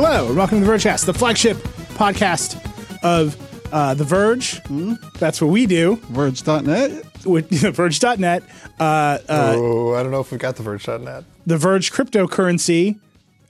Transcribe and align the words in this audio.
Hello, 0.00 0.28
and 0.28 0.36
welcome 0.36 0.60
to 0.60 0.64
the 0.64 0.70
Vergecast, 0.70 1.06
the 1.06 1.12
flagship 1.12 1.56
podcast 1.96 2.54
of 3.02 3.36
uh, 3.74 3.94
The 3.94 4.04
Verge. 4.04 4.62
That's 5.14 5.42
what 5.42 5.48
we 5.50 5.66
do 5.66 5.96
Verge.net. 5.96 7.26
with 7.26 7.50
Verge.net. 7.74 8.44
Uh, 8.78 8.82
uh, 8.82 9.18
oh, 9.28 9.94
I 9.94 10.04
don't 10.04 10.12
know 10.12 10.20
if 10.20 10.30
we've 10.30 10.38
got 10.38 10.54
the 10.54 10.62
Verge.net. 10.62 11.24
the 11.48 11.56
Verge 11.56 11.90
cryptocurrency. 11.90 13.00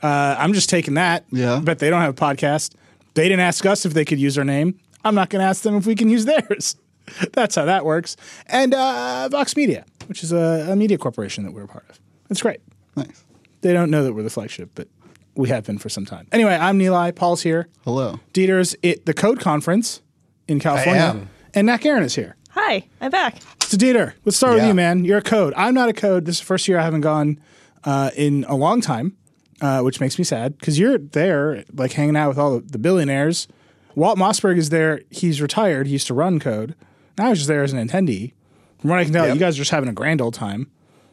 Uh, 0.03 0.37
I'm 0.39 0.55
just 0.55 0.71
taking 0.71 0.95
that. 0.95 1.27
Yeah. 1.31 1.61
But 1.63 1.81
they 1.81 1.91
don't 1.91 2.01
have 2.01 2.15
a 2.15 2.17
podcast. 2.19 2.73
They 3.13 3.25
didn't 3.25 3.41
ask 3.41 3.67
us 3.67 3.85
if 3.85 3.93
they 3.93 4.07
could 4.07 4.19
use 4.19 4.39
our 4.39 4.45
name. 4.45 4.81
I'm 5.05 5.15
not 5.15 5.29
going 5.29 5.43
to 5.43 5.47
ask 5.47 5.61
them 5.61 5.77
if 5.77 5.85
we 5.85 5.95
can 5.95 6.09
use 6.09 6.25
theirs. 6.25 6.77
That's 7.35 7.57
how 7.57 7.67
that 7.67 7.85
works. 7.85 8.17
And 8.47 8.73
uh, 8.73 9.29
Vox 9.29 9.55
Media, 9.55 9.85
which 10.07 10.25
is 10.25 10.33
a, 10.33 10.69
a 10.71 10.77
media 10.77 10.97
corporation 10.97 11.45
that 11.45 11.53
we're 11.53 11.65
a 11.65 11.69
part 11.69 11.85
of. 11.91 12.01
That's 12.31 12.41
great. 12.41 12.61
Nice. 12.97 13.23
They 13.61 13.75
don't 13.75 13.91
know 13.91 14.03
that 14.03 14.15
we're 14.15 14.23
the 14.23 14.31
flagship, 14.31 14.71
but 14.75 14.89
we 15.39 15.49
have 15.49 15.65
been 15.65 15.79
for 15.79 15.89
some 15.89 16.05
time. 16.05 16.27
Anyway, 16.33 16.53
I'm 16.55 16.79
Nilay. 16.81 17.15
Paul's 17.15 17.43
here. 17.43 17.69
Hello. 17.85 18.19
Dieter's 18.35 18.75
at 18.83 19.07
the 19.07 19.15
Code 19.15 19.39
Conference 19.39 20.03
in 20.49 20.59
California. 20.59 21.01
am. 21.03 21.31
And 21.55 21.69
Natt 21.69 21.81
Garun 21.81 22.03
is 22.03 22.17
here. 22.17 22.35
Hi, 22.51 22.89
I'm 23.01 23.11
back. 23.13 23.37
So 23.63 23.77
Dieter, 23.77 24.15
let's 24.25 24.37
start 24.37 24.55
with 24.57 24.65
you, 24.67 24.75
man. 24.75 25.05
You're 25.05 25.19
a 25.19 25.23
code. 25.23 25.55
I'm 25.57 25.75
not 25.75 25.89
a 25.89 25.93
code. 25.93 26.25
This 26.25 26.37
is 26.37 26.41
the 26.41 26.47
first 26.47 26.67
year 26.67 26.79
I 26.79 26.83
haven't 26.83 27.03
gone 27.03 27.39
uh, 27.85 28.11
in 28.17 28.45
a 28.49 28.57
long 28.57 28.81
time, 28.81 29.17
uh, 29.61 29.81
which 29.83 30.01
makes 30.01 30.19
me 30.19 30.25
sad 30.25 30.59
because 30.59 30.77
you're 30.77 30.99
there, 30.99 31.65
like 31.73 31.93
hanging 31.93 32.17
out 32.17 32.29
with 32.31 32.39
all 32.39 32.59
the, 32.59 32.67
the 32.67 32.79
billionaires. 32.79 33.47
Walt 33.95 34.19
Mossberg 34.19 34.57
is 34.59 34.71
there. 34.71 35.03
He's 35.11 35.41
retired. 35.41 35.87
He 35.87 35.93
used 35.93 36.09
to 36.09 36.15
run 36.15 36.41
code. 36.41 36.75
Now 37.17 37.29
he's 37.29 37.39
just 37.39 37.49
there 37.49 37.63
as 37.63 37.73
an 37.73 37.87
attendee. 37.89 38.33
From 38.81 38.91
what 38.91 38.99
I 38.99 39.05
can 39.05 39.13
tell, 39.13 39.27
Yep. 39.27 39.35
you 39.35 39.41
guys 39.41 39.55
are 39.57 39.59
just 39.59 39.71
having 39.71 39.89
a 39.89 39.93
grand 39.93 40.21
old 40.21 40.35
time, 40.35 40.69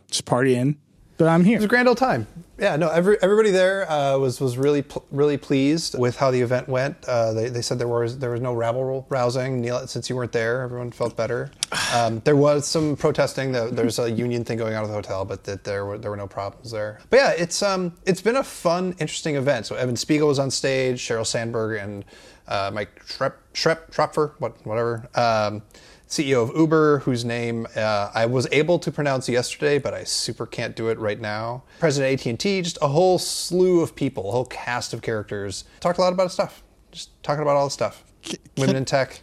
just 0.09 0.25
partying. 0.25 0.77
But 1.17 1.27
I'm 1.27 1.43
here. 1.43 1.55
It 1.55 1.59
was 1.59 1.65
a 1.65 1.69
grand 1.69 1.87
old 1.87 1.97
time. 1.97 2.27
Yeah, 2.57 2.77
no, 2.77 2.87
every, 2.87 3.17
everybody 3.21 3.51
there 3.51 3.89
uh, 3.91 4.17
was 4.17 4.39
was 4.39 4.57
really 4.57 4.85
really 5.11 5.35
pleased 5.35 5.99
with 5.99 6.15
how 6.15 6.31
the 6.31 6.39
event 6.39 6.69
went. 6.69 7.03
Uh, 7.05 7.33
they, 7.33 7.49
they 7.49 7.61
said 7.61 7.79
there 7.79 7.87
was 7.87 8.19
there 8.19 8.29
was 8.31 8.39
no 8.39 8.53
rabble 8.53 9.05
rousing. 9.09 9.61
Nilay, 9.61 9.89
since 9.89 10.09
you 10.09 10.15
weren't 10.15 10.31
there, 10.31 10.61
everyone 10.61 10.91
felt 10.91 11.17
better. 11.17 11.51
Um, 11.93 12.21
there 12.23 12.37
was 12.37 12.65
some 12.65 12.95
protesting. 12.95 13.51
The, 13.51 13.69
there's 13.71 13.99
a 13.99 14.09
union 14.09 14.45
thing 14.45 14.57
going 14.57 14.73
on 14.73 14.83
at 14.83 14.87
the 14.87 14.93
hotel, 14.93 15.25
but 15.25 15.43
that 15.43 15.65
there 15.65 15.85
were 15.85 15.97
there 15.97 16.09
were 16.09 16.17
no 16.17 16.27
problems 16.27 16.71
there. 16.71 17.01
But 17.09 17.17
yeah, 17.17 17.31
it's 17.31 17.61
um 17.61 17.93
it's 18.05 18.21
been 18.21 18.37
a 18.37 18.43
fun, 18.43 18.95
interesting 18.99 19.35
event. 19.35 19.65
So 19.65 19.75
Evan 19.75 19.97
Spiegel 19.97 20.29
was 20.29 20.39
on 20.39 20.49
stage, 20.49 21.01
Sheryl 21.01 21.27
Sandberg 21.27 21.81
and 21.81 22.05
uh, 22.47 22.71
Mike 22.73 23.03
Shrep 23.05 23.33
Shrep 23.53 23.91
Tropfer, 23.91 24.33
what 24.39 24.65
whatever. 24.65 25.09
Um, 25.15 25.61
CEO 26.15 26.41
of 26.43 26.55
Uber, 26.55 26.99
whose 26.99 27.25
name 27.25 27.67
uh, 27.75 28.11
I 28.13 28.25
was 28.25 28.47
able 28.51 28.79
to 28.79 28.91
pronounce 28.91 29.27
yesterday, 29.27 29.77
but 29.79 29.93
I 29.93 30.03
super 30.03 30.45
can't 30.45 30.75
do 30.75 30.87
it 30.89 30.97
right 30.97 31.19
now. 31.19 31.63
President 31.79 32.25
AT&T, 32.25 32.61
just 32.61 32.77
a 32.81 32.87
whole 32.87 33.19
slew 33.19 33.81
of 33.81 33.95
people, 33.95 34.29
a 34.29 34.31
whole 34.31 34.45
cast 34.45 34.93
of 34.93 35.01
characters. 35.01 35.65
Talked 35.79 35.97
a 35.97 36.01
lot 36.01 36.13
about 36.13 36.31
stuff. 36.31 36.63
Just 36.91 37.21
talking 37.23 37.41
about 37.41 37.55
all 37.57 37.65
the 37.65 37.71
stuff. 37.71 38.03
Women 38.57 38.77
in 38.77 38.85
tech, 38.85 39.21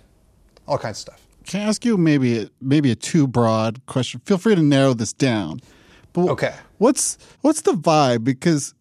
all 0.68 0.78
kinds 0.78 0.98
of 0.98 1.00
stuff. 1.00 1.26
Can 1.46 1.60
I 1.60 1.64
ask 1.64 1.84
you 1.84 1.96
maybe 1.96 2.38
a, 2.38 2.50
maybe 2.60 2.90
a 2.90 2.94
too 2.94 3.26
broad 3.26 3.84
question? 3.86 4.20
Feel 4.24 4.38
free 4.38 4.54
to 4.54 4.62
narrow 4.62 4.94
this 4.94 5.12
down. 5.12 5.60
But 6.12 6.28
Okay. 6.28 6.54
What's 6.78 7.16
what's 7.40 7.62
the 7.62 7.72
vibe? 7.72 8.22
Because 8.24 8.74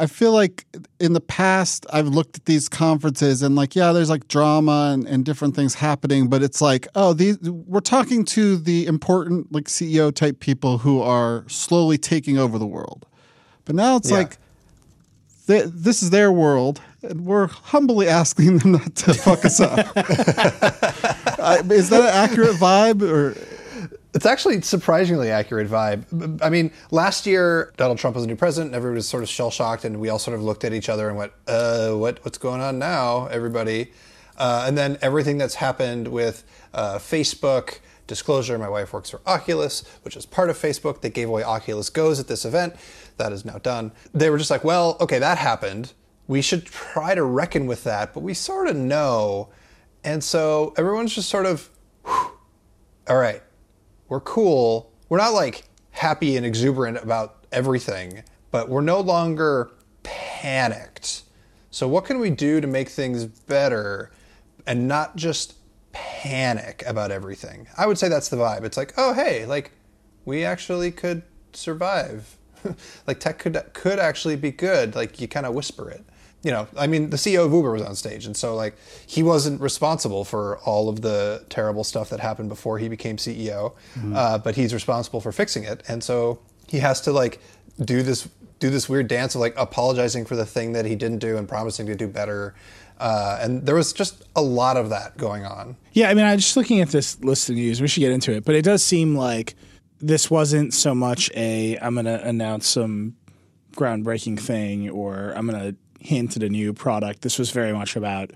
I 0.00 0.06
feel 0.06 0.32
like 0.32 0.64
in 1.00 1.12
the 1.12 1.20
past 1.20 1.84
I've 1.92 2.06
looked 2.08 2.36
at 2.36 2.44
these 2.44 2.68
conferences 2.68 3.42
and 3.42 3.56
like 3.56 3.74
yeah, 3.74 3.92
there's 3.92 4.10
like 4.10 4.28
drama 4.28 4.90
and, 4.92 5.06
and 5.06 5.24
different 5.24 5.56
things 5.56 5.74
happening, 5.74 6.28
but 6.28 6.42
it's 6.42 6.60
like 6.60 6.86
oh 6.94 7.12
these 7.12 7.38
we're 7.40 7.80
talking 7.80 8.24
to 8.26 8.56
the 8.56 8.86
important 8.86 9.52
like 9.52 9.64
CEO 9.64 10.14
type 10.14 10.38
people 10.40 10.78
who 10.78 11.00
are 11.02 11.44
slowly 11.48 11.98
taking 11.98 12.38
over 12.38 12.58
the 12.58 12.66
world. 12.66 13.06
But 13.64 13.74
now 13.74 13.96
it's 13.96 14.10
Yeah. 14.10 14.18
like 14.18 14.36
th- 15.48 15.66
this 15.72 16.02
is 16.02 16.10
their 16.10 16.30
world, 16.30 16.80
and 17.02 17.24
we're 17.26 17.48
humbly 17.48 18.06
asking 18.08 18.58
them 18.58 18.72
not 18.72 18.94
to 18.94 19.14
fuck 19.14 19.44
us 19.44 19.58
up. 19.60 19.78
I, 19.96 21.60
is 21.70 21.90
that 21.90 22.00
an 22.02 22.06
accurate 22.30 22.56
vibe, 22.56 23.02
or 23.02 23.36
It's 24.18 24.26
actually 24.26 24.62
surprisingly 24.62 25.30
accurate 25.30 25.68
vibe. 25.68 26.42
I 26.42 26.50
mean, 26.50 26.72
last 26.90 27.24
year 27.24 27.72
Donald 27.76 27.98
Trump 27.98 28.16
was 28.16 28.24
the 28.24 28.26
new 28.26 28.34
president, 28.34 28.70
and 28.70 28.74
everybody 28.74 28.96
was 28.96 29.08
sort 29.08 29.22
of 29.22 29.28
shell 29.28 29.52
shocked, 29.52 29.84
and 29.84 30.00
we 30.00 30.08
all 30.08 30.18
sort 30.18 30.34
of 30.34 30.42
looked 30.42 30.64
at 30.64 30.72
each 30.72 30.88
other 30.88 31.08
and 31.08 31.16
went, 31.16 31.30
"Uh, 31.46 31.92
what 31.92 32.18
what's 32.24 32.36
going 32.36 32.60
on 32.60 32.80
now, 32.80 33.28
everybody?" 33.28 33.92
Uh, 34.36 34.64
and 34.66 34.76
then 34.76 34.98
everything 35.02 35.38
that's 35.38 35.54
happened 35.54 36.08
with 36.08 36.42
uh, 36.74 36.98
Facebook 36.98 37.78
disclosure. 38.08 38.58
My 38.58 38.68
wife 38.68 38.92
works 38.92 39.08
for 39.08 39.20
Oculus, 39.24 39.84
which 40.02 40.16
is 40.16 40.26
part 40.26 40.50
of 40.50 40.58
Facebook. 40.58 41.00
They 41.00 41.10
gave 41.10 41.28
away 41.28 41.44
Oculus 41.44 41.88
Goes 41.88 42.18
at 42.18 42.26
this 42.26 42.44
event. 42.44 42.74
That 43.18 43.30
is 43.30 43.44
now 43.44 43.58
done. 43.58 43.92
They 44.12 44.30
were 44.30 44.38
just 44.38 44.50
like, 44.50 44.64
"Well, 44.64 44.96
okay, 45.00 45.20
that 45.20 45.38
happened. 45.38 45.92
We 46.26 46.42
should 46.42 46.66
try 46.66 47.14
to 47.14 47.22
reckon 47.22 47.68
with 47.68 47.84
that, 47.84 48.14
but 48.14 48.24
we 48.24 48.34
sort 48.34 48.66
of 48.66 48.74
know." 48.74 49.50
And 50.02 50.24
so 50.24 50.74
everyone's 50.76 51.14
just 51.14 51.28
sort 51.28 51.46
of, 51.46 51.70
"Whew, 52.04 52.32
all 53.06 53.16
right, 53.18 53.42
we're 54.08 54.20
cool. 54.20 54.92
We're 55.08 55.18
not 55.18 55.32
like 55.32 55.64
happy 55.90 56.36
and 56.36 56.44
exuberant 56.44 56.98
about 56.98 57.44
everything, 57.52 58.22
but 58.50 58.68
we're 58.68 58.80
no 58.80 59.00
longer 59.00 59.70
panicked. 60.02 61.22
So, 61.70 61.86
what 61.86 62.04
can 62.04 62.18
we 62.18 62.30
do 62.30 62.60
to 62.60 62.66
make 62.66 62.88
things 62.88 63.24
better 63.24 64.10
and 64.66 64.88
not 64.88 65.16
just 65.16 65.54
panic 65.92 66.82
about 66.86 67.10
everything? 67.10 67.68
I 67.76 67.86
would 67.86 67.98
say 67.98 68.08
that's 68.08 68.28
the 68.28 68.36
vibe. 68.36 68.64
It's 68.64 68.76
like, 68.76 68.94
oh, 68.96 69.12
hey, 69.12 69.46
like 69.46 69.72
we 70.24 70.44
actually 70.44 70.90
could 70.90 71.22
survive. 71.52 72.36
like 73.06 73.20
tech 73.20 73.38
could 73.38 73.60
could 73.72 73.98
actually 73.98 74.36
be 74.36 74.50
good. 74.50 74.94
Like 74.94 75.20
you 75.20 75.28
kind 75.28 75.46
of 75.46 75.54
whisper 75.54 75.90
it. 75.90 76.04
You 76.42 76.52
know, 76.52 76.68
I 76.76 76.86
mean, 76.86 77.10
the 77.10 77.16
CEO 77.16 77.44
of 77.44 77.52
Uber 77.52 77.72
was 77.72 77.82
on 77.82 77.96
stage, 77.96 78.24
and 78.24 78.36
so 78.36 78.54
like 78.54 78.76
he 79.06 79.22
wasn't 79.22 79.60
responsible 79.60 80.24
for 80.24 80.58
all 80.58 80.88
of 80.88 81.02
the 81.02 81.44
terrible 81.48 81.82
stuff 81.82 82.10
that 82.10 82.20
happened 82.20 82.48
before 82.48 82.78
he 82.78 82.88
became 82.88 83.16
CEO, 83.16 83.74
uh, 84.14 84.38
but 84.38 84.54
he's 84.54 84.72
responsible 84.72 85.20
for 85.20 85.32
fixing 85.32 85.64
it, 85.64 85.82
and 85.88 86.04
so 86.04 86.38
he 86.68 86.78
has 86.78 87.00
to 87.02 87.12
like 87.12 87.40
do 87.84 88.02
this 88.02 88.28
do 88.60 88.70
this 88.70 88.88
weird 88.88 89.08
dance 89.08 89.34
of 89.34 89.40
like 89.40 89.54
apologizing 89.56 90.24
for 90.24 90.36
the 90.36 90.46
thing 90.46 90.72
that 90.72 90.84
he 90.84 90.94
didn't 90.96 91.18
do 91.18 91.36
and 91.36 91.48
promising 91.48 91.86
to 91.86 91.94
do 91.94 92.08
better. 92.08 92.54
Uh, 92.98 93.38
and 93.40 93.64
there 93.64 93.76
was 93.76 93.92
just 93.92 94.24
a 94.34 94.42
lot 94.42 94.76
of 94.76 94.90
that 94.90 95.16
going 95.16 95.44
on. 95.44 95.76
Yeah, 95.92 96.10
I 96.10 96.14
mean, 96.14 96.24
I'm 96.24 96.38
just 96.38 96.56
looking 96.56 96.80
at 96.80 96.88
this 96.88 97.20
list 97.20 97.48
of 97.48 97.54
news. 97.54 97.80
We 97.80 97.86
should 97.86 98.00
get 98.00 98.10
into 98.10 98.32
it, 98.32 98.44
but 98.44 98.56
it 98.56 98.62
does 98.62 98.82
seem 98.82 99.14
like 99.16 99.54
this 100.00 100.30
wasn't 100.30 100.74
so 100.74 100.94
much 100.94 101.30
a 101.34 101.78
I'm 101.78 101.94
going 101.94 102.06
to 102.06 102.22
announce 102.24 102.66
some 102.66 103.16
groundbreaking 103.76 104.40
thing 104.40 104.90
or 104.90 105.32
I'm 105.36 105.48
going 105.48 105.60
to 105.60 105.76
hint 105.98 106.36
at 106.36 106.42
a 106.42 106.48
new 106.48 106.72
product. 106.72 107.22
This 107.22 107.38
was 107.38 107.50
very 107.50 107.72
much 107.72 107.96
about 107.96 108.30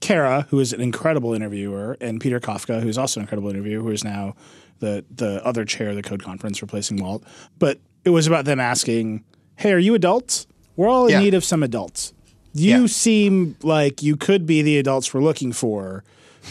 Kara, 0.00 0.46
who 0.50 0.60
is 0.60 0.72
an 0.72 0.80
incredible 0.80 1.34
interviewer, 1.34 1.96
and 2.00 2.20
Peter 2.20 2.38
Kafka, 2.40 2.80
who's 2.82 2.98
also 2.98 3.20
an 3.20 3.24
incredible 3.24 3.50
interviewer, 3.50 3.82
who 3.82 3.90
is 3.90 4.04
now 4.04 4.34
the 4.80 5.04
the 5.14 5.44
other 5.44 5.64
chair 5.64 5.88
of 5.90 5.96
the 5.96 6.02
Code 6.02 6.22
Conference, 6.22 6.62
replacing 6.62 7.02
Walt. 7.02 7.24
But 7.58 7.78
it 8.04 8.10
was 8.10 8.26
about 8.26 8.44
them 8.44 8.60
asking, 8.60 9.24
"Hey, 9.56 9.72
are 9.72 9.78
you 9.78 9.94
adults? 9.94 10.46
We're 10.76 10.88
all 10.88 11.06
in 11.06 11.12
Yeah. 11.12 11.20
need 11.20 11.34
of 11.34 11.44
some 11.44 11.62
adults. 11.64 12.12
You 12.54 12.82
Yeah. 12.82 12.86
seem 12.86 13.56
like 13.62 14.02
you 14.02 14.16
could 14.16 14.46
be 14.46 14.62
the 14.62 14.78
adults 14.78 15.12
we're 15.12 15.22
looking 15.22 15.52
for." 15.52 16.04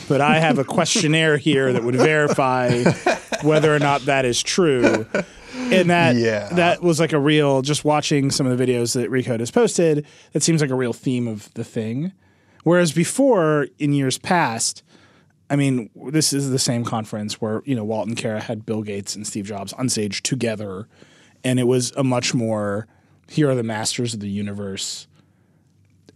But 0.09 0.19
I 0.19 0.39
have 0.39 0.59
a 0.59 0.63
questionnaire 0.75 1.37
here 1.37 1.71
that 1.71 1.83
would 1.83 1.95
verify 1.95 2.83
whether 3.41 3.73
or 3.73 3.79
not 3.79 4.01
that 4.05 4.25
is 4.25 4.43
true. 4.43 5.05
And 5.71 5.89
that 5.89 6.15
Yeah. 6.15 6.47
that 6.53 6.81
was 6.81 6.99
like 6.99 7.13
a 7.13 7.19
real 7.19 7.61
just 7.61 7.83
watching 7.83 8.31
some 8.31 8.47
of 8.47 8.57
the 8.57 8.63
videos 8.65 8.93
that 8.93 9.09
Recode 9.09 9.39
has 9.39 9.51
posted, 9.51 10.05
that 10.33 10.43
seems 10.43 10.61
like 10.61 10.69
a 10.69 10.75
real 10.75 10.93
theme 10.93 11.27
of 11.27 11.53
the 11.55 11.63
thing. 11.63 12.11
Whereas 12.63 12.91
before, 12.91 13.67
in 13.79 13.93
years 13.93 14.17
past, 14.17 14.83
I 15.49 15.55
mean, 15.55 15.89
this 16.11 16.33
is 16.33 16.49
the 16.49 16.59
same 16.59 16.83
conference 16.83 17.39
where 17.41 17.61
you 17.65 17.75
know 17.75 17.83
Walt 17.83 18.07
and 18.07 18.17
Kara 18.17 18.41
had 18.41 18.65
Bill 18.65 18.81
Gates 18.81 19.15
and 19.15 19.25
Steve 19.25 19.45
Jobs 19.45 19.73
on 19.73 19.89
stage 19.89 20.23
together, 20.23 20.87
and 21.43 21.59
it 21.59 21.63
was 21.67 21.91
a 21.95 22.03
much 22.03 22.33
more 22.33 22.87
here 23.29 23.49
are 23.49 23.55
the 23.55 23.63
masters 23.63 24.13
of 24.13 24.19
the 24.21 24.29
universe. 24.29 25.07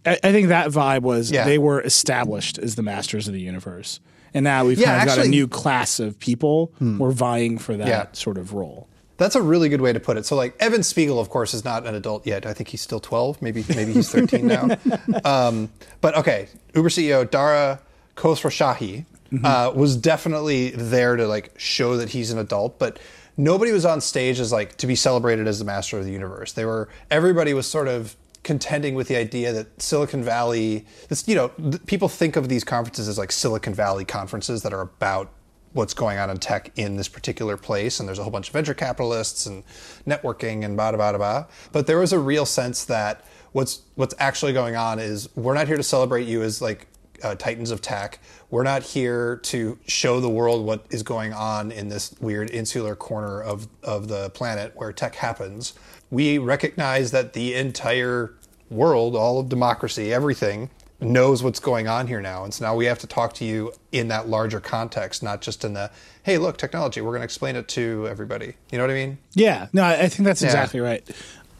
I, 0.06 0.18
I 0.24 0.32
think 0.32 0.48
that 0.48 0.68
vibe 0.70 1.02
was 1.02 1.30
Yeah. 1.30 1.44
they 1.44 1.58
were 1.58 1.80
established 1.82 2.58
as 2.58 2.74
the 2.74 2.82
masters 2.82 3.28
of 3.28 3.34
the 3.34 3.40
universe, 3.40 4.00
and 4.34 4.44
now 4.44 4.64
we've 4.64 4.78
Yeah, 4.78 4.98
kind 4.98 5.10
of 5.10 5.16
got 5.16 5.26
a 5.26 5.28
new 5.28 5.46
class 5.46 6.00
of 6.00 6.18
people 6.18 6.72
hmm. 6.78 6.96
who 6.98 7.04
are 7.04 7.12
vying 7.12 7.58
for 7.58 7.76
that 7.76 7.86
Yeah. 7.86 8.06
sort 8.12 8.38
of 8.38 8.52
role. 8.54 8.88
That's 9.22 9.36
a 9.36 9.42
really 9.42 9.68
good 9.68 9.80
way 9.80 9.92
to 9.92 10.00
put 10.00 10.16
it. 10.16 10.26
So, 10.26 10.36
like 10.36 10.56
Evan 10.60 10.82
Spiegel, 10.82 11.20
of 11.20 11.30
course, 11.30 11.54
is 11.54 11.64
not 11.64 11.86
an 11.86 11.94
adult 11.94 12.26
yet. 12.26 12.44
I 12.46 12.52
think 12.52 12.68
he's 12.68 12.80
still 12.80 13.00
12. 13.00 13.40
Maybe 13.40 13.64
maybe 13.68 13.92
he's 13.92 14.10
13 14.10 14.46
now. 14.46 14.68
Um, 15.24 15.70
but 16.00 16.16
okay, 16.16 16.48
Uber 16.74 16.88
CEO 16.88 17.30
Dara 17.30 17.80
Khosrowshahi 18.16 19.04
uh, 19.44 19.72
was 19.74 19.96
definitely 19.96 20.70
there 20.70 21.16
to 21.16 21.26
like 21.26 21.52
show 21.58 21.96
that 21.96 22.10
he's 22.10 22.30
an 22.30 22.38
adult, 22.38 22.78
but 22.78 22.98
nobody 23.36 23.72
was 23.72 23.84
on 23.84 24.00
stage 24.00 24.40
as 24.40 24.52
like 24.52 24.76
to 24.78 24.86
be 24.86 24.94
celebrated 24.94 25.46
as 25.46 25.58
the 25.58 25.64
master 25.64 25.98
of 25.98 26.04
the 26.04 26.10
universe. 26.10 26.52
They 26.52 26.64
were 26.64 26.88
everybody 27.10 27.54
was 27.54 27.66
sort 27.66 27.88
of 27.88 28.16
contending 28.42 28.94
with 28.94 29.08
the 29.08 29.16
idea 29.16 29.52
that 29.52 29.80
Silicon 29.80 30.22
Valley, 30.24 30.84
this 31.08 31.26
you 31.28 31.34
know, 31.34 31.48
th- 31.48 31.84
people 31.86 32.08
think 32.08 32.36
of 32.36 32.48
these 32.48 32.64
conferences 32.64 33.08
as 33.08 33.18
like 33.18 33.32
Silicon 33.32 33.74
Valley 33.74 34.04
conferences 34.04 34.62
that 34.62 34.72
are 34.72 34.80
about 34.80 35.30
what's 35.72 35.94
going 35.94 36.18
on 36.18 36.30
in 36.30 36.38
tech 36.38 36.70
in 36.76 36.96
this 36.96 37.08
particular 37.08 37.56
place. 37.56 37.98
And 37.98 38.08
there's 38.08 38.18
a 38.18 38.22
whole 38.22 38.32
bunch 38.32 38.48
of 38.48 38.52
venture 38.52 38.74
capitalists 38.74 39.46
and 39.46 39.64
networking 40.06 40.64
and 40.64 40.76
blah, 40.76 40.92
blah, 40.92 41.16
blah. 41.16 41.46
But 41.72 41.86
there 41.86 41.98
was 41.98 42.12
a 42.12 42.18
real 42.18 42.46
sense 42.46 42.84
that 42.86 43.24
what's 43.52 43.82
what's 43.94 44.14
actually 44.18 44.52
going 44.52 44.76
on 44.76 44.98
is 44.98 45.28
we're 45.36 45.54
not 45.54 45.68
here 45.68 45.76
to 45.76 45.82
celebrate 45.82 46.26
you 46.26 46.42
as 46.42 46.60
like 46.60 46.88
uh, 47.22 47.34
titans 47.34 47.70
of 47.70 47.80
tech. 47.80 48.18
We're 48.50 48.64
not 48.64 48.82
here 48.82 49.36
to 49.44 49.78
show 49.86 50.20
the 50.20 50.28
world 50.28 50.66
what 50.66 50.84
is 50.90 51.02
going 51.02 51.32
on 51.32 51.70
in 51.70 51.88
this 51.88 52.14
weird 52.20 52.50
insular 52.50 52.96
corner 52.96 53.40
of 53.40 53.68
of 53.82 54.08
the 54.08 54.30
planet 54.30 54.72
where 54.74 54.92
tech 54.92 55.14
happens. 55.14 55.74
We 56.10 56.38
recognize 56.38 57.10
that 57.12 57.32
the 57.32 57.54
entire 57.54 58.34
world, 58.68 59.14
all 59.14 59.38
of 59.38 59.48
democracy, 59.48 60.12
everything 60.12 60.70
knows 61.02 61.42
what's 61.42 61.60
going 61.60 61.88
on 61.88 62.06
here 62.06 62.20
now. 62.20 62.44
And 62.44 62.54
so 62.54 62.64
now 62.64 62.74
we 62.76 62.86
have 62.86 62.98
to 63.00 63.06
talk 63.06 63.32
to 63.34 63.44
you 63.44 63.72
in 63.90 64.08
that 64.08 64.28
larger 64.28 64.60
context, 64.60 65.22
not 65.22 65.40
just 65.42 65.64
in 65.64 65.74
the, 65.74 65.90
hey, 66.22 66.38
look, 66.38 66.56
technology, 66.58 67.00
we're 67.00 67.10
going 67.10 67.20
to 67.20 67.24
explain 67.24 67.56
it 67.56 67.68
to 67.68 68.06
everybody. 68.08 68.54
You 68.70 68.78
know 68.78 68.84
what 68.84 68.90
I 68.90 68.94
mean? 68.94 69.18
Yeah, 69.34 69.68
no, 69.72 69.82
I 69.82 70.02
I 70.02 70.08
think 70.08 70.24
that's 70.26 70.40
Yeah. 70.42 70.48
exactly 70.48 70.80
right. 70.80 71.08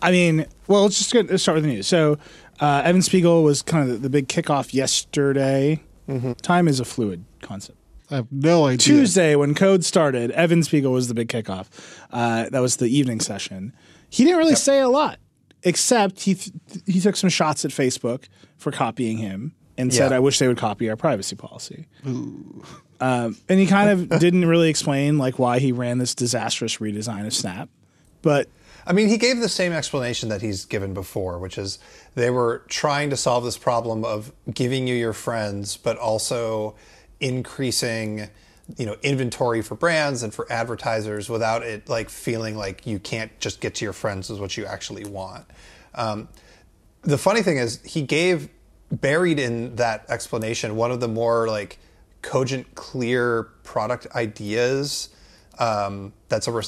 I 0.00 0.10
mean, 0.10 0.46
well, 0.66 0.82
let's 0.82 0.98
just 0.98 1.12
get, 1.12 1.30
let's 1.30 1.42
start 1.42 1.56
with 1.56 1.64
the 1.64 1.70
news. 1.70 1.86
So, 1.86 2.18
uh, 2.60 2.82
Evan 2.84 3.02
Spiegel 3.02 3.42
was 3.44 3.62
kind 3.62 3.82
of 3.88 3.94
the, 3.94 3.98
the 3.98 4.10
big 4.10 4.28
kickoff 4.28 4.72
yesterday. 4.74 5.82
Mm-hmm. 6.08 6.32
Time 6.34 6.68
is 6.68 6.80
a 6.80 6.84
fluid 6.84 7.24
concept. 7.40 7.78
I 8.10 8.16
have 8.16 8.26
no 8.30 8.66
idea. 8.66 8.78
Tuesday, 8.78 9.36
when 9.36 9.54
Code 9.54 9.84
started, 9.84 10.30
Evan 10.32 10.62
Spiegel 10.62 10.92
was 10.92 11.08
the 11.08 11.14
big 11.14 11.28
kickoff. 11.28 11.68
Uh, 12.10 12.48
that 12.50 12.60
was 12.60 12.76
the 12.76 12.86
evening 12.88 13.20
session. 13.20 13.72
He 14.10 14.24
didn't 14.24 14.38
really 14.38 14.54
say 14.56 14.80
a 14.80 14.88
lot, 14.88 15.18
except 15.62 16.20
he 16.22 16.34
th- 16.34 16.52
he 16.86 17.00
took 17.00 17.16
some 17.16 17.30
shots 17.30 17.64
at 17.64 17.70
Facebook 17.70 18.24
for 18.58 18.70
copying 18.72 19.18
him 19.18 19.54
and 19.78 19.92
said, 19.92 20.10
Yeah. 20.10 20.16
"I 20.16 20.20
wish 20.20 20.38
they 20.38 20.48
would 20.48 20.58
copy 20.58 20.88
our 20.90 20.96
privacy 20.96 21.36
policy." 21.36 21.86
Um, 22.04 23.36
and 23.48 23.58
he 23.58 23.66
kind 23.66 23.90
of 23.90 24.08
didn't 24.20 24.44
really 24.44 24.68
explain 24.70 25.18
like 25.18 25.38
why 25.38 25.58
he 25.58 25.72
ran 25.72 25.98
this 25.98 26.14
disastrous 26.14 26.76
redesign 26.78 27.26
of 27.26 27.32
Snap, 27.34 27.68
but 28.22 28.48
I 28.86 28.92
mean, 28.92 29.08
he 29.08 29.16
gave 29.16 29.38
the 29.38 29.48
same 29.48 29.72
explanation 29.72 30.28
that 30.30 30.42
he's 30.42 30.64
given 30.64 30.92
before, 30.92 31.38
which 31.38 31.56
is 31.56 31.78
they 32.16 32.30
were 32.30 32.62
trying 32.68 33.10
to 33.10 33.16
solve 33.16 33.44
this 33.44 33.56
problem 33.56 34.04
of 34.04 34.32
giving 34.52 34.88
you 34.88 34.94
your 34.96 35.12
friends, 35.12 35.76
but 35.76 35.96
also 35.98 36.74
increasing, 37.20 38.28
you 38.76 38.86
know, 38.86 38.96
inventory 39.02 39.62
for 39.62 39.74
brands 39.74 40.22
and 40.22 40.32
for 40.32 40.50
advertisers 40.50 41.28
without 41.28 41.62
it 41.62 41.88
like 41.88 42.08
feeling 42.08 42.56
like 42.56 42.86
you 42.86 42.98
can't 42.98 43.38
just 43.40 43.60
get 43.60 43.74
to 43.76 43.84
your 43.84 43.92
friends 43.92 44.30
is 44.30 44.38
what 44.38 44.56
you 44.56 44.64
actually 44.64 45.04
want. 45.04 45.44
Um, 45.94 46.28
the 47.02 47.18
funny 47.18 47.42
thing 47.42 47.58
is, 47.58 47.82
he 47.82 48.02
gave 48.02 48.48
buried 48.90 49.38
in 49.38 49.76
that 49.76 50.04
explanation 50.08 50.76
one 50.76 50.90
of 50.90 51.00
the 51.00 51.08
more 51.08 51.48
like 51.48 51.78
cogent, 52.20 52.74
clear 52.74 53.44
product 53.64 54.06
ideas 54.14 55.08
um, 55.58 56.12
that's 56.28 56.48
over 56.48 56.62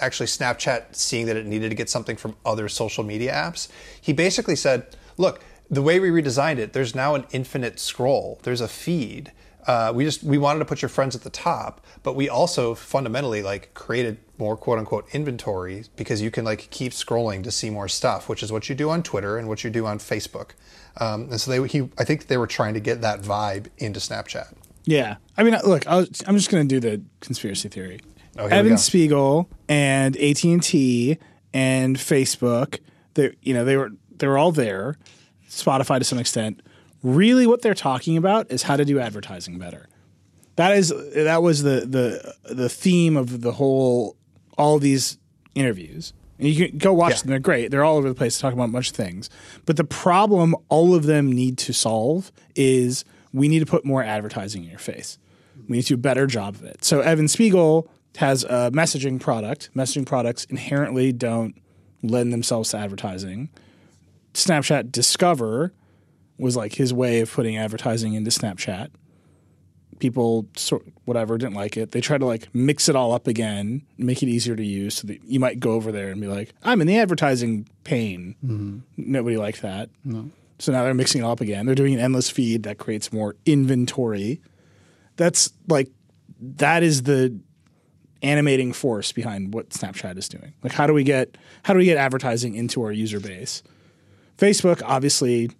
actually 0.00 0.26
Snapchat 0.26 0.96
seeing 0.96 1.26
that 1.26 1.36
it 1.36 1.46
needed 1.46 1.68
to 1.68 1.74
get 1.74 1.88
something 1.88 2.16
from 2.16 2.36
other 2.44 2.68
social 2.68 3.04
media 3.04 3.32
apps. 3.32 3.68
He 4.00 4.12
basically 4.12 4.56
said, 4.56 4.96
"Look, 5.16 5.40
the 5.70 5.82
way 5.82 6.00
we 6.00 6.10
redesigned 6.10 6.58
it, 6.58 6.72
there's 6.72 6.94
now 6.94 7.14
an 7.14 7.26
infinite 7.32 7.78
scroll. 7.78 8.40
There's 8.42 8.60
a 8.60 8.68
feed. 8.68 9.32
Uh, 9.66 9.92
we 9.94 10.04
just 10.04 10.22
we 10.22 10.38
wanted 10.38 10.58
to 10.58 10.64
put 10.64 10.82
your 10.82 10.88
friends 10.88 11.16
at 11.16 11.22
the 11.22 11.30
top, 11.30 11.84
but 12.02 12.14
we 12.14 12.28
also 12.28 12.74
fundamentally 12.74 13.42
like 13.42 13.72
created 13.74 14.18
more 14.38 14.56
quote 14.56 14.78
unquote 14.78 15.06
inventory 15.14 15.84
because 15.96 16.20
you 16.20 16.30
can 16.30 16.44
like 16.44 16.68
keep 16.70 16.92
scrolling 16.92 17.42
to 17.44 17.50
see 17.50 17.70
more 17.70 17.88
stuff, 17.88 18.28
which 18.28 18.42
is 18.42 18.52
what 18.52 18.68
you 18.68 18.74
do 18.74 18.90
on 18.90 19.02
Twitter 19.02 19.38
and 19.38 19.48
what 19.48 19.64
you 19.64 19.70
do 19.70 19.86
on 19.86 19.98
Facebook. 19.98 20.50
Um, 20.98 21.22
and 21.30 21.40
so 21.40 21.50
they 21.50 21.66
he 21.68 21.88
I 21.98 22.04
think 22.04 22.26
they 22.26 22.36
were 22.36 22.46
trying 22.46 22.74
to 22.74 22.80
get 22.80 23.00
that 23.00 23.22
vibe 23.22 23.68
into 23.78 24.00
Snapchat. 24.00 24.54
Yeah, 24.84 25.16
I 25.36 25.44
mean, 25.44 25.56
look, 25.64 25.86
I 25.86 26.06
I'm 26.26 26.36
just 26.36 26.50
going 26.50 26.68
to 26.68 26.80
do 26.80 26.80
the 26.80 27.02
conspiracy 27.20 27.68
theory. 27.68 28.00
Oh, 28.36 28.46
Evan. 28.46 28.76
Spiegel 28.76 29.48
and 29.68 30.16
AT 30.16 30.44
and 30.44 30.62
T 30.62 31.18
and 31.52 31.96
Facebook, 31.96 32.80
they 33.14 33.34
you 33.42 33.54
know 33.54 33.64
they 33.64 33.76
were 33.76 33.92
they 34.16 34.26
were 34.26 34.36
all 34.36 34.52
there. 34.52 34.96
Spotify 35.48 35.98
to 35.98 36.04
some 36.04 36.18
extent. 36.18 36.60
Really, 37.04 37.46
what 37.46 37.62
they're 37.62 37.74
talking 37.74 38.16
about 38.16 38.50
is 38.50 38.62
how 38.64 38.76
to 38.76 38.84
do 38.84 38.98
advertising 38.98 39.58
better. 39.58 39.88
That 40.56 40.76
is 40.76 40.92
that 41.14 41.42
was 41.42 41.62
the 41.62 41.80
the 41.86 42.34
the 42.54 42.68
theme 42.68 43.16
of 43.16 43.42
the 43.42 43.52
whole 43.52 44.16
all 44.58 44.78
these 44.78 45.18
interviews. 45.54 46.12
And 46.38 46.48
you 46.48 46.68
can 46.68 46.78
go 46.78 46.92
watch 46.92 47.12
Yeah. 47.12 47.18
them; 47.18 47.28
they're 47.30 47.38
great. 47.40 47.70
They're 47.70 47.84
all 47.84 47.96
over 47.98 48.08
the 48.08 48.14
place 48.14 48.38
talking 48.38 48.58
about 48.58 48.70
a 48.70 48.72
bunch 48.72 48.90
of 48.90 48.96
things. 48.96 49.28
But 49.66 49.76
the 49.76 49.84
problem 49.84 50.56
all 50.68 50.94
of 50.94 51.04
them 51.04 51.30
need 51.30 51.58
to 51.58 51.72
solve 51.74 52.32
is 52.56 53.04
we 53.32 53.48
need 53.48 53.60
to 53.60 53.66
put 53.66 53.84
more 53.84 54.02
advertising 54.02 54.64
in 54.64 54.70
your 54.70 54.78
face. 54.78 55.18
We 55.68 55.76
need 55.76 55.82
to 55.82 55.88
do 55.88 55.94
a 55.94 55.98
better 55.98 56.26
job 56.26 56.54
of 56.56 56.64
it. 56.64 56.84
So 56.84 57.00
Evan 57.00 57.28
Spiegel 57.28 57.88
has 58.16 58.44
a 58.44 58.70
messaging 58.72 59.20
product. 59.20 59.70
Messaging 59.76 60.06
products 60.06 60.44
inherently 60.46 61.12
don't 61.12 61.54
lend 62.02 62.32
themselves 62.32 62.70
to 62.70 62.78
advertising. 62.78 63.50
Snapchat 64.34 64.90
Discover 64.90 65.72
was 66.38 66.56
like 66.56 66.74
his 66.74 66.92
way 66.92 67.20
of 67.20 67.32
putting 67.32 67.56
advertising 67.56 68.14
into 68.14 68.30
Snapchat. 68.30 68.90
People, 70.00 70.48
sort 70.56 70.84
whatever, 71.04 71.38
didn't 71.38 71.54
like 71.54 71.76
it. 71.76 71.92
They 71.92 72.00
tried 72.00 72.18
to 72.18 72.26
like 72.26 72.52
mix 72.54 72.88
it 72.88 72.96
all 72.96 73.12
up 73.12 73.26
again, 73.26 73.82
make 73.96 74.22
it 74.22 74.28
easier 74.28 74.56
to 74.56 74.64
use, 74.64 74.96
so 74.96 75.06
that 75.06 75.22
you 75.24 75.38
might 75.38 75.60
go 75.60 75.72
over 75.72 75.92
there 75.92 76.10
and 76.10 76.20
be 76.20 76.26
like, 76.26 76.52
"I'm 76.64 76.80
in 76.80 76.86
the 76.86 76.98
advertising 76.98 77.68
pane." 77.84 78.34
Mm-hmm. 78.44 78.78
Nobody 78.96 79.36
liked 79.36 79.62
that. 79.62 79.90
So 80.58 80.72
now 80.72 80.82
they're 80.82 80.94
mixing 80.94 81.20
it 81.20 81.24
all 81.24 81.32
up 81.32 81.40
again. 81.40 81.66
They're 81.66 81.74
doing 81.74 81.94
an 81.94 82.00
endless 82.00 82.28
feed 82.30 82.64
that 82.64 82.78
creates 82.78 83.12
more 83.12 83.36
inventory. 83.46 84.40
That's 85.16 85.52
like 85.68 85.90
that 86.40 86.82
is 86.82 87.04
the 87.04 87.38
animating 88.22 88.72
force 88.72 89.12
behind 89.12 89.52
what 89.52 89.70
Snapchat 89.70 90.16
is 90.16 90.28
doing. 90.28 90.54
Like 90.62 90.72
how 90.72 90.86
do 90.86 90.94
we 90.94 91.04
get 91.04 91.36
how 91.62 91.72
do 91.72 91.78
we 91.78 91.84
get 91.84 91.98
advertising 91.98 92.54
into 92.54 92.82
our 92.82 92.92
user 92.92 93.20
base? 93.20 93.62
Facebook 94.38 94.82
obviously 94.84 95.50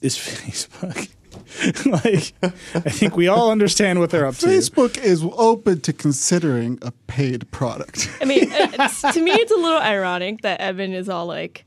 is 0.00 0.16
Facebook. 0.16 1.08
like 1.86 2.34
I 2.74 2.90
think 2.90 3.16
we 3.16 3.28
all 3.28 3.50
understand 3.50 4.00
what 4.00 4.10
they're 4.10 4.26
up 4.26 4.36
to. 4.36 4.46
Facebook 4.46 4.98
is 4.98 5.24
open 5.36 5.80
to 5.82 5.92
considering 5.92 6.78
a 6.82 6.90
paid 7.06 7.50
product. 7.50 8.08
I 8.20 8.24
mean, 8.24 8.50
uh, 8.52 8.70
it's, 8.72 9.02
to 9.02 9.20
me, 9.20 9.32
it's 9.32 9.52
a 9.52 9.56
little 9.56 9.80
ironic 9.80 10.42
that 10.42 10.60
Evan 10.60 10.92
is 10.92 11.08
all 11.08 11.26
like, 11.26 11.64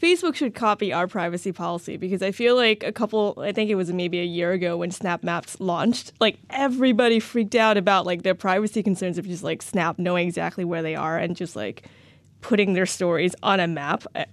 Facebook 0.00 0.34
should 0.34 0.54
copy 0.54 0.92
our 0.92 1.06
privacy 1.06 1.52
policy 1.52 1.96
because 1.96 2.22
I 2.22 2.30
feel 2.30 2.56
like 2.56 2.82
a 2.82 2.92
couple, 2.92 3.38
I 3.38 3.52
think 3.52 3.70
it 3.70 3.74
was 3.74 3.92
maybe 3.92 4.20
a 4.20 4.24
year 4.24 4.52
ago 4.52 4.76
when 4.76 4.90
Snap 4.90 5.22
Maps 5.22 5.58
launched, 5.60 6.12
like 6.20 6.38
everybody 6.50 7.20
freaked 7.20 7.54
out 7.54 7.76
about 7.76 8.04
like 8.04 8.22
their 8.22 8.34
privacy 8.34 8.82
concerns 8.82 9.18
of 9.18 9.26
just 9.26 9.42
like 9.42 9.62
Snap 9.62 9.98
knowing 9.98 10.26
exactly 10.26 10.64
where 10.64 10.82
they 10.82 10.94
are 10.94 11.16
and 11.16 11.36
just 11.36 11.56
like 11.56 11.88
putting 12.40 12.74
their 12.74 12.86
stories 12.86 13.34
on 13.42 13.60
a 13.60 13.66
map, 13.66 14.04
uh, 14.14 14.24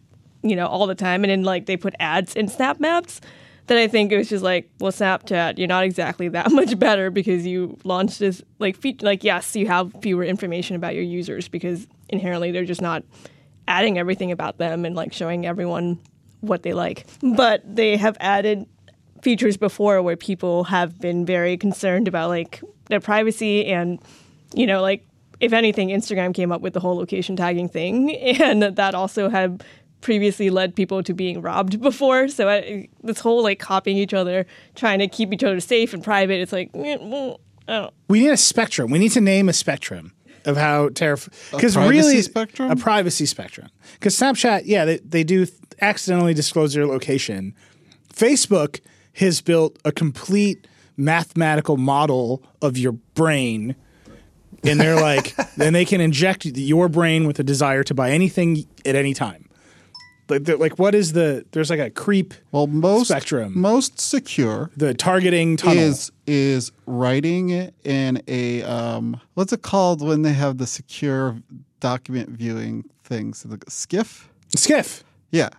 you 0.41 0.55
know, 0.55 0.67
all 0.67 0.87
the 0.87 0.95
time. 0.95 1.23
And 1.23 1.31
then 1.31 1.43
like 1.43 1.67
they 1.67 1.77
put 1.77 1.93
ads 1.99 2.35
in 2.35 2.49
Snap 2.49 2.79
Maps. 2.79 3.21
That 3.71 3.77
I 3.79 3.87
think 3.87 4.11
it 4.11 4.17
was 4.17 4.27
just 4.27 4.43
like, 4.43 4.69
well, 4.81 4.91
Snapchat, 4.91 5.57
you're 5.57 5.65
not 5.65 5.85
exactly 5.85 6.27
that 6.27 6.51
much 6.51 6.77
better 6.77 7.09
because 7.09 7.47
you 7.47 7.77
launched 7.85 8.19
this 8.19 8.43
like 8.59 8.75
feature. 8.75 9.05
Like, 9.05 9.23
yes, 9.23 9.55
you 9.55 9.65
have 9.67 9.95
fewer 10.01 10.25
information 10.25 10.75
about 10.75 10.93
your 10.93 11.05
users 11.05 11.47
because 11.47 11.87
inherently 12.09 12.51
they're 12.51 12.65
just 12.65 12.81
not 12.81 13.05
adding 13.69 13.97
everything 13.97 14.29
about 14.29 14.57
them 14.57 14.83
and 14.83 14.93
like 14.93 15.13
showing 15.13 15.45
everyone 15.45 16.01
what 16.41 16.63
they 16.63 16.73
like. 16.73 17.07
But 17.21 17.63
they 17.63 17.95
have 17.95 18.17
added 18.19 18.65
features 19.21 19.55
before 19.55 20.01
where 20.01 20.17
people 20.17 20.65
have 20.65 20.99
been 20.99 21.25
very 21.25 21.55
concerned 21.55 22.09
about 22.09 22.27
like 22.27 22.61
their 22.89 22.99
privacy 22.99 23.67
and 23.67 24.01
you 24.53 24.67
know 24.67 24.81
like 24.81 25.07
if 25.39 25.53
anything 25.53 25.87
Instagram 25.87 26.33
came 26.33 26.51
up 26.51 26.59
with 26.59 26.73
the 26.73 26.81
whole 26.81 26.97
location 26.97 27.37
tagging 27.37 27.69
thing 27.69 28.13
and 28.41 28.63
that 28.63 28.95
also 28.95 29.29
had 29.29 29.63
previously 30.01 30.49
led 30.49 30.75
people 30.75 31.03
to 31.03 31.13
being 31.13 31.41
robbed 31.41 31.81
before 31.89 32.27
so 32.27 32.49
I, 32.49 32.89
this 33.03 33.19
whole 33.19 33.43
like 33.43 33.59
copying 33.59 33.97
each 33.97 34.13
other 34.13 34.45
trying 34.75 34.99
to 34.99 35.07
keep 35.07 35.31
each 35.31 35.43
other 35.43 35.59
safe 35.59 35.93
and 35.93 36.03
private 36.03 36.41
it's 36.41 36.51
like 36.51 36.71
mm, 36.73 36.99
mm, 36.99 37.37
I 37.67 37.79
don't 37.79 37.93
We 38.07 38.21
need 38.21 38.29
a 38.29 38.37
spectrum. 38.37 38.91
We 38.91 38.99
need 38.99 39.11
to 39.13 39.21
name 39.21 39.49
a 39.49 39.53
spectrum 39.53 40.13
of 40.45 40.57
how 40.57 40.89
terrifying. 40.89 41.31
Because 41.51 41.77
really, 41.77 42.21
spectrum? 42.21 42.71
a 42.71 42.75
privacy 42.75 43.25
spectrum. 43.25 43.69
Because 43.93 44.15
Snapchat, 44.17 44.63
yeah, 44.65 44.85
they, 44.85 44.97
they 44.97 45.23
do 45.23 45.47
accidentally 45.79 46.33
disclose 46.33 46.75
your 46.75 46.85
location. 46.85 47.55
Facebook 48.13 48.81
has 49.13 49.41
built 49.41 49.77
a 49.85 49.91
complete 49.91 50.67
mathematical 50.97 51.77
model 51.77 52.43
of 52.61 52.77
your 52.77 52.93
brain. 52.93 53.75
And 54.63 54.79
they're 54.79 54.99
like, 54.99 55.35
then 55.55 55.73
they 55.73 55.85
can 55.85 56.01
inject 56.01 56.45
your 56.45 56.89
brain 56.89 57.25
with 57.25 57.39
a 57.39 57.43
desire 57.43 57.83
to 57.83 57.93
buy 57.93 58.11
anything 58.11 58.65
at 58.85 58.95
any 58.95 59.13
time. 59.13 59.47
Like, 60.31 60.59
like 60.59 60.79
what 60.79 60.95
is 60.95 61.13
the? 61.13 61.45
There's 61.51 61.69
like 61.69 61.79
a 61.79 61.89
creep. 61.89 62.33
Well, 62.51 62.67
most 62.67 63.09
Spectrum. 63.09 63.59
most 63.59 63.99
secure 63.99 64.71
The 64.77 64.93
targeting 64.93 65.57
tunnel. 65.57 65.77
is 65.77 66.11
is 66.25 66.71
writing 66.85 67.49
it 67.49 67.73
in 67.83 68.21
a 68.27 68.63
um, 68.63 69.19
what's 69.35 69.53
it 69.53 69.61
called 69.61 70.01
when 70.01 70.21
they 70.23 70.33
have 70.33 70.57
the 70.57 70.67
secure 70.67 71.37
document 71.79 72.29
viewing 72.29 72.85
things? 73.03 73.43
The 73.43 73.57
SCIF. 73.57 74.25
SCIF. 74.55 75.03
Yeah, 75.31 75.49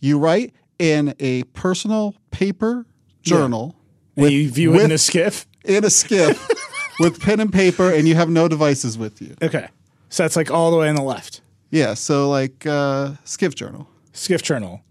you 0.00 0.18
write 0.18 0.54
in 0.78 1.14
a 1.20 1.42
personal 1.52 2.14
paper 2.30 2.86
journal 3.22 3.76
And 4.16 4.30
you 4.30 4.50
view 4.50 4.74
it 4.74 4.82
in 4.84 4.90
a 4.92 4.94
SCIF. 4.94 5.44
in 5.64 5.84
a 5.84 5.88
SCIF 5.88 6.38
with 7.00 7.20
pen 7.20 7.38
and 7.40 7.52
paper, 7.52 7.92
and 7.92 8.08
you 8.08 8.14
have 8.14 8.30
no 8.30 8.48
devices 8.48 8.96
with 8.96 9.20
you. 9.20 9.34
Okay. 9.42 9.68
So 10.08 10.24
that's 10.24 10.36
like 10.36 10.50
all 10.50 10.70
the 10.70 10.76
way 10.78 10.88
on 10.88 10.94
the 10.96 11.02
left. 11.02 11.40
Yeah, 11.70 11.94
so 11.94 12.28
like 12.28 12.66
uh, 12.66 13.12
SCIF 13.24 13.54
journal. 13.54 13.86
SCIF 14.12 14.42
journal. 14.42 14.82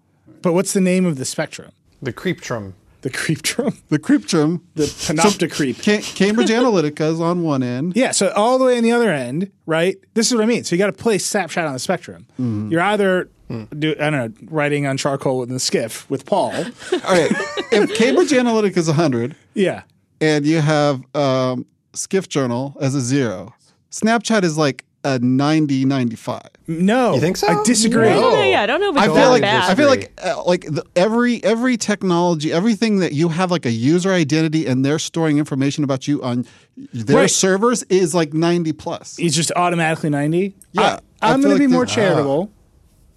But 0.42 0.54
what's 0.54 0.74
the 0.74 0.82
name 0.82 1.06
of 1.06 1.18
the 1.18 1.26
spectrum? 1.26 1.72
The 2.02 2.14
creeptrum. 2.14 2.74
The 3.02 3.10
creeptrum? 3.10 3.78
The 3.90 4.00
creeptrum. 4.00 4.62
The 4.76 4.84
panopticreep. 4.84 5.84
Ca- 5.84 6.02
Cambridge 6.16 6.50
Analytica 6.50 7.12
is 7.12 7.22
on 7.22 7.44
one 7.44 7.64
end. 7.64 7.96
Yeah, 7.96 8.12
so 8.12 8.32
all 8.36 8.58
the 8.58 8.66
way 8.66 8.78
on 8.78 8.84
the 8.84 8.92
other 8.92 9.12
end, 9.12 9.52
right? 9.66 9.98
This 10.16 10.28
is 10.28 10.36
what 10.36 10.44
I 10.44 10.48
mean. 10.48 10.64
So 10.64 10.76
you 10.76 10.80
got 10.80 10.88
to 10.88 10.94
place 10.94 11.30
Snapchat 11.32 11.66
on 11.66 11.74
the 11.74 11.80
spectrum. 11.80 12.26
You're 12.38 12.82
either, 12.82 13.30
do, 13.78 13.96
I 14.00 14.10
don't 14.10 14.14
know, 14.14 14.34
writing 14.50 14.86
on 14.86 14.98
charcoal 14.98 15.44
in 15.44 15.50
the 15.50 15.56
SCIF 15.56 16.10
with 16.10 16.26
Paul. 16.26 16.52
All 16.52 16.62
right. 16.62 17.32
if 17.72 17.96
Cambridge 17.96 18.32
Analytica 18.32 18.78
is 18.78 18.88
100 18.88 19.36
yeah. 19.54 19.84
and 20.20 20.46
you 20.46 20.60
have 20.60 21.04
um, 21.16 21.66
SCIF 21.94 22.28
Journal 22.28 22.76
as 22.82 22.96
a 22.96 23.02
zero, 23.02 23.54
Snapchat 23.92 24.44
is 24.44 24.58
like 24.58 24.84
a 25.04 25.18
90, 25.20 25.86
95. 25.86 26.42
No. 26.68 27.14
You 27.16 27.22
think 27.22 27.38
so? 27.38 27.48
I 27.48 27.64
disagree. 27.64 28.10
I 28.10 28.14
don't. 28.14 28.34
No. 28.34 28.44
Yeah, 28.44 28.62
I 28.62 28.66
don't 28.66 28.82
know 28.82 28.90
if 28.90 28.96
it's 28.98 29.04
I 29.04 29.08
feel 29.08 29.30
like 29.30 29.42
bad. 29.42 29.72
I 29.72 29.76
feel 29.76 29.88
like 29.88 30.12
uh, 30.24 30.44
like 30.46 30.62
the, 30.66 30.84
every 30.96 31.44
every 31.44 31.78
technology, 31.78 32.52
everything 32.52 33.00
that 33.00 33.14
you 33.14 33.30
have 33.30 33.50
like 33.52 33.66
a 33.66 33.72
user 33.72 34.12
identity 34.12 34.66
and 34.66 34.84
they're 34.84 35.00
storing 35.00 35.38
information 35.38 35.84
about 35.84 36.08
you 36.08 36.22
on 36.22 36.46
their 36.94 37.18
Right. 37.22 37.30
servers 37.30 37.84
is 37.84 38.14
like 38.14 38.34
90 38.34 38.74
plus. 38.74 39.18
it's 39.20 39.36
just 39.36 39.52
automatically 39.56 40.10
90. 40.10 40.56
Yeah, 40.74 41.00
I 41.22 41.32
I, 41.32 41.34
am 41.34 41.42
feel 41.42 41.50
going 41.50 41.58
to 41.60 41.64
like 41.64 41.70
be 41.70 41.74
more 41.74 41.86
the- 41.86 41.92
charitable. 41.92 42.52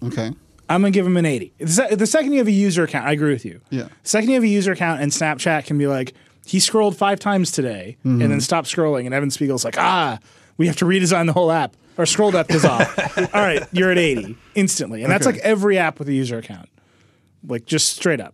Okay. 0.03 0.31
I'm 0.69 0.81
going 0.81 0.93
to 0.93 0.97
give 0.97 1.05
him 1.05 1.17
an 1.17 1.25
80. 1.25 1.53
The, 1.59 1.67
se- 1.67 1.95
the 1.95 2.07
second 2.07 2.31
you 2.31 2.37
have 2.39 2.47
a 2.47 2.51
user 2.51 2.83
account, 2.83 3.05
I 3.05 3.11
agree 3.11 3.33
with 3.33 3.43
you. 3.45 3.59
Yeah. 3.69 3.83
The 3.83 3.89
second 4.09 4.29
you 4.29 4.35
have 4.35 4.43
a 4.43 4.47
user 4.47 4.71
account 4.71 5.01
and 5.01 5.11
Snapchat 5.11 5.65
can 5.65 5.77
be 5.77 5.87
like, 5.87 6.13
he 6.45 6.59
scrolled 6.59 6.95
five 6.97 7.19
times 7.19 7.51
today 7.51 7.97
Mm-hmm. 8.05 8.21
and 8.21 8.31
then 8.31 8.41
stopped 8.41 8.67
scrolling. 8.69 9.05
And 9.05 9.13
Evan 9.13 9.29
Spiegel's 9.29 9.63
like, 9.65 9.77
ah, 9.77 10.19
we 10.57 10.67
have 10.67 10.75
to 10.77 10.85
redesign 10.85 11.27
the 11.27 11.33
whole 11.33 11.51
app. 11.51 11.75
Our 11.97 12.05
scroll 12.05 12.31
depth 12.31 12.51
is 12.53 12.65
off. 12.65 13.17
All 13.35 13.41
right, 13.41 13.63
you're 13.71 13.91
at 13.91 13.97
80 13.97 14.35
instantly. 14.55 15.03
And 15.03 15.11
that's 15.11 15.27
Okay. 15.27 15.37
like 15.37 15.45
every 15.45 15.77
app 15.77 15.99
with 15.99 16.07
a 16.09 16.13
user 16.13 16.37
account, 16.39 16.69
like 17.47 17.65
just 17.65 17.95
straight 17.95 18.19
up. 18.19 18.33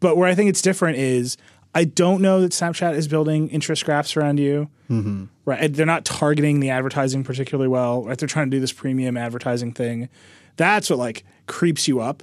But 0.00 0.16
where 0.16 0.28
I 0.28 0.34
think 0.34 0.50
it's 0.50 0.60
different 0.62 0.98
is 0.98 1.36
I 1.74 1.84
don't 1.84 2.20
know 2.20 2.42
that 2.42 2.52
Snapchat 2.52 2.94
is 2.96 3.08
building 3.08 3.48
interest 3.48 3.84
graphs 3.86 4.14
around 4.16 4.38
you. 4.38 4.68
Mm-hmm. 4.90 5.24
Right. 5.46 5.72
They're 5.72 5.86
not 5.86 6.04
targeting 6.04 6.60
the 6.60 6.68
advertising 6.70 7.24
particularly 7.24 7.68
well. 7.68 8.04
Right. 8.04 8.18
They're 8.18 8.28
trying 8.28 8.50
to 8.50 8.56
do 8.56 8.60
this 8.60 8.72
premium 8.72 9.16
advertising 9.16 9.72
thing. 9.72 10.08
That's 10.56 10.90
what 10.90 10.98
like 10.98 11.24
creeps 11.46 11.88
you 11.88 12.00
up. 12.00 12.22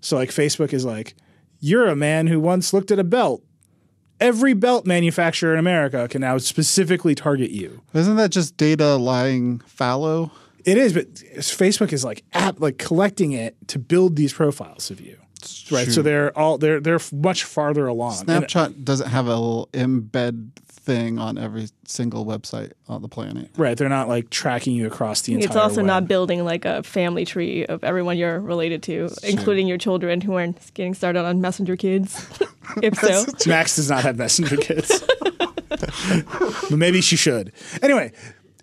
So 0.00 0.16
like 0.16 0.30
Facebook 0.30 0.72
is 0.72 0.84
like, 0.86 1.14
you're 1.60 1.88
a 1.88 1.96
man 1.96 2.26
who 2.28 2.40
once 2.40 2.72
looked 2.72 2.90
at 2.90 2.98
a 2.98 3.04
belt. 3.04 3.42
Every 4.20 4.54
belt 4.54 4.86
manufacturer 4.86 5.52
in 5.52 5.58
America 5.58 6.08
can 6.08 6.22
now 6.22 6.38
specifically 6.38 7.14
target 7.14 7.50
you. 7.50 7.82
Isn't 7.92 8.16
that 8.16 8.30
just 8.30 8.56
data 8.56 8.96
lying 8.96 9.60
fallow? 9.60 10.30
It 10.64 10.78
is, 10.78 10.92
but 10.94 11.14
Facebook 11.14 11.92
is 11.92 12.04
like 12.04 12.24
app 12.32 12.60
like 12.60 12.78
collecting 12.78 13.32
it 13.32 13.56
to 13.68 13.78
build 13.78 14.16
these 14.16 14.32
profiles 14.32 14.90
of 14.90 15.00
you. 15.00 15.18
Right. 15.70 15.88
So 15.88 16.02
they're 16.02 16.36
all 16.36 16.58
they're 16.58 16.80
they're 16.80 16.98
much 17.12 17.44
farther 17.44 17.86
along. 17.86 18.20
And- 18.28 18.44
Snapchat 18.44 18.84
doesn't 18.84 19.08
have 19.08 19.26
a 19.26 19.30
little 19.30 19.68
embed 19.72 20.50
thing 20.86 21.18
on 21.18 21.36
every 21.36 21.68
single 21.84 22.24
website 22.24 22.72
on 22.88 23.02
the 23.02 23.08
planet. 23.08 23.50
Right, 23.58 23.76
they're 23.76 23.88
not 23.88 24.08
like 24.08 24.30
tracking 24.30 24.74
you 24.74 24.86
across 24.86 25.22
the 25.22 25.34
entire. 25.34 25.46
It's 25.48 25.56
also 25.56 25.78
web. 25.78 25.86
not 25.86 26.08
building 26.08 26.44
like 26.44 26.64
a 26.64 26.82
family 26.84 27.26
tree 27.26 27.66
of 27.66 27.84
everyone 27.84 28.16
you're 28.16 28.40
related 28.40 28.82
to, 28.84 29.10
including 29.22 29.66
your 29.66 29.76
children 29.76 30.20
who 30.22 30.34
aren't 30.34 30.72
getting 30.72 30.94
started 30.94 31.24
on 31.24 31.40
Messenger 31.40 31.76
Kids. 31.76 32.38
if 32.82 32.94
so, 32.94 33.26
Max 33.46 33.76
does 33.76 33.90
not 33.90 34.04
have 34.04 34.16
messenger 34.16 34.56
kids, 34.56 35.04
but 35.68 36.70
maybe 36.70 37.00
she 37.00 37.16
should. 37.16 37.52
Anyway, 37.82 38.12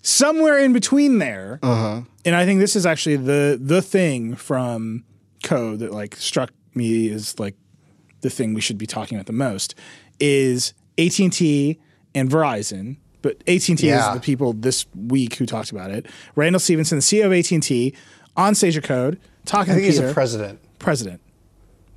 somewhere 0.01 0.57
in 0.57 0.73
between 0.73 1.19
there, 1.19 1.59
uh-huh. 1.61 2.01
and 2.25 2.35
I 2.35 2.45
think 2.45 2.59
this 2.59 2.75
is 2.75 2.85
actually 2.85 3.17
the 3.17 3.59
the 3.61 3.81
thing 3.81 4.35
from 4.35 5.03
code 5.43 5.79
that 5.79 5.91
like 5.91 6.15
struck 6.15 6.51
me 6.73 7.11
as 7.11 7.37
like 7.37 7.55
the 8.21 8.29
thing 8.29 8.53
we 8.53 8.61
should 8.61 8.77
be 8.77 8.87
talking 8.87 9.17
about 9.17 9.25
the 9.25 9.33
most 9.33 9.75
is 10.19 10.73
AT 10.97 11.19
and 12.15 12.29
Verizon. 12.29 12.97
But 13.21 13.37
AT 13.47 13.69
and 13.69 13.77
T 13.77 13.87
Yeah. 13.87 14.09
is 14.09 14.13
the 14.15 14.19
people 14.19 14.53
this 14.53 14.85
week 14.95 15.35
who 15.35 15.45
talked 15.45 15.71
about 15.71 15.91
it. 15.91 16.05
Randall 16.35 16.59
Stephenson, 16.59 16.97
the 16.97 17.01
CEO 17.01 17.25
of 17.25 17.31
AT 17.33 17.51
and 17.53 17.63
T, 17.63 17.93
on 18.35 18.53
stage 18.55 18.75
of 18.75 18.83
code, 18.83 19.17
talking 19.45 19.71
I 19.71 19.75
think 19.75 19.83
to 19.83 19.91
he's 19.91 19.99
Peter, 19.99 20.09
a 20.09 20.13
president. 20.13 20.59
president 20.79 21.21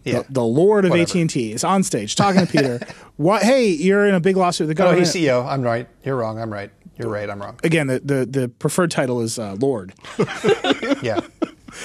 Yeah. 0.04 0.22
the, 0.22 0.34
the 0.34 0.44
Lord 0.44 0.84
of. 0.84 0.92
AT 0.92 1.14
and 1.20 1.28
T 1.28 1.52
is 1.52 1.64
on 1.64 1.82
stage 1.82 2.14
talking 2.14 2.46
to 2.46 2.46
Peter. 2.46 2.78
what? 3.16 3.42
Hey, 3.42 3.68
you're 3.70 4.06
in 4.06 4.14
a 4.14 4.20
big 4.20 4.36
lawsuit 4.36 4.68
with 4.68 4.76
the 4.76 4.82
Oh, 4.82 4.86
government. 4.86 5.12
he's 5.12 5.24
CEO. 5.24 5.44
I'm 5.44 5.62
right. 5.62 5.88
You're 6.04 6.16
wrong. 6.16 6.38
I'm 6.38 6.52
right. 6.52 6.70
You're 6.96 7.10
right. 7.10 7.28
I'm 7.28 7.40
wrong. 7.42 7.58
Again, 7.64 7.88
the, 7.88 7.98
the 8.00 8.24
the 8.26 8.48
preferred 8.48 8.90
title 8.92 9.20
is 9.20 9.38
uh, 9.38 9.56
Lord, 9.58 9.92
Yeah. 11.02 11.20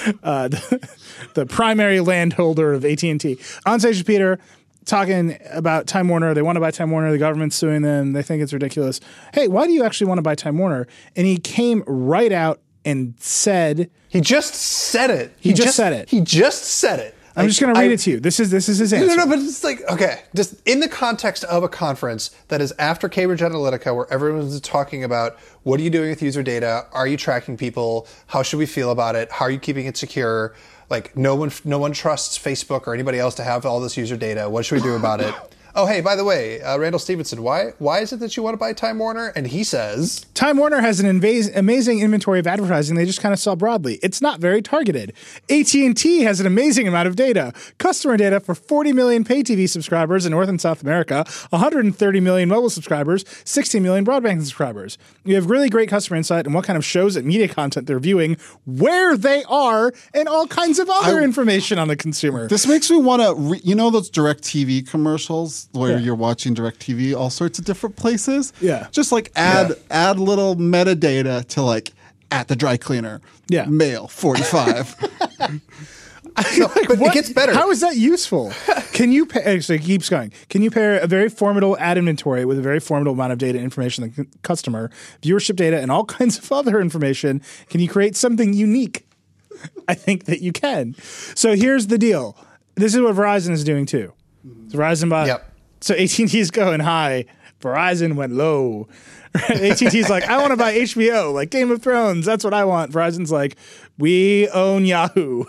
the 0.22 1.46
primary 1.48 2.00
landholder 2.00 2.72
of 2.72 2.84
AT 2.84 3.02
and 3.02 3.20
T. 3.20 3.38
On 3.66 3.78
stage 3.80 3.98
with 3.98 4.06
Peter, 4.06 4.38
talking 4.84 5.38
about 5.50 5.86
Time 5.86 6.08
Warner. 6.08 6.34
They 6.34 6.42
want 6.42 6.56
to 6.56 6.60
buy 6.60 6.70
Time 6.70 6.90
Warner. 6.90 7.10
The 7.12 7.18
government's 7.18 7.56
suing 7.56 7.82
them. 7.82 8.12
They 8.12 8.22
think 8.22 8.42
it's 8.42 8.52
ridiculous. 8.52 9.00
Hey, 9.32 9.48
why 9.48 9.66
do 9.66 9.72
you 9.72 9.84
actually 9.84 10.08
want 10.08 10.18
to 10.18 10.22
buy 10.22 10.34
Time 10.34 10.58
Warner? 10.58 10.86
And 11.16 11.26
he 11.26 11.38
came 11.38 11.82
right 11.86 12.32
out 12.32 12.60
and 12.84 13.14
said, 13.18 13.90
He 14.08 14.20
just 14.20 14.54
said 14.54 15.10
it. 15.10 15.32
He 15.38 15.52
just 15.52 15.76
said 15.76 15.92
it. 15.92 16.10
He 16.10 16.20
just 16.20 16.64
said 16.64 16.98
it. 16.98 17.14
"I'm 17.36 17.48
just 17.48 17.60
going 17.60 17.74
to 17.74 17.80
read 17.80 17.92
it 17.92 17.98
to 18.00 18.10
you. 18.10 18.20
This 18.20 18.40
is 18.40 18.50
this 18.50 18.68
is 18.68 18.78
his 18.78 18.92
answer." 18.92 19.06
No, 19.06 19.24
no, 19.24 19.26
but 19.26 19.38
it's 19.38 19.64
like 19.64 19.80
okay, 19.90 20.22
just 20.34 20.54
in 20.66 20.80
the 20.80 20.88
context 20.88 21.44
of 21.44 21.62
a 21.62 21.68
conference 21.68 22.30
that 22.48 22.60
is 22.60 22.72
after 22.78 23.08
Cambridge 23.08 23.40
Analytica, 23.40 23.94
where 23.94 24.12
everyone's 24.12 24.60
talking 24.60 25.02
about 25.04 25.38
what 25.62 25.80
are 25.80 25.82
you 25.82 25.90
doing 25.90 26.10
with 26.10 26.22
user 26.22 26.42
data? 26.42 26.86
Are 26.92 27.06
you 27.06 27.16
tracking 27.16 27.56
people? 27.56 28.06
How 28.26 28.42
should 28.42 28.58
we 28.58 28.66
feel 28.66 28.90
about 28.90 29.14
it? 29.14 29.30
How 29.30 29.46
are 29.46 29.50
you 29.50 29.58
keeping 29.58 29.86
it 29.86 29.96
secure? 29.96 30.54
Like 30.92 31.16
no 31.16 31.34
one, 31.34 31.50
no 31.64 31.78
one 31.78 31.92
trusts 31.92 32.38
Facebook 32.38 32.86
or 32.86 32.92
anybody 32.92 33.18
else 33.18 33.34
to 33.36 33.42
have 33.42 33.64
all 33.64 33.80
this 33.80 33.96
user 33.96 34.14
data. 34.14 34.50
What 34.50 34.66
should 34.66 34.76
we 34.76 34.82
do 34.82 34.94
about 34.94 35.20
it? 35.22 35.34
Oh, 35.74 35.86
hey, 35.86 36.02
by 36.02 36.16
the 36.16 36.24
way, 36.24 36.60
uh, 36.60 36.78
Randall 36.78 36.98
Stephenson, 36.98 37.42
why 37.42 37.72
why 37.78 38.00
is 38.00 38.12
it 38.12 38.20
that 38.20 38.36
you 38.36 38.42
want 38.42 38.52
to 38.52 38.58
buy 38.58 38.74
Time 38.74 38.98
Warner? 38.98 39.32
And 39.34 39.46
he 39.46 39.64
says, 39.64 40.26
Time 40.34 40.58
Warner 40.58 40.82
has 40.82 41.00
an 41.00 41.06
invas- 41.06 41.54
amazing 41.56 42.00
inventory 42.00 42.38
of 42.38 42.46
advertising 42.46 42.94
they 42.94 43.06
just 43.06 43.22
kind 43.22 43.32
of 43.32 43.38
sell 43.38 43.56
broadly. 43.56 43.98
It's 44.02 44.20
not 44.20 44.38
very 44.38 44.60
targeted. 44.60 45.14
AT&T 45.48 46.20
has 46.20 46.40
an 46.40 46.46
amazing 46.46 46.86
amount 46.86 47.08
of 47.08 47.16
data. 47.16 47.54
Customer 47.78 48.18
data 48.18 48.38
for 48.38 48.54
40 48.54 48.92
million 48.92 49.24
pay 49.24 49.42
TV 49.42 49.66
subscribers 49.66 50.26
in 50.26 50.32
North 50.32 50.50
and 50.50 50.60
South 50.60 50.82
America, 50.82 51.24
130 51.48 52.20
million 52.20 52.50
mobile 52.50 52.70
subscribers, 52.70 53.24
16 53.44 53.82
million 53.82 54.04
broadband 54.04 54.40
subscribers. 54.40 54.98
You 55.24 55.36
have 55.36 55.48
really 55.48 55.70
great 55.70 55.88
customer 55.88 56.18
insight 56.18 56.46
on 56.46 56.52
what 56.52 56.66
kind 56.66 56.76
of 56.76 56.84
shows 56.84 57.16
and 57.16 57.26
media 57.26 57.48
content 57.48 57.86
they're 57.86 57.98
viewing, 57.98 58.36
where 58.66 59.16
they 59.16 59.42
are, 59.44 59.94
and 60.12 60.28
all 60.28 60.46
kinds 60.46 60.78
of 60.78 60.90
other 60.90 61.22
information 61.22 61.78
on 61.78 61.88
the 61.88 61.96
consumer. 61.96 62.46
This 62.46 62.66
makes 62.66 62.90
me 62.90 62.98
want 62.98 63.22
to, 63.22 63.34
re- 63.34 63.60
you 63.64 63.74
know, 63.74 63.88
those 63.88 64.10
DirecTV 64.10 64.86
commercials 64.86 65.61
where 65.72 65.92
Yeah. 65.92 65.98
you're 65.98 66.14
watching 66.14 66.54
DirecTV 66.54 67.14
all 67.16 67.30
sorts 67.30 67.58
of 67.58 67.64
different 67.64 67.96
places? 67.96 68.52
Yeah. 68.60 68.88
Just 68.90 69.12
like 69.12 69.30
add 69.36 69.68
Yeah. 69.70 69.74
add 70.10 70.18
little 70.20 70.56
metadata 70.56 71.46
to 71.48 71.62
like 71.62 71.92
at 72.30 72.48
the 72.48 72.56
dry 72.56 72.76
cleaner. 72.76 73.20
Yeah. 73.48 73.66
Male 73.66 74.08
45. 74.08 74.96
no, 76.58 76.68
but 76.88 77.00
it 77.00 77.12
gets 77.12 77.30
better. 77.30 77.52
How 77.52 77.70
is 77.70 77.80
that 77.80 77.96
useful? 77.96 78.52
Can 78.92 79.12
you 79.12 79.26
pair, 79.26 79.42
eh, 79.46 79.60
so 79.60 79.74
it 79.74 79.82
keeps 79.82 80.08
going. 80.08 80.32
Can 80.48 80.62
you 80.62 80.70
pair 80.70 80.98
a 80.98 81.06
very 81.06 81.28
formidable 81.28 81.76
ad 81.78 81.98
inventory 81.98 82.44
with 82.44 82.58
a 82.58 82.62
very 82.62 82.80
formidable 82.80 83.12
amount 83.12 83.32
of 83.32 83.38
data 83.38 83.58
information, 83.58 84.04
like 84.16 84.26
customer, 84.42 84.90
viewership 85.22 85.56
data, 85.56 85.80
and 85.80 85.90
all 85.90 86.04
kinds 86.18 86.38
of 86.38 86.50
other 86.52 86.80
information? 86.80 87.42
Can 87.68 87.80
you 87.80 87.88
create 87.88 88.16
something 88.16 88.54
unique? 88.54 89.06
I 89.86 89.94
think 89.94 90.24
that 90.24 90.40
you 90.40 90.52
can. 90.52 90.94
So 91.34 91.54
here's 91.54 91.88
the 91.88 91.98
deal. 91.98 92.36
This 92.76 92.94
is 92.94 93.00
what 93.02 93.14
Verizon 93.14 93.50
is 93.50 93.62
doing 93.64 93.84
too. 93.86 94.12
So 94.68 94.78
Verizon 94.78 95.10
bought. 95.10 95.26
Yep. 95.26 95.51
So 95.82 95.94
AT&T 95.94 96.38
is 96.38 96.50
going 96.50 96.80
high. 96.80 97.26
Verizon 97.60 98.14
went 98.14 98.32
low. 98.32 98.88
AT&T's 99.34 100.08
like, 100.08 100.24
I 100.24 100.38
want 100.38 100.50
to 100.50 100.56
buy 100.56 100.74
HBO, 100.74 101.32
like 101.32 101.50
Game 101.50 101.70
of 101.70 101.82
Thrones. 101.82 102.26
That's 102.26 102.44
what 102.44 102.54
I 102.54 102.64
want. 102.64 102.92
Verizon's 102.92 103.32
like, 103.32 103.56
we 103.98 104.48
own 104.50 104.84
Yahoo. 104.84 105.44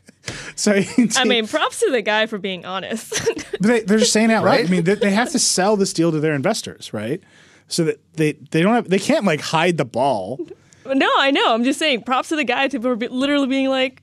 so 0.56 0.72
AT&T 0.72 1.10
I 1.16 1.24
mean, 1.24 1.46
props 1.46 1.80
to 1.80 1.90
the 1.90 2.02
guy 2.02 2.26
for 2.26 2.38
being 2.38 2.64
honest. 2.64 3.10
but 3.26 3.46
they, 3.60 3.80
they're 3.80 3.98
just 3.98 4.12
saying 4.12 4.30
out 4.32 4.44
loud. 4.44 4.50
Right? 4.50 4.66
I 4.66 4.70
mean, 4.70 4.84
they, 4.84 4.94
they 4.94 5.10
have 5.10 5.30
to 5.32 5.38
sell 5.38 5.76
this 5.76 5.92
deal 5.92 6.10
to 6.10 6.20
their 6.20 6.34
investors, 6.34 6.92
right? 6.92 7.22
So 7.68 7.84
that 7.84 8.00
they 8.14 8.32
they 8.32 8.62
don't 8.62 8.74
have 8.74 8.88
they 8.88 8.98
can't 8.98 9.26
like 9.26 9.42
hide 9.42 9.76
the 9.76 9.84
ball. 9.84 10.40
no, 10.86 11.10
I 11.18 11.30
know. 11.30 11.52
I'm 11.52 11.64
just 11.64 11.78
saying, 11.78 12.02
props 12.02 12.30
to 12.30 12.36
the 12.36 12.44
guy 12.44 12.66
to 12.68 12.80
for 12.80 12.96
be- 12.96 13.08
literally 13.08 13.46
being 13.46 13.68
like, 13.68 14.02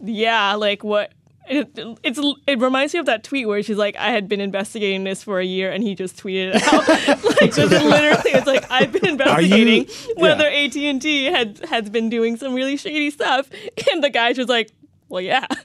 yeah, 0.00 0.54
like 0.54 0.82
what. 0.82 1.12
It, 1.46 1.68
it's 2.02 2.18
it 2.46 2.58
reminds 2.58 2.94
me 2.94 3.00
of 3.00 3.06
that 3.06 3.22
tweet 3.22 3.46
where 3.46 3.62
she's 3.62 3.76
like, 3.76 3.96
I 3.96 4.10
had 4.10 4.28
been 4.28 4.40
investigating 4.40 5.04
this 5.04 5.22
for 5.22 5.40
a 5.40 5.44
year, 5.44 5.70
and 5.70 5.84
he 5.84 5.94
just 5.94 6.16
tweeted 6.16 6.54
it 6.54 6.62
out. 6.72 6.88
like 7.40 7.54
just 7.54 7.70
literally, 7.84 8.30
it's 8.30 8.46
like 8.46 8.70
I've 8.70 8.92
been 8.92 9.06
investigating 9.06 9.86
whether 10.16 10.46
AT 10.46 10.74
and 10.76 11.02
T 11.02 11.26
had 11.26 11.58
has 11.68 11.90
been 11.90 12.08
doing 12.08 12.36
some 12.36 12.54
really 12.54 12.76
shady 12.76 13.10
stuff, 13.10 13.50
and 13.92 14.02
the 14.02 14.10
guy's 14.10 14.36
just 14.36 14.48
like, 14.48 14.70
well, 15.08 15.20
yeah. 15.20 15.46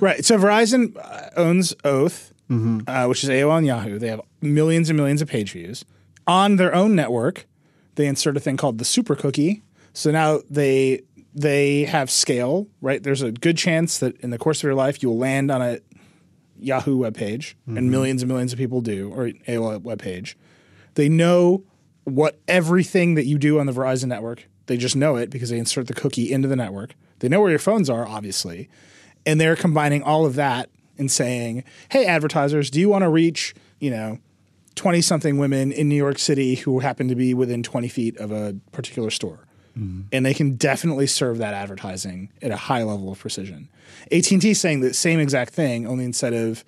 Right. 0.00 0.24
So 0.24 0.36
Verizon 0.36 0.96
uh, 0.96 1.30
owns 1.36 1.74
Oath, 1.84 2.32
uh, 2.50 3.06
which 3.06 3.22
is 3.22 3.30
AOL 3.30 3.58
and 3.58 3.66
Yahoo. 3.66 4.00
They 4.00 4.08
have 4.08 4.20
millions 4.40 4.90
and 4.90 4.96
millions 4.96 5.22
of 5.22 5.28
page 5.28 5.52
views 5.52 5.84
on 6.26 6.56
their 6.56 6.74
own 6.74 6.96
network. 6.96 7.46
They 7.94 8.06
insert 8.06 8.36
a 8.36 8.40
thing 8.40 8.56
called 8.56 8.78
the 8.78 8.84
super 8.84 9.14
cookie. 9.14 9.62
So 9.92 10.10
now 10.10 10.40
they 10.50 11.02
they 11.34 11.84
have 11.84 12.10
scale, 12.10 12.68
right? 12.80 13.02
There's 13.02 13.22
a 13.22 13.32
good 13.32 13.56
chance 13.56 13.98
that 13.98 14.18
in 14.20 14.30
the 14.30 14.38
course 14.38 14.60
of 14.60 14.64
your 14.64 14.74
life 14.74 15.02
you'll 15.02 15.18
land 15.18 15.50
on 15.50 15.62
a 15.62 15.78
Yahoo 16.58 16.98
webpage, 16.98 17.54
and 17.66 17.76
mm-hmm. 17.76 17.90
millions 17.90 18.22
and 18.22 18.28
millions 18.28 18.52
of 18.52 18.58
people 18.58 18.80
do, 18.80 19.10
or 19.10 19.30
AOL 19.48 19.80
webpage. 19.80 20.34
They 20.94 21.08
know 21.08 21.64
what 22.04 22.38
everything 22.46 23.14
that 23.14 23.24
you 23.24 23.38
do 23.38 23.58
on 23.58 23.66
the 23.66 23.72
Verizon 23.72 24.06
network. 24.06 24.48
They 24.66 24.76
just 24.76 24.94
know 24.94 25.16
it 25.16 25.30
because 25.30 25.50
they 25.50 25.58
insert 25.58 25.88
the 25.88 25.94
cookie 25.94 26.30
into 26.30 26.48
the 26.48 26.56
network. 26.56 26.94
They 27.18 27.28
know 27.28 27.40
where 27.40 27.50
your 27.50 27.58
phones 27.58 27.90
are, 27.90 28.06
obviously, 28.06 28.68
and 29.26 29.40
they're 29.40 29.56
combining 29.56 30.02
all 30.02 30.24
of 30.24 30.34
that 30.36 30.70
and 30.98 31.10
saying, 31.10 31.64
"Hey, 31.88 32.06
advertisers, 32.06 32.70
do 32.70 32.78
you 32.78 32.88
want 32.88 33.02
to 33.02 33.08
reach, 33.08 33.54
you 33.80 33.90
know, 33.90 34.18
20 34.74 35.00
something 35.00 35.38
women 35.38 35.72
in 35.72 35.88
New 35.88 35.96
York 35.96 36.18
City 36.18 36.56
who 36.56 36.78
happen 36.78 37.08
to 37.08 37.14
be 37.14 37.34
within 37.34 37.62
20 37.62 37.88
feet 37.88 38.16
of 38.18 38.30
a 38.30 38.56
particular 38.72 39.10
store. 39.10 39.46
Mm-hmm. 39.78 40.02
And 40.12 40.26
they 40.26 40.34
can 40.34 40.56
definitely 40.56 41.06
serve 41.06 41.38
that 41.38 41.54
advertising 41.54 42.30
at 42.42 42.50
a 42.50 42.56
high 42.56 42.82
level 42.82 43.10
of 43.10 43.18
precision. 43.18 43.68
AT&T 44.10 44.50
is 44.50 44.60
saying 44.60 44.80
the 44.80 44.94
same 44.94 45.18
exact 45.18 45.54
thing, 45.54 45.86
only 45.86 46.04
instead 46.04 46.34
of 46.34 46.64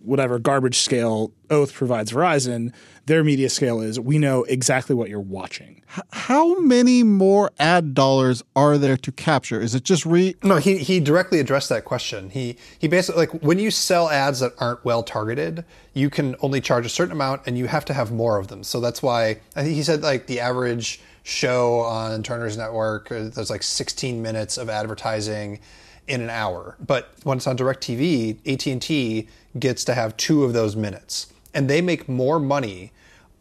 whatever 0.00 0.38
garbage 0.38 0.78
scale 0.78 1.32
Oath 1.50 1.72
provides 1.72 2.12
Verizon, 2.12 2.72
their 3.06 3.24
media 3.24 3.48
scale 3.48 3.80
is 3.80 3.98
we 3.98 4.18
know 4.18 4.44
exactly 4.44 4.94
what 4.94 5.08
you're 5.08 5.20
watching. 5.20 5.82
How 6.12 6.58
many 6.60 7.02
more 7.02 7.50
ad 7.58 7.94
dollars 7.94 8.42
are 8.54 8.76
there 8.76 8.96
to 8.98 9.12
capture? 9.12 9.60
Is 9.60 9.74
it 9.74 9.84
just 9.84 10.04
re? 10.04 10.36
No, 10.42 10.56
he, 10.56 10.78
he 10.78 11.00
directly 11.00 11.40
addressed 11.40 11.70
that 11.70 11.84
question. 11.84 12.30
He 12.30 12.56
he 12.78 12.86
basically 12.86 13.26
like 13.26 13.42
when 13.42 13.58
you 13.58 13.70
sell 13.70 14.10
ads 14.10 14.40
that 14.40 14.52
aren't 14.58 14.84
well 14.84 15.02
targeted, 15.02 15.64
you 15.94 16.10
can 16.10 16.36
only 16.42 16.60
charge 16.60 16.84
a 16.84 16.90
certain 16.90 17.12
amount, 17.12 17.42
and 17.46 17.56
you 17.56 17.66
have 17.66 17.84
to 17.86 17.94
have 17.94 18.12
more 18.12 18.38
of 18.38 18.48
them. 18.48 18.62
So 18.62 18.80
that's 18.80 19.02
why 19.02 19.40
I 19.56 19.62
think 19.62 19.74
he 19.74 19.82
said 19.82 20.02
like 20.02 20.26
the 20.26 20.40
average 20.40 21.00
show 21.28 21.80
on 21.80 22.22
Turner's 22.22 22.56
network 22.56 23.12
uh, 23.12 23.28
there's 23.28 23.50
like 23.50 23.62
16 23.62 24.22
minutes 24.22 24.56
of 24.56 24.70
advertising 24.70 25.60
in 26.06 26.22
an 26.22 26.30
hour. 26.30 26.76
But 26.84 27.10
when 27.22 27.36
it's 27.36 27.46
on 27.46 27.58
DirecTV, 27.58 28.38
AT&T 28.50 29.28
gets 29.58 29.84
to 29.84 29.94
have 29.94 30.16
two 30.16 30.42
of 30.44 30.54
those 30.54 30.74
minutes, 30.74 31.30
and 31.52 31.68
they 31.68 31.82
make 31.82 32.08
more 32.08 32.40
money 32.40 32.92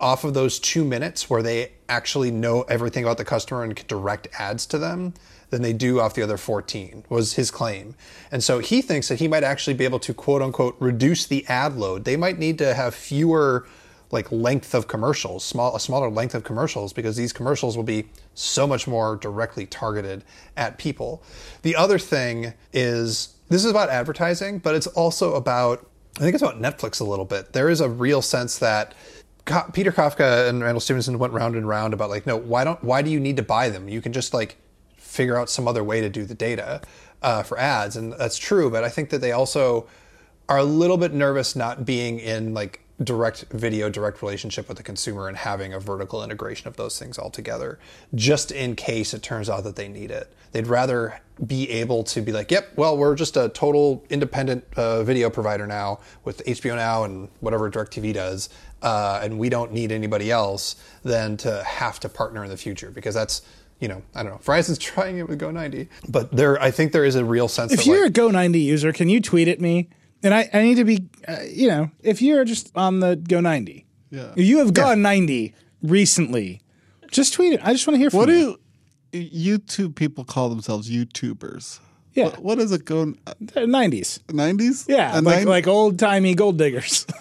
off 0.02 0.26
of 0.26 0.34
those 0.34 0.60
two 0.60 0.84
minutes 0.84 1.30
where 1.30 1.42
they 1.42 1.72
actually 1.88 2.30
know 2.30 2.64
everything 2.64 3.04
about 3.04 3.18
the 3.18 3.26
customer 3.26 3.64
and 3.64 3.76
can 3.76 3.88
direct 3.88 4.28
ads 4.38 4.66
to 4.68 4.78
them 4.78 5.14
than 5.50 5.62
they 5.62 5.72
do 5.72 6.02
off 6.02 6.14
the 6.14 6.22
other 6.22 6.38
14 6.38 7.06
was 7.08 7.34
his 7.34 7.50
claim. 7.50 7.96
And 8.32 8.44
so 8.44 8.60
he 8.60 8.82
thinks 8.82 9.08
that 9.08 9.20
he 9.20 9.30
might 9.30 9.44
actually 9.44 9.76
be 9.76 9.86
able 9.86 10.00
to 10.00 10.14
quote 10.14 10.42
unquote 10.42 10.76
reduce 10.80 11.26
the 11.26 11.48
ad 11.48 11.78
load. 11.78 12.04
They 12.04 12.18
might 12.18 12.38
need 12.38 12.58
to 12.58 12.74
have 12.74 12.94
fewer 12.94 13.66
like 14.12 14.32
length 14.32 14.74
of 14.74 14.88
commercials 14.88 15.44
small 15.44 15.76
a 15.76 15.80
smaller 15.80 16.10
length 16.10 16.36
of 16.36 16.44
commercials 16.44 16.94
because 16.94 17.16
these 17.16 17.34
commercials 17.34 17.76
will 17.76 17.84
be 17.84 18.10
so 18.34 18.66
much 18.66 18.88
more 18.88 19.16
directly 19.18 19.66
targeted 19.66 20.24
at 20.56 20.78
people 20.78 21.22
the 21.62 21.76
other 21.76 22.00
thing 22.00 22.54
is 22.74 23.36
this 23.50 23.64
is 23.64 23.72
about 23.72 23.90
advertising 23.90 24.60
but 24.60 24.76
it's 24.76 24.88
also 24.88 25.36
about 25.36 25.90
i 26.18 26.20
think 26.20 26.34
it's 26.34 26.44
about 26.44 26.62
netflix 26.62 27.02
a 27.02 27.04
little 27.04 27.26
bit 27.26 27.54
there 27.54 27.70
is 27.70 27.82
a 27.82 27.90
real 27.90 28.22
sense 28.22 28.58
that 28.60 28.94
Peter 29.72 29.94
Kafka 29.94 30.50
and 30.50 30.62
Randall 30.62 30.82
Stephenson 30.82 31.20
went 31.20 31.32
round 31.32 31.56
and 31.56 31.66
round 31.68 31.94
about 31.94 32.10
like, 32.10 32.28
no, 32.28 32.36
why 32.36 32.66
don't 32.66 32.84
why 32.84 33.02
do 33.02 33.10
you 33.10 33.18
need 33.18 33.38
to 33.38 33.44
buy 33.44 33.70
them? 33.70 33.88
You 33.88 34.02
can 34.02 34.12
just 34.12 34.34
like 34.34 34.58
figure 34.98 35.38
out 35.38 35.50
some 35.50 35.68
other 35.70 35.84
way 35.84 36.02
to 36.02 36.10
do 36.10 36.26
the 36.26 36.36
data 36.36 36.82
uh, 37.22 37.44
for 37.44 37.58
ads, 37.58 37.96
and 37.96 38.14
that's 38.14 38.38
true. 38.38 38.70
But 38.70 38.84
I 38.84 38.90
think 38.90 39.10
that 39.10 39.20
they 39.20 39.32
also 39.32 39.88
are 40.50 40.58
a 40.58 40.64
little 40.64 40.98
bit 40.98 41.14
nervous 41.14 41.56
not 41.56 41.86
being 41.86 42.20
in 42.20 42.54
like 42.54 42.82
direct 43.04 43.46
video, 43.52 43.90
direct 43.90 44.22
relationship 44.22 44.68
with 44.68 44.78
the 44.78 44.84
consumer, 44.84 45.28
and 45.28 45.38
having 45.38 45.74
a 45.74 45.80
vertical 45.80 46.24
integration 46.24 46.68
of 46.68 46.78
those 46.78 46.98
things 46.98 47.18
all 47.18 47.30
together, 47.30 47.78
just 48.16 48.52
in 48.52 48.76
case 48.76 49.14
it 49.14 49.22
turns 49.22 49.50
out 49.50 49.64
that 49.64 49.76
they 49.76 49.88
need 49.88 50.10
it. 50.10 50.34
They'd 50.52 50.68
rather 50.68 51.22
be 51.46 51.70
able 51.70 52.04
to 52.06 52.22
be 52.22 52.32
like, 52.32 52.50
yep, 52.50 52.72
well, 52.76 52.98
we're 52.98 53.14
just 53.14 53.38
a 53.38 53.50
total 53.50 54.04
independent 54.10 54.66
uh, 54.76 55.04
video 55.04 55.30
provider 55.30 55.68
now 55.68 56.00
with 56.24 56.44
HBO 56.46 56.76
Now 56.76 57.04
and 57.04 57.30
whatever 57.40 57.70
DirecTV 57.70 58.14
does, 58.14 58.50
uh, 58.82 59.20
and 59.22 59.38
we 59.38 59.50
don't 59.50 59.72
need 59.72 59.92
anybody 59.92 60.32
else 60.32 60.76
than 61.04 61.38
to 61.38 61.64
have 61.64 62.00
to 62.00 62.10
partner 62.10 62.44
in 62.44 62.50
the 62.50 62.58
future 62.58 62.90
because 62.90 63.14
that's, 63.14 63.44
you 63.80 63.88
know, 63.88 64.02
I 64.16 64.24
don't 64.24 64.32
know. 64.32 64.40
Verizon's 64.40 64.78
trying 64.80 65.20
it 65.20 65.28
with 65.30 65.40
Go90, 65.40 65.88
but 66.10 66.32
there, 66.32 66.60
I 66.60 66.72
think 66.72 66.94
there 66.94 67.06
is 67.06 67.16
a 67.16 67.24
real 67.24 67.48
sense 67.48 67.72
If 67.74 67.80
that 67.80 67.86
you're 67.86 68.02
like, 68.02 68.10
a 68.10 68.14
Go 68.14 68.32
90 68.32 68.60
user, 68.60 68.92
can 68.92 69.08
you 69.10 69.22
tweet 69.22 69.48
at 69.48 69.62
me? 69.62 69.90
And 70.24 70.34
I, 70.34 70.50
I 70.54 70.62
need 70.64 70.76
to 70.76 70.84
be, 70.86 71.08
uh, 71.28 71.38
you 71.50 71.68
know, 71.68 71.92
if 72.02 72.22
you're 72.22 72.44
just 72.46 72.72
on 72.76 73.00
the 73.02 73.16
Go 73.16 73.40
90, 73.40 73.86
Yeah. 74.10 74.32
if 74.36 74.46
you 74.46 74.58
have 74.60 74.74
gone 74.74 75.02
90 75.02 75.54
recently, 75.84 76.62
just 77.12 77.34
tweet 77.34 77.54
it. 77.54 77.62
I 77.64 77.72
just 77.74 77.86
want 77.88 77.96
to 77.96 78.00
hear 78.00 78.10
from 78.10 78.20
What 78.20 78.30
you. 78.30 78.58
do 79.12 79.20
YouTube 79.20 79.96
people 79.96 80.24
call 80.26 80.50
themselves? 80.50 80.90
YouTubers. 80.90 81.80
Yeah. 82.14 82.26
What, 82.26 82.40
what 82.40 82.60
is 82.60 82.72
it 82.72 82.84
going? 82.86 83.20
They're 83.40 83.68
90s. 83.68 84.20
Nineties? 84.34 84.86
Yeah, 84.90 85.20
like 85.20 85.46
like 85.46 85.68
old 85.68 86.00
timey 86.00 86.34
gold 86.34 86.58
diggers. 86.58 87.06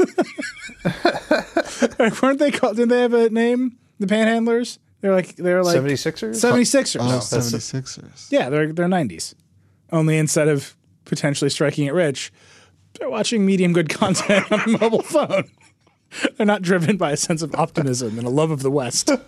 Like, 1.99 2.23
Weren't 2.23 2.39
they 2.39 2.51
called? 2.51 2.77
Did 2.77 2.89
they 2.89 3.03
have 3.03 3.13
a 3.15 3.29
name? 3.31 3.77
The 3.99 4.07
Panhandlers. 4.07 4.79
They're 5.01 5.15
like 5.15 5.37
they're 5.37 5.63
like 5.63 5.77
76ers? 5.77 6.31
76ers. 6.43 6.97
oh, 7.01 7.09
that's 7.11 7.31
76ers. 7.33 8.31
Yeah, 8.33 8.49
they're 8.51 8.73
they're 8.73 8.87
90s. 8.89 9.35
Only 9.93 10.17
instead 10.19 10.49
of 10.49 10.77
potentially 11.05 11.51
striking 11.51 11.87
it 11.87 11.93
rich, 11.95 12.33
they're 12.99 13.11
watching 13.11 13.45
medium 13.47 13.73
good 13.73 13.89
content 14.01 14.51
on 14.51 14.61
a 14.61 14.79
mobile 14.79 15.03
phone. 15.03 15.51
They're 16.37 16.47
not 16.47 16.63
driven 16.63 16.97
by 16.97 17.13
a 17.13 17.17
sense 17.17 17.43
of 17.43 17.55
optimism 17.55 18.19
and 18.19 18.27
a 18.27 18.31
love 18.31 18.51
of 18.51 18.63
the 18.63 18.71
West. 18.71 19.11
All 19.11 19.19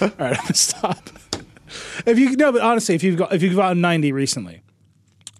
right, 0.00 0.12
I'm 0.18 0.34
gonna 0.34 0.54
stop. 0.54 1.10
If 2.06 2.18
you 2.18 2.34
no, 2.36 2.50
but 2.52 2.62
honestly, 2.62 2.94
if 2.94 3.02
you've 3.02 3.18
got 3.18 3.32
if 3.32 3.42
you've 3.42 3.54
gotten 3.56 3.80
90 3.80 4.12
recently, 4.12 4.62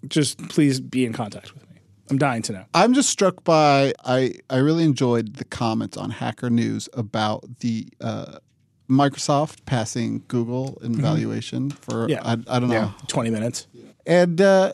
just 0.06 0.38
please 0.48 0.80
be 0.80 1.04
in 1.04 1.12
contact 1.12 1.54
with 1.54 1.68
me. 1.70 1.76
I'm 2.10 2.18
dying 2.18 2.42
to 2.42 2.52
know. 2.52 2.64
I'm 2.74 2.92
just 2.94 3.08
struck 3.10 3.42
by 3.42 3.94
I 4.04 4.34
I 4.48 4.58
really 4.58 4.84
enjoyed 4.84 5.36
the 5.36 5.44
comments 5.44 5.96
on 5.96 6.10
Hacker 6.10 6.50
News 6.50 6.88
about 6.92 7.60
the 7.60 7.88
uh, 8.00 8.38
Microsoft 8.88 9.64
passing 9.66 10.24
Google 10.28 10.78
in 10.82 10.94
valuation 10.94 11.70
for 11.70 12.08
Yeah. 12.08 12.20
I, 12.22 12.32
I 12.32 12.58
don't 12.60 12.68
know. 12.68 12.74
Yeah. 12.74 12.92
20 13.06 13.30
minutes. 13.30 13.66
And 14.06 14.40
uh, 14.40 14.72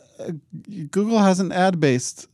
Google 0.91 1.19
has 1.19 1.39
an 1.39 1.51
ad 1.51 1.79
based 1.79 2.27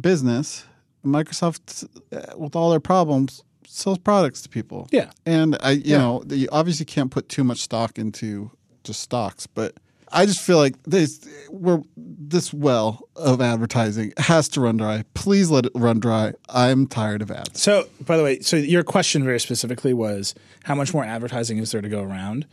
business. 0.00 0.64
Microsoft, 1.04 1.88
uh, 2.12 2.36
with 2.36 2.56
all 2.56 2.70
their 2.70 2.80
problems, 2.80 3.42
sells 3.66 3.98
products 3.98 4.42
to 4.42 4.48
people. 4.48 4.88
Yeah. 4.90 5.10
And 5.24 5.56
I, 5.60 5.72
you 5.72 5.96
know, 5.96 6.24
you 6.28 6.48
obviously 6.50 6.86
can't 6.86 7.10
put 7.10 7.28
too 7.28 7.44
much 7.44 7.60
stock 7.60 7.98
into 7.98 8.50
just 8.82 9.00
stocks, 9.00 9.46
but 9.46 9.74
I 10.12 10.26
just 10.26 10.40
feel 10.40 10.58
like 10.58 10.80
this 10.84 11.26
we're 11.50 11.82
this 11.96 12.52
well 12.52 13.08
of 13.16 13.40
advertising 13.40 14.12
has 14.18 14.48
to 14.50 14.60
run 14.60 14.76
dry. 14.76 15.04
Please 15.14 15.50
let 15.50 15.66
it 15.66 15.72
run 15.74 16.00
dry. 16.00 16.32
I'm 16.48 16.86
tired 16.86 17.22
of 17.22 17.30
ads. 17.30 17.60
So, 17.60 17.88
by 18.00 18.16
the 18.16 18.22
way, 18.22 18.40
so 18.40 18.56
your 18.56 18.84
question 18.84 19.24
very 19.24 19.40
specifically 19.40 19.92
was 19.92 20.34
how 20.64 20.74
much 20.74 20.94
more 20.94 21.04
advertising 21.04 21.58
is 21.58 21.72
there 21.72 21.82
to 21.82 21.88
go 21.88 22.02
around? 22.02 22.46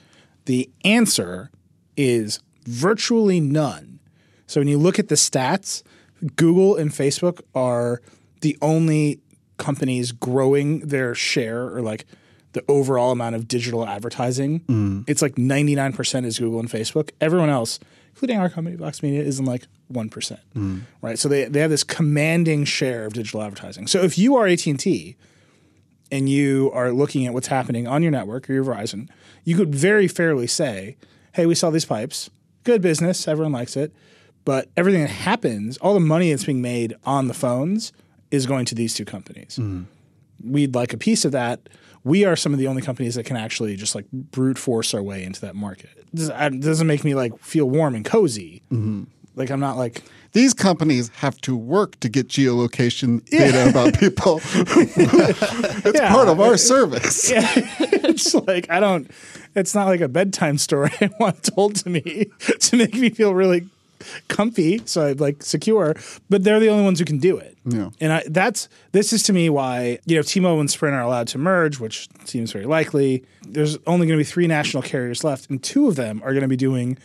The 0.45 0.69
answer 0.83 1.51
is 1.95 2.39
virtually 2.65 3.39
none. 3.39 3.99
So, 4.47 4.59
when 4.59 4.67
you 4.67 4.79
look 4.79 4.97
at 4.97 5.09
the 5.09 5.15
stats, 5.15 5.83
Google 6.35 6.75
and 6.75 6.91
Facebook 6.91 7.41
are 7.53 8.01
the 8.41 8.57
only 8.61 9.19
companies 9.57 10.11
growing 10.11 10.79
their 10.79 11.15
share 11.15 11.63
or 11.63 11.81
like 11.81 12.05
the 12.53 12.63
overall 12.67 13.11
amount 13.11 13.35
of 13.35 13.47
digital 13.47 13.85
advertising. 13.85 14.61
Mm. 14.61 15.05
It's 15.07 15.21
like 15.21 15.35
99% 15.35 16.25
is 16.25 16.39
Google 16.39 16.59
and 16.59 16.69
Facebook. 16.69 17.09
Everyone 17.19 17.49
else, 17.49 17.79
including 18.09 18.39
our 18.39 18.49
company, 18.49 18.75
Vox 18.75 19.01
Media, 19.01 19.21
is 19.21 19.39
in 19.39 19.45
like 19.45 19.65
1%. 19.91 20.37
Mm. 20.55 20.81
Right. 21.01 21.17
So 21.17 21.27
they, 21.27 21.45
they 21.45 21.59
have 21.59 21.71
this 21.71 21.83
commanding 21.83 22.65
share 22.65 23.05
of 23.05 23.13
digital 23.13 23.41
advertising. 23.41 23.87
So 23.87 24.01
if 24.01 24.17
you 24.17 24.35
are 24.35 24.47
AT&T 24.47 25.15
and 26.11 26.29
you 26.29 26.71
are 26.73 26.91
looking 26.91 27.25
at 27.25 27.33
what's 27.33 27.47
happening 27.47 27.87
on 27.87 28.03
your 28.03 28.11
network 28.11 28.49
or 28.49 28.53
your 28.53 28.63
Verizon, 28.63 29.09
you 29.43 29.55
could 29.55 29.73
very 29.73 30.07
fairly 30.07 30.47
say, 30.47 30.95
hey, 31.33 31.45
we 31.45 31.55
sell 31.55 31.71
these 31.71 31.85
pipes. 31.85 32.29
Good 32.63 32.81
business. 32.81 33.27
Everyone 33.27 33.51
likes 33.51 33.75
it. 33.75 33.93
But 34.45 34.69
everything 34.75 35.01
that 35.01 35.09
happens, 35.09 35.77
all 35.77 35.93
the 35.93 35.99
money 35.99 36.29
that's 36.31 36.43
being 36.45 36.61
made 36.61 36.95
on 37.05 37.27
the 37.27 37.33
phones 37.33 37.93
is 38.31 38.45
going 38.45 38.65
to 38.65 38.75
these 38.75 38.93
two 38.93 39.05
companies. 39.05 39.57
Mm-hmm. 39.59 39.83
We'd 40.51 40.75
like 40.75 40.93
a 40.93 40.97
piece 40.97 41.23
of 41.25 41.31
that. 41.31 41.69
We 42.03 42.25
are 42.25 42.35
some 42.35 42.51
of 42.51 42.59
the 42.59 42.67
only 42.67 42.81
companies 42.81 43.15
that 43.15 43.23
can 43.25 43.37
actually 43.37 43.75
just 43.77 43.95
like 43.95 44.05
brute 44.11 44.57
force 44.57 44.93
our 44.93 45.01
way 45.01 45.23
into 45.23 45.39
that 45.41 45.55
market. 45.55 45.89
This 46.11 46.29
it 46.33 46.59
doesn't 46.59 46.87
make 46.87 47.03
me 47.05 47.15
like 47.15 47.37
feel 47.39 47.69
warm 47.69 47.95
and 47.95 48.03
cozy. 48.03 48.61
Mm-hmm. 48.69 49.03
Like 49.35 49.49
I'm 49.49 49.61
not 49.61 49.77
like 49.77 50.03
These 50.33 50.53
companies 50.53 51.09
have 51.15 51.39
to 51.41 51.55
work 51.55 51.97
to 52.01 52.09
get 52.09 52.27
geolocation 52.27 53.23
data 53.29 53.69
about 53.69 53.97
people. 53.97 54.41
it's 54.53 55.97
Yeah. 55.99 56.11
part 56.13 56.27
of 56.27 56.39
our 56.41 56.57
service. 56.57 57.31
it's 57.33 58.33
like 58.35 58.69
I 58.69 58.79
don't. 58.81 59.09
It's 59.55 59.73
not 59.73 59.87
like 59.87 60.01
a 60.01 60.07
bedtime 60.09 60.57
story 60.57 60.91
I 60.99 61.09
want 61.19 61.43
told 61.43 61.75
to 61.77 61.89
me 61.89 62.25
to 62.59 62.75
make 62.75 62.95
me 62.95 63.09
feel 63.11 63.33
really 63.33 63.67
comfy, 64.27 64.81
so 64.85 65.05
I 65.07 65.11
like 65.13 65.43
secure. 65.43 65.95
But 66.29 66.43
they're 66.43 66.59
the 66.59 66.69
only 66.69 66.83
ones 66.83 66.99
who 66.99 67.05
can 67.05 67.19
do 67.19 67.37
it. 67.37 67.57
Yeah. 67.65 67.89
And 68.01 68.13
I, 68.13 68.23
that's 68.27 68.67
this 68.91 69.13
is 69.13 69.23
to 69.23 69.33
me 69.33 69.49
why 69.49 69.99
you 70.05 70.15
know 70.15 70.21
T-Mobile 70.21 70.59
and 70.59 70.69
Sprint 70.69 70.95
are 70.95 71.01
allowed 71.01 71.27
to 71.29 71.37
merge, 71.37 71.79
which 71.79 72.09
seems 72.25 72.51
very 72.51 72.65
likely. 72.65 73.23
There's 73.47 73.77
only 73.87 74.07
going 74.07 74.17
to 74.17 74.23
be 74.23 74.29
three 74.29 74.47
national 74.47 74.83
carriers 74.83 75.23
left, 75.23 75.49
and 75.49 75.61
two 75.63 75.87
of 75.87 75.95
them 75.95 76.21
are 76.23 76.31
going 76.31 76.41
to 76.41 76.47
be 76.47 76.57
doing 76.57 76.97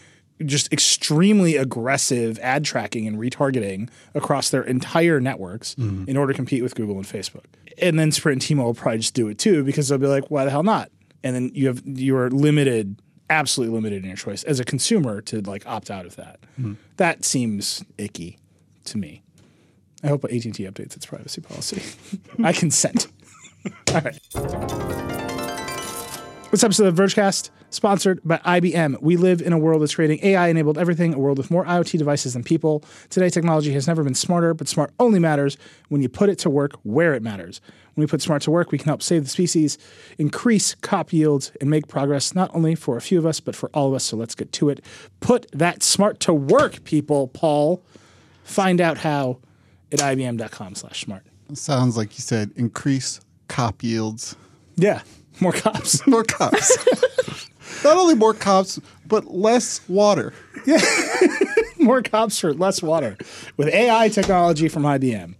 just 0.44 0.72
extremely 0.72 1.56
aggressive 1.56 2.38
ad 2.40 2.64
tracking 2.64 3.06
and 3.06 3.18
retargeting 3.18 3.88
across 4.14 4.50
their 4.50 4.62
entire 4.62 5.20
networks 5.20 5.74
mm-hmm. 5.74 6.08
in 6.08 6.16
order 6.16 6.32
to 6.32 6.36
compete 6.36 6.62
with 6.62 6.74
Google 6.74 6.96
and 6.96 7.04
Facebook. 7.04 7.44
And 7.80 7.98
then 7.98 8.12
Sprint 8.12 8.34
and 8.36 8.42
T-Mobile 8.42 8.68
will 8.68 8.74
probably 8.74 8.98
just 8.98 9.14
do 9.14 9.28
it 9.28 9.38
too 9.38 9.64
because 9.64 9.88
they'll 9.88 9.98
be 9.98 10.06
like, 10.06 10.30
why 10.30 10.44
the 10.44 10.50
hell 10.50 10.62
not? 10.62 10.90
And 11.24 11.34
then 11.34 11.50
you 11.54 11.66
have 11.66 11.82
you're 11.84 12.30
limited, 12.30 13.00
absolutely 13.30 13.74
limited 13.74 14.02
in 14.02 14.08
your 14.08 14.16
choice 14.16 14.42
as 14.44 14.60
a 14.60 14.64
consumer 14.64 15.20
to 15.22 15.40
like 15.40 15.66
opt 15.66 15.90
out 15.90 16.06
of 16.06 16.16
that. 16.16 16.40
Hmm. 16.56 16.74
That 16.96 17.24
seems 17.24 17.84
icky 17.96 18.38
to 18.84 18.98
me. 18.98 19.22
I 20.02 20.08
hope 20.08 20.24
AT&T 20.24 20.50
updates 20.52 20.96
its 20.96 21.06
privacy 21.06 21.40
policy. 21.40 21.82
I 22.44 22.52
consent. 22.52 23.08
All 23.92 24.00
right. 24.00 25.27
This 26.50 26.64
episode 26.64 26.86
of 26.86 26.94
Vergecast 26.94 27.50
sponsored 27.68 28.20
by 28.24 28.38
IBM. 28.38 29.02
We 29.02 29.18
live 29.18 29.42
in 29.42 29.52
a 29.52 29.58
world 29.58 29.82
that's 29.82 29.94
creating 29.94 30.20
AI-enabled 30.22 30.78
everything, 30.78 31.12
a 31.12 31.18
world 31.18 31.36
with 31.36 31.50
more 31.50 31.66
IoT 31.66 31.98
devices 31.98 32.32
than 32.32 32.42
people. 32.42 32.82
Today, 33.10 33.28
technology 33.28 33.70
has 33.74 33.86
never 33.86 34.02
been 34.02 34.14
smarter, 34.14 34.54
but 34.54 34.66
smart 34.66 34.90
only 34.98 35.18
matters 35.18 35.58
when 35.90 36.00
you 36.00 36.08
put 36.08 36.30
it 36.30 36.38
to 36.38 36.48
work 36.48 36.72
where 36.84 37.12
it 37.12 37.22
matters. 37.22 37.60
When 37.94 38.02
we 38.02 38.06
put 38.06 38.22
smart 38.22 38.40
to 38.42 38.50
work, 38.50 38.72
we 38.72 38.78
can 38.78 38.86
help 38.86 39.02
save 39.02 39.24
the 39.24 39.28
species, 39.28 39.76
increase 40.16 40.74
crop 40.74 41.12
yields, 41.12 41.52
and 41.60 41.68
make 41.68 41.86
progress 41.86 42.34
not 42.34 42.50
only 42.54 42.74
for 42.74 42.96
a 42.96 43.02
few 43.02 43.18
of 43.18 43.26
us, 43.26 43.40
but 43.40 43.54
for 43.54 43.68
all 43.74 43.88
of 43.88 43.94
us. 43.94 44.04
So 44.04 44.16
let's 44.16 44.34
get 44.34 44.50
to 44.52 44.70
it. 44.70 44.82
Put 45.20 45.50
that 45.52 45.82
smart 45.82 46.18
to 46.20 46.32
work, 46.32 46.82
people, 46.84 47.28
Paul. 47.28 47.84
Find 48.44 48.80
out 48.80 48.96
how 48.96 49.40
at 49.92 49.98
ibm.com 49.98 50.76
slash 50.76 51.04
smart. 51.04 51.24
Sounds 51.52 51.98
like 51.98 52.16
you 52.16 52.22
said 52.22 52.52
increase 52.56 53.20
cop 53.48 53.82
yields. 53.82 54.34
Yeah, 54.76 55.02
more 55.40 55.52
cops. 55.52 56.06
More 56.06 56.24
cops. 56.24 56.76
Not 57.84 57.96
only 57.96 58.14
more 58.14 58.34
cops, 58.34 58.80
but 59.06 59.26
less 59.32 59.80
water. 59.88 60.32
Yeah. 60.66 60.80
more 61.78 62.02
cops 62.02 62.38
for 62.40 62.52
less 62.52 62.82
water 62.82 63.16
with 63.56 63.68
AI 63.68 64.08
technology 64.08 64.68
from 64.68 64.82
IBM. 64.82 65.34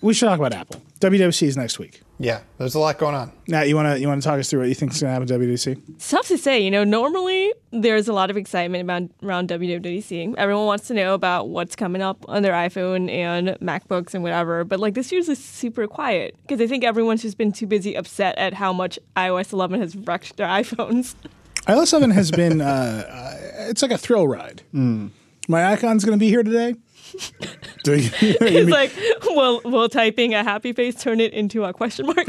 We 0.00 0.14
should 0.14 0.26
talk 0.26 0.38
about 0.38 0.52
Apple. 0.52 0.82
WWC 1.00 1.46
is 1.48 1.56
next 1.56 1.78
week. 1.78 2.00
Yeah, 2.18 2.40
there's 2.58 2.74
a 2.74 2.78
lot 2.78 2.98
going 2.98 3.14
on. 3.14 3.32
Now, 3.48 3.62
you 3.62 3.74
want 3.74 3.88
to 3.94 4.00
you 4.00 4.06
want 4.06 4.22
to 4.22 4.28
talk 4.28 4.38
us 4.38 4.48
through 4.48 4.60
what 4.60 4.68
you 4.68 4.74
think 4.74 4.92
is 4.92 5.00
going 5.02 5.08
to 5.08 5.12
happen 5.20 5.30
at 5.44 5.48
WWC? 5.50 5.82
It's 5.96 6.08
tough 6.08 6.28
to 6.28 6.38
say. 6.38 6.60
You 6.60 6.70
know, 6.70 6.84
normally 6.84 7.52
there's 7.72 8.06
a 8.06 8.12
lot 8.12 8.30
of 8.30 8.36
excitement 8.36 8.82
about 8.84 9.02
around 9.22 9.48
WWDC. 9.48 10.34
Everyone 10.38 10.66
wants 10.66 10.86
to 10.88 10.94
know 10.94 11.14
about 11.14 11.48
what's 11.48 11.74
coming 11.74 12.00
up 12.02 12.24
on 12.28 12.42
their 12.42 12.52
iPhone 12.52 13.10
and 13.10 13.48
MacBooks 13.60 14.14
and 14.14 14.22
whatever. 14.22 14.62
But 14.62 14.78
like 14.78 14.94
this 14.94 15.10
year's 15.10 15.28
is 15.28 15.42
super 15.42 15.88
quiet 15.88 16.36
because 16.42 16.60
I 16.60 16.68
think 16.68 16.84
everyone's 16.84 17.22
just 17.22 17.36
been 17.36 17.52
too 17.52 17.66
busy 17.66 17.96
upset 17.96 18.38
at 18.38 18.54
how 18.54 18.72
much 18.72 18.98
iOS 19.16 19.52
11 19.52 19.80
has 19.80 19.96
wrecked 19.96 20.36
their 20.36 20.46
iPhones. 20.62 21.16
iOS 21.66 21.88
7 21.88 22.10
has 22.12 22.30
been 22.30 22.60
uh, 22.60 22.64
uh, 22.64 23.68
it's 23.68 23.82
like 23.82 23.90
a 23.90 23.98
thrill 23.98 24.28
ride. 24.28 24.62
My 24.72 25.66
icon's 25.72 26.04
going 26.04 26.16
to 26.18 26.22
be 26.22 26.30
here 26.30 26.42
today. 26.44 26.76
Do 27.82 27.94
you- 28.00 28.10
It's 28.20 28.70
like, 28.70 28.92
will 29.24 29.60
will 29.64 29.88
typing 29.88 30.34
a 30.34 30.42
happy 30.42 30.72
face 30.72 31.00
turn 31.02 31.20
it 31.20 31.32
into 31.32 31.64
a 31.64 31.72
question 31.72 32.06
mark? 32.06 32.26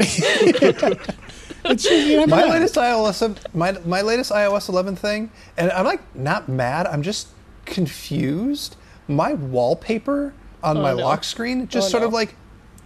It's- 1.64 1.84
you 1.84 2.16
never 2.18 2.30
My 2.30 2.42
know. 2.42 2.48
latest 2.48 2.76
iOS, 2.76 3.36
my 3.54 3.72
my 3.84 4.00
latest 4.02 4.30
iOS 4.30 4.68
11 4.68 4.94
thing, 4.96 5.30
and 5.56 5.70
I'm 5.72 5.84
like 5.84 6.00
not 6.14 6.48
mad. 6.48 6.86
I'm 6.86 7.02
just 7.02 7.28
confused. 7.64 8.76
My 9.08 9.32
wallpaper 9.34 10.32
on 10.62 10.76
oh, 10.78 10.82
my 10.82 10.90
no. 10.92 10.98
lock 11.04 11.24
screen 11.24 11.66
just 11.68 11.88
Oh, 11.88 11.90
sort 11.90 12.02
of 12.04 12.12
like 12.12 12.34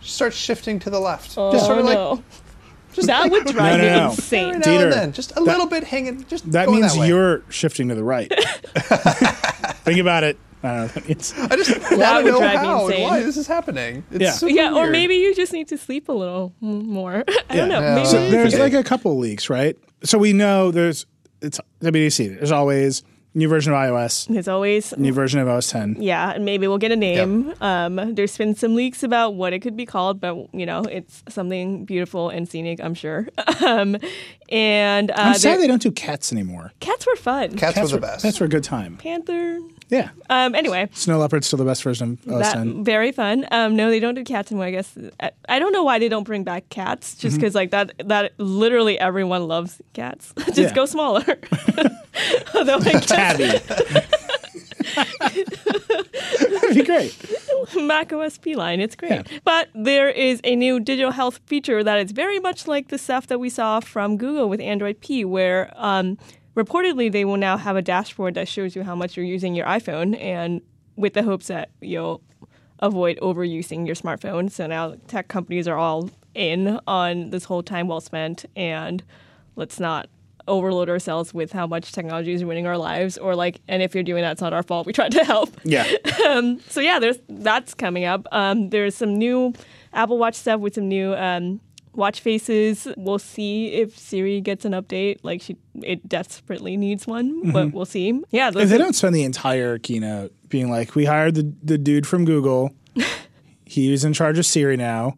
starts 0.01 0.37
shifting 0.37 0.79
to 0.81 0.89
the 0.91 0.99
left. 1.01 1.35
oh 1.37 1.53
just 1.53 1.67
sort 1.67 1.79
of 1.79 1.85
like 1.85 1.95
no. 1.99 2.23
that 3.05 3.31
would 3.31 3.47
drive 3.49 3.79
No, 3.79 3.85
me 3.85 3.91
no, 3.91 3.97
no. 3.99 4.11
insane. 4.13 4.49
every 4.55 4.59
now 4.61 4.65
Dieter, 4.67 4.83
and 4.85 4.93
then, 4.93 5.13
just 5.13 5.31
a 5.33 5.35
that- 5.35 5.43
little 5.43 5.67
bit 5.67 5.85
hanging. 5.85 6.25
Just 6.27 6.51
That 6.53 6.67
going 6.67 6.81
means 6.81 6.95
that 6.95 7.01
way. 7.01 7.09
you're 7.09 7.43
shifting 7.51 7.89
to 7.89 7.95
the 7.95 8.05
right. 8.05 8.33
Think 9.85 9.99
about 9.99 10.25
it. 10.25 10.39
I 10.63 10.69
don't 10.69 10.77
know. 10.79 10.87
That 10.89 11.09
means- 11.09 11.35
I 11.39 11.57
just 11.57 11.71
want 11.79 11.89
to 11.91 11.97
would 11.97 12.25
know 12.27 12.39
drive 12.39 12.61
me 12.61 12.67
how 12.67 12.81
and 12.85 12.91
insane. 12.91 13.03
why 13.09 13.23
this 13.23 13.37
is 13.37 13.47
happening. 13.47 14.05
It's 14.11 14.21
Yeah. 14.23 14.31
super 14.33 14.53
Yeah, 14.53 14.71
or 14.73 14.83
weird. 14.83 14.93
maybe 14.93 15.15
you 15.15 15.35
just 15.35 15.53
need 15.53 15.69
to 15.69 15.79
sleep 15.79 16.09
a 16.09 16.13
little 16.13 16.53
more. 16.61 17.25
I 17.51 17.57
don't 17.57 17.69
know. 17.69 17.81
Yeah. 17.81 17.95
Maybe 17.97 18.07
So 18.07 18.31
there's 18.31 18.59
like 18.59 18.75
a 18.75 18.85
couple 18.85 19.17
leaks, 19.19 19.49
right? 19.51 19.77
So 20.05 20.19
we 20.19 20.33
know 20.33 20.71
there's 20.71 21.07
it's 21.43 21.59
WDC. 21.83 22.37
There's 22.39 22.53
always 22.53 23.03
new 23.33 23.47
version 23.49 23.73
of 23.73 23.79
iOS, 23.79 24.27
there's 24.27 24.49
always 24.49 24.93
new 24.99 25.13
version 25.13 25.39
of 25.39 25.47
OS 25.47 25.71
10. 25.71 25.99
yeah, 26.01 26.33
and 26.33 26.45
maybe 26.45 26.67
we'll 26.67 26.79
get 26.79 26.91
a 26.91 26.97
name. 26.97 27.55
Um, 27.61 28.15
there's 28.17 28.37
been 28.37 28.57
some 28.57 28.75
leaks 28.75 29.05
about 29.05 29.35
what 29.37 29.53
it 29.53 29.61
could 29.61 29.77
be 29.77 29.87
called, 29.87 30.21
but 30.21 30.53
you 30.53 30.67
know, 30.67 30.83
it's 30.83 31.23
something 31.29 31.85
beautiful 31.85 32.29
and 32.29 32.49
scenic, 32.49 32.81
I'm 32.83 32.93
sure. 32.95 33.29
um, 33.65 33.97
and 34.51 35.11
uh, 35.13 35.15
I'm 35.17 35.35
sad 35.35 35.61
they 35.61 35.69
don't 35.69 35.81
do 35.81 35.93
cats 35.93 36.33
anymore. 36.33 36.73
cats 36.81 37.07
were 37.07 37.15
fun. 37.15 37.57
cats, 37.57 37.75
Cats 37.75 37.93
were 37.93 37.97
were 37.97 38.01
the 38.01 38.07
best. 38.09 38.23
Cats 38.25 38.41
were 38.41 38.47
a 38.47 38.49
good 38.49 38.65
time. 38.65 38.97
Panther. 38.97 39.61
Yeah. 39.91 40.11
Um, 40.29 40.55
anyway, 40.55 40.89
Snow 40.93 41.19
Leopard's 41.19 41.47
still 41.49 41.59
the 41.59 41.65
best 41.65 41.83
version 41.83 42.19
of 42.29 42.39
that 42.39 42.55
10. 42.55 42.85
very 42.85 43.11
fun. 43.13 43.45
Um, 43.51 43.75
no, 43.77 43.91
they 43.91 43.99
don't 44.01 44.15
do 44.15 44.23
cats 44.25 44.51
anymore. 44.53 44.67
I 44.67 44.71
guess 44.71 44.97
I, 45.21 45.31
I 45.49 45.59
don't 45.59 45.73
know 45.73 45.83
why 45.83 45.99
they 45.99 46.09
don't 46.09 46.25
bring 46.25 46.45
back 46.45 46.69
cats. 46.69 47.17
Just 47.17 47.35
Mm-hmm. 47.35 47.41
because 47.41 47.55
like 47.55 47.71
that 47.73 47.93
that 48.07 48.33
literally 48.39 48.99
everyone 48.99 49.49
loves 49.49 49.83
cats. 49.93 50.33
just 50.47 50.59
Yeah. 50.59 50.73
go 50.75 50.87
smaller. 50.87 51.25
Although 52.55 52.77
I 52.79 52.93
guess 52.93 53.07
Tabby. 53.07 53.51
That'd 55.41 56.75
be 56.77 56.83
great. 56.85 57.17
Mac 57.77 58.13
OS 58.13 58.39
P 58.39 58.57
line. 58.57 58.81
It's 58.81 58.97
great. 58.97 59.11
Yeah. 59.11 59.23
But 59.45 59.69
there 59.75 60.09
is 60.09 60.41
a 60.45 60.57
new 60.57 60.81
digital 60.81 61.13
health 61.13 61.41
feature 61.47 61.83
that 61.85 61.99
is 61.99 62.13
very 62.13 62.39
much 62.41 62.67
like 62.67 62.89
the 62.89 62.99
stuff 62.99 63.27
that 63.29 63.39
we 63.39 63.49
saw 63.51 63.81
from 63.81 64.17
Google 64.17 64.49
with 64.49 64.61
Android 64.61 65.01
P, 65.01 65.25
where 65.25 65.73
um, 65.77 66.19
reportedly 66.57 67.11
they 67.11 67.25
will 67.25 67.37
now 67.37 67.57
have 67.57 67.77
a 67.77 67.83
dashboard 67.83 68.35
that 68.35 68.49
shows 68.49 68.75
you 68.75 68.83
how 68.83 68.95
much 68.95 69.17
you're 69.17 69.27
using 69.27 69.55
your 69.55 69.67
iPhone 69.67 70.21
and 70.21 70.61
with 70.97 71.15
the 71.15 71.23
hopes 71.23 71.47
that 71.47 71.71
you'll 71.81 72.23
avoid 72.81 73.19
overusing 73.21 73.87
your 73.87 73.95
smartphone. 73.95 74.51
So 74.51 74.67
now 74.67 74.95
tech 75.07 75.29
companies 75.29 75.69
are 75.69 75.77
all 75.77 76.11
in 76.35 76.79
on 76.87 77.31
this 77.31 77.45
whole 77.45 77.63
time 77.63 77.89
well 77.89 78.01
spent 78.01 78.45
and 78.57 79.03
let's 79.57 79.81
not 79.81 80.09
overload 80.49 80.89
ourselves 80.89 81.33
with 81.35 81.53
how 81.53 81.67
much 81.67 81.93
technology 81.93 82.33
is 82.33 82.43
ruining 82.43 82.67
our 82.67 82.79
lives 82.79 83.19
or 83.19 83.37
like 83.37 83.61
and 83.69 83.83
if 83.83 83.95
you're 83.95 84.03
doing 84.03 84.23
that 84.23 84.33
it's 84.33 84.41
not 84.41 84.53
our 84.53 84.63
fault 84.63 84.87
we 84.87 84.93
tried 84.93 85.13
to 85.13 85.23
help 85.25 85.55
Yeah. 85.65 85.85
so 86.69 86.81
yeah, 86.81 86.99
there's 86.99 87.19
that's 87.29 87.75
coming 87.75 88.05
up. 88.05 88.27
Um, 88.33 88.71
there's 88.71 88.95
some 88.95 89.15
new 89.17 89.53
Apple 89.93 90.19
Watch 90.19 90.35
stuff 90.35 90.61
with 90.61 90.75
some 90.75 90.89
new 90.89 91.15
um, 91.15 91.61
watch 91.95 92.21
faces. 92.21 92.89
We'll 92.97 93.19
see 93.19 93.69
if 93.69 93.99
Siri 93.99 94.41
gets 94.41 94.65
an 94.65 94.73
update. 94.73 95.19
Like 95.23 95.43
she, 95.43 95.57
it 95.75 96.09
desperately 96.09 96.77
needs 96.77 97.07
one, 97.07 97.53
but 97.53 97.67
mm-hmm. 97.67 97.77
we'll 97.77 97.87
see. 97.87 98.23
Yeah, 98.31 98.51
If 98.55 98.69
they 98.69 98.79
don't 98.79 98.95
spend 98.95 99.15
the 99.15 99.25
entire 99.25 99.79
keynote 99.79 100.33
being 100.49 100.71
like, 100.71 100.95
we 100.95 101.05
hired 101.05 101.35
the, 101.35 101.53
the 101.63 101.79
dude 101.79 102.07
from 102.07 102.25
Google, 102.25 102.75
he's 103.65 104.05
in 104.05 104.13
charge 104.13 104.39
of 104.39 104.47
Siri 104.47 104.77
now. 104.77 105.17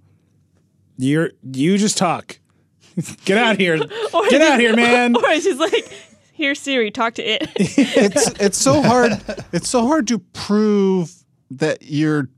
You're 0.98 1.30
you 1.42 1.78
just 1.78 1.98
talk. 1.98 2.38
Get 3.24 3.38
out 3.38 3.58
here. 3.58 3.78
Get 4.30 4.42
out 4.42 4.60
here, 4.60 4.76
man. 4.76 5.16
Or 5.16 5.22
just 5.22 5.58
like, 5.58 5.90
here 6.32 6.54
Siri, 6.54 6.90
talk 6.90 7.14
to 7.14 7.22
it. 7.22 7.50
It's 7.56 8.40
it's 8.40 8.58
so 8.58 8.82
hard. 8.82 9.12
It's 9.52 9.68
so 9.68 9.86
hard 9.86 10.06
to 10.08 10.18
prove 10.18 11.12
that 11.50 11.82
you're 11.82 12.28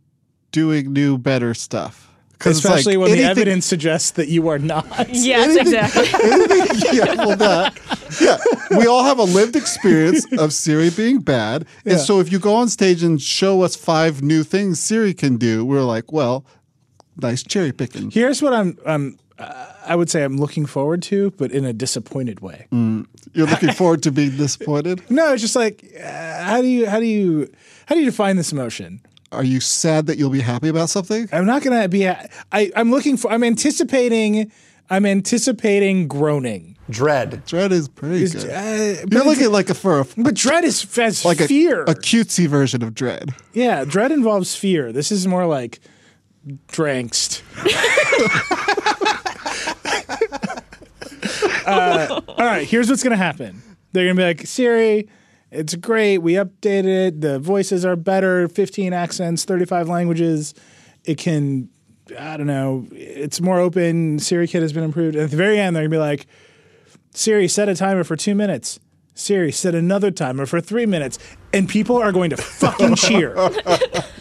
doing 0.53 0.93
new, 0.93 1.19
better 1.19 1.53
stuff. 1.55 2.04
'Cause 2.39 2.59
it's 2.59 2.65
like 2.65 2.75
Especially 2.81 2.97
when 2.97 3.13
the 3.13 3.23
evidence 3.25 3.65
suggests 3.67 4.11
that 4.13 4.29
you 4.29 4.49
are 4.49 4.59
not. 4.59 4.87
yes, 5.13 5.57
exactly. 5.57 6.05
yeah, 6.99 7.15
well, 7.15 7.37
that. 7.37 7.79
Yeah, 8.21 8.39
we 8.79 8.87
all 8.87 9.05
have 9.05 9.19
a 9.19 9.25
lived 9.25 9.57
experience 9.57 10.27
of 10.39 10.53
Siri 10.53 10.91
being 10.91 11.21
bad, 11.21 11.65
and 11.85 11.99
so 11.99 12.21
if 12.21 12.31
you 12.33 12.39
go 12.39 12.55
on 12.55 12.69
stage 12.69 13.03
and 13.03 13.21
show 13.21 13.63
us 13.63 13.77
five 13.77 14.23
new 14.23 14.43
things 14.45 14.81
Siri 14.81 15.15
can 15.15 15.37
do, 15.37 15.65
we're 15.65 15.83
like, 15.83 16.13
well, 16.13 16.45
nice 17.17 17.43
cherry 17.43 17.73
picking. 17.73 18.11
Here's 18.11 18.43
what 18.43 18.53
I'm 18.53 18.79
um 18.85 19.19
uh, 19.39 19.67
I 19.87 19.97
would 19.97 20.09
say 20.11 20.23
I'm 20.23 20.37
looking 20.37 20.65
forward 20.67 21.03
to, 21.05 21.33
but 21.33 21.51
in 21.51 21.65
a 21.65 21.73
disappointed 21.73 22.41
way. 22.41 22.67
You're 23.33 23.49
looking 23.49 23.73
forward 23.73 24.03
to 24.05 24.13
being 24.13 24.37
disappointed. 24.37 25.03
No, 25.11 25.33
it's 25.33 25.43
just 25.43 25.57
like 25.57 25.85
uh, 26.01 26.43
how 26.45 26.61
do 26.63 26.69
you 26.69 26.87
how 26.89 27.01
do 27.01 27.07
you 27.07 27.49
how 27.87 27.95
do 27.97 28.01
you 28.01 28.07
define 28.07 28.37
this 28.37 28.53
emotion? 28.53 29.01
Are 29.35 29.45
you 29.45 29.61
sad 29.61 30.07
that 30.07 30.19
you'll 30.19 30.31
be 30.31 30.41
happy 30.41 30.69
about 30.69 30.89
something? 30.91 31.29
I'm 31.33 31.47
not 31.47 31.63
gonna 31.63 31.89
be. 31.89 32.09
I 32.09 32.29
I'm 32.77 32.91
looking 32.91 33.17
for. 33.17 33.31
I'm 33.31 33.45
anticipating. 33.45 34.51
I'm 34.91 35.07
anticipating 35.07 36.09
groaning. 36.09 36.77
Dread. 36.91 37.45
Dread 37.47 37.73
is 37.73 37.89
pretty 37.89 38.23
Is- 38.25 38.35
good. 38.35 38.51
uh, 38.51 39.01
but, 39.05 39.13
You're 39.13 39.25
looking 39.25 39.51
like 39.51 39.71
a 39.71 39.75
fur. 39.75 40.05
but 40.19 40.35
dread 40.35 40.65
is 40.65 40.87
as 40.99 41.25
like 41.25 41.41
a, 41.41 41.49
fear. 41.49 41.83
a 41.85 41.95
cutesy 41.95 42.47
version 42.47 42.83
of 42.83 42.95
dread. 42.95 43.35
yeah, 43.55 43.85
dread 43.87 44.13
involves 44.13 44.55
fear. 44.55 44.93
This 44.93 45.11
is 45.11 45.27
more 45.27 45.47
like 45.47 45.81
dranked. 46.69 47.43
uh, 51.67 52.21
all 52.29 52.45
right, 52.45 52.67
here's 52.69 52.89
what's 52.91 53.03
gonna 53.03 53.17
happen. 53.17 53.63
They're 53.93 54.05
gonna 54.07 54.17
be 54.17 54.25
like 54.25 54.47
Siri. 54.47 55.09
It's 55.55 55.77
great. 55.77 56.19
We 56.19 56.33
updated 56.33 57.07
it. 57.07 57.21
The 57.21 57.39
voices 57.39 57.85
are 57.85 57.95
better. 57.95 58.49
15 58.49 58.93
accents, 58.93 59.45
35 59.45 59.89
languages. 59.89 60.53
It 61.05 61.17
can, 61.17 61.69
I 62.19 62.37
don't 62.37 62.49
know. 62.49 62.89
It's 62.91 63.41
more 63.41 63.61
open. 63.61 64.19
SiriKit 64.19 64.61
has 64.63 64.73
been 64.73 64.83
improved. 64.83 65.15
At 65.15 65.31
the 65.31 65.37
very 65.37 65.61
end, 65.61 65.77
they're 65.77 65.85
gonna 65.85 65.91
be 65.91 65.99
like, 65.99 66.27
Siri, 67.13 67.47
set 67.47 67.69
a 67.69 67.77
timer 67.77 68.03
for 68.03 68.17
two 68.17 68.35
minutes. 68.35 68.81
Siri, 69.15 69.53
set 69.53 69.75
another 69.77 70.11
timer 70.11 70.45
for 70.45 70.61
three 70.61 70.87
minutes, 70.87 71.19
and 71.53 71.69
people 71.69 71.97
are 71.97 72.11
going 72.11 72.31
to 72.31 72.37
fucking 72.37 72.97
cheer. 72.97 73.35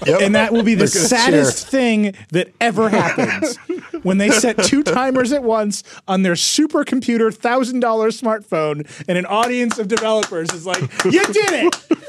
And 0.05 0.35
that 0.35 0.51
will 0.51 0.63
be 0.63 0.75
the 0.75 0.87
saddest 0.87 1.71
cheer. 1.71 2.11
thing 2.11 2.15
that 2.31 2.53
ever 2.59 2.89
happens 2.89 3.55
when 4.03 4.17
they 4.17 4.29
set 4.29 4.61
two 4.61 4.83
timers 4.83 5.31
at 5.31 5.43
once 5.43 5.81
on 6.09 6.23
their 6.23 6.33
supercomputer 6.33 7.33
thousand 7.33 7.79
dollar 7.79 8.09
smartphone, 8.09 8.85
and 9.07 9.17
an 9.17 9.25
audience 9.25 9.79
of 9.79 9.87
developers 9.87 10.51
is 10.51 10.65
like, 10.65 10.81
"You 11.05 11.25
did 11.27 11.51
it." 11.53 11.99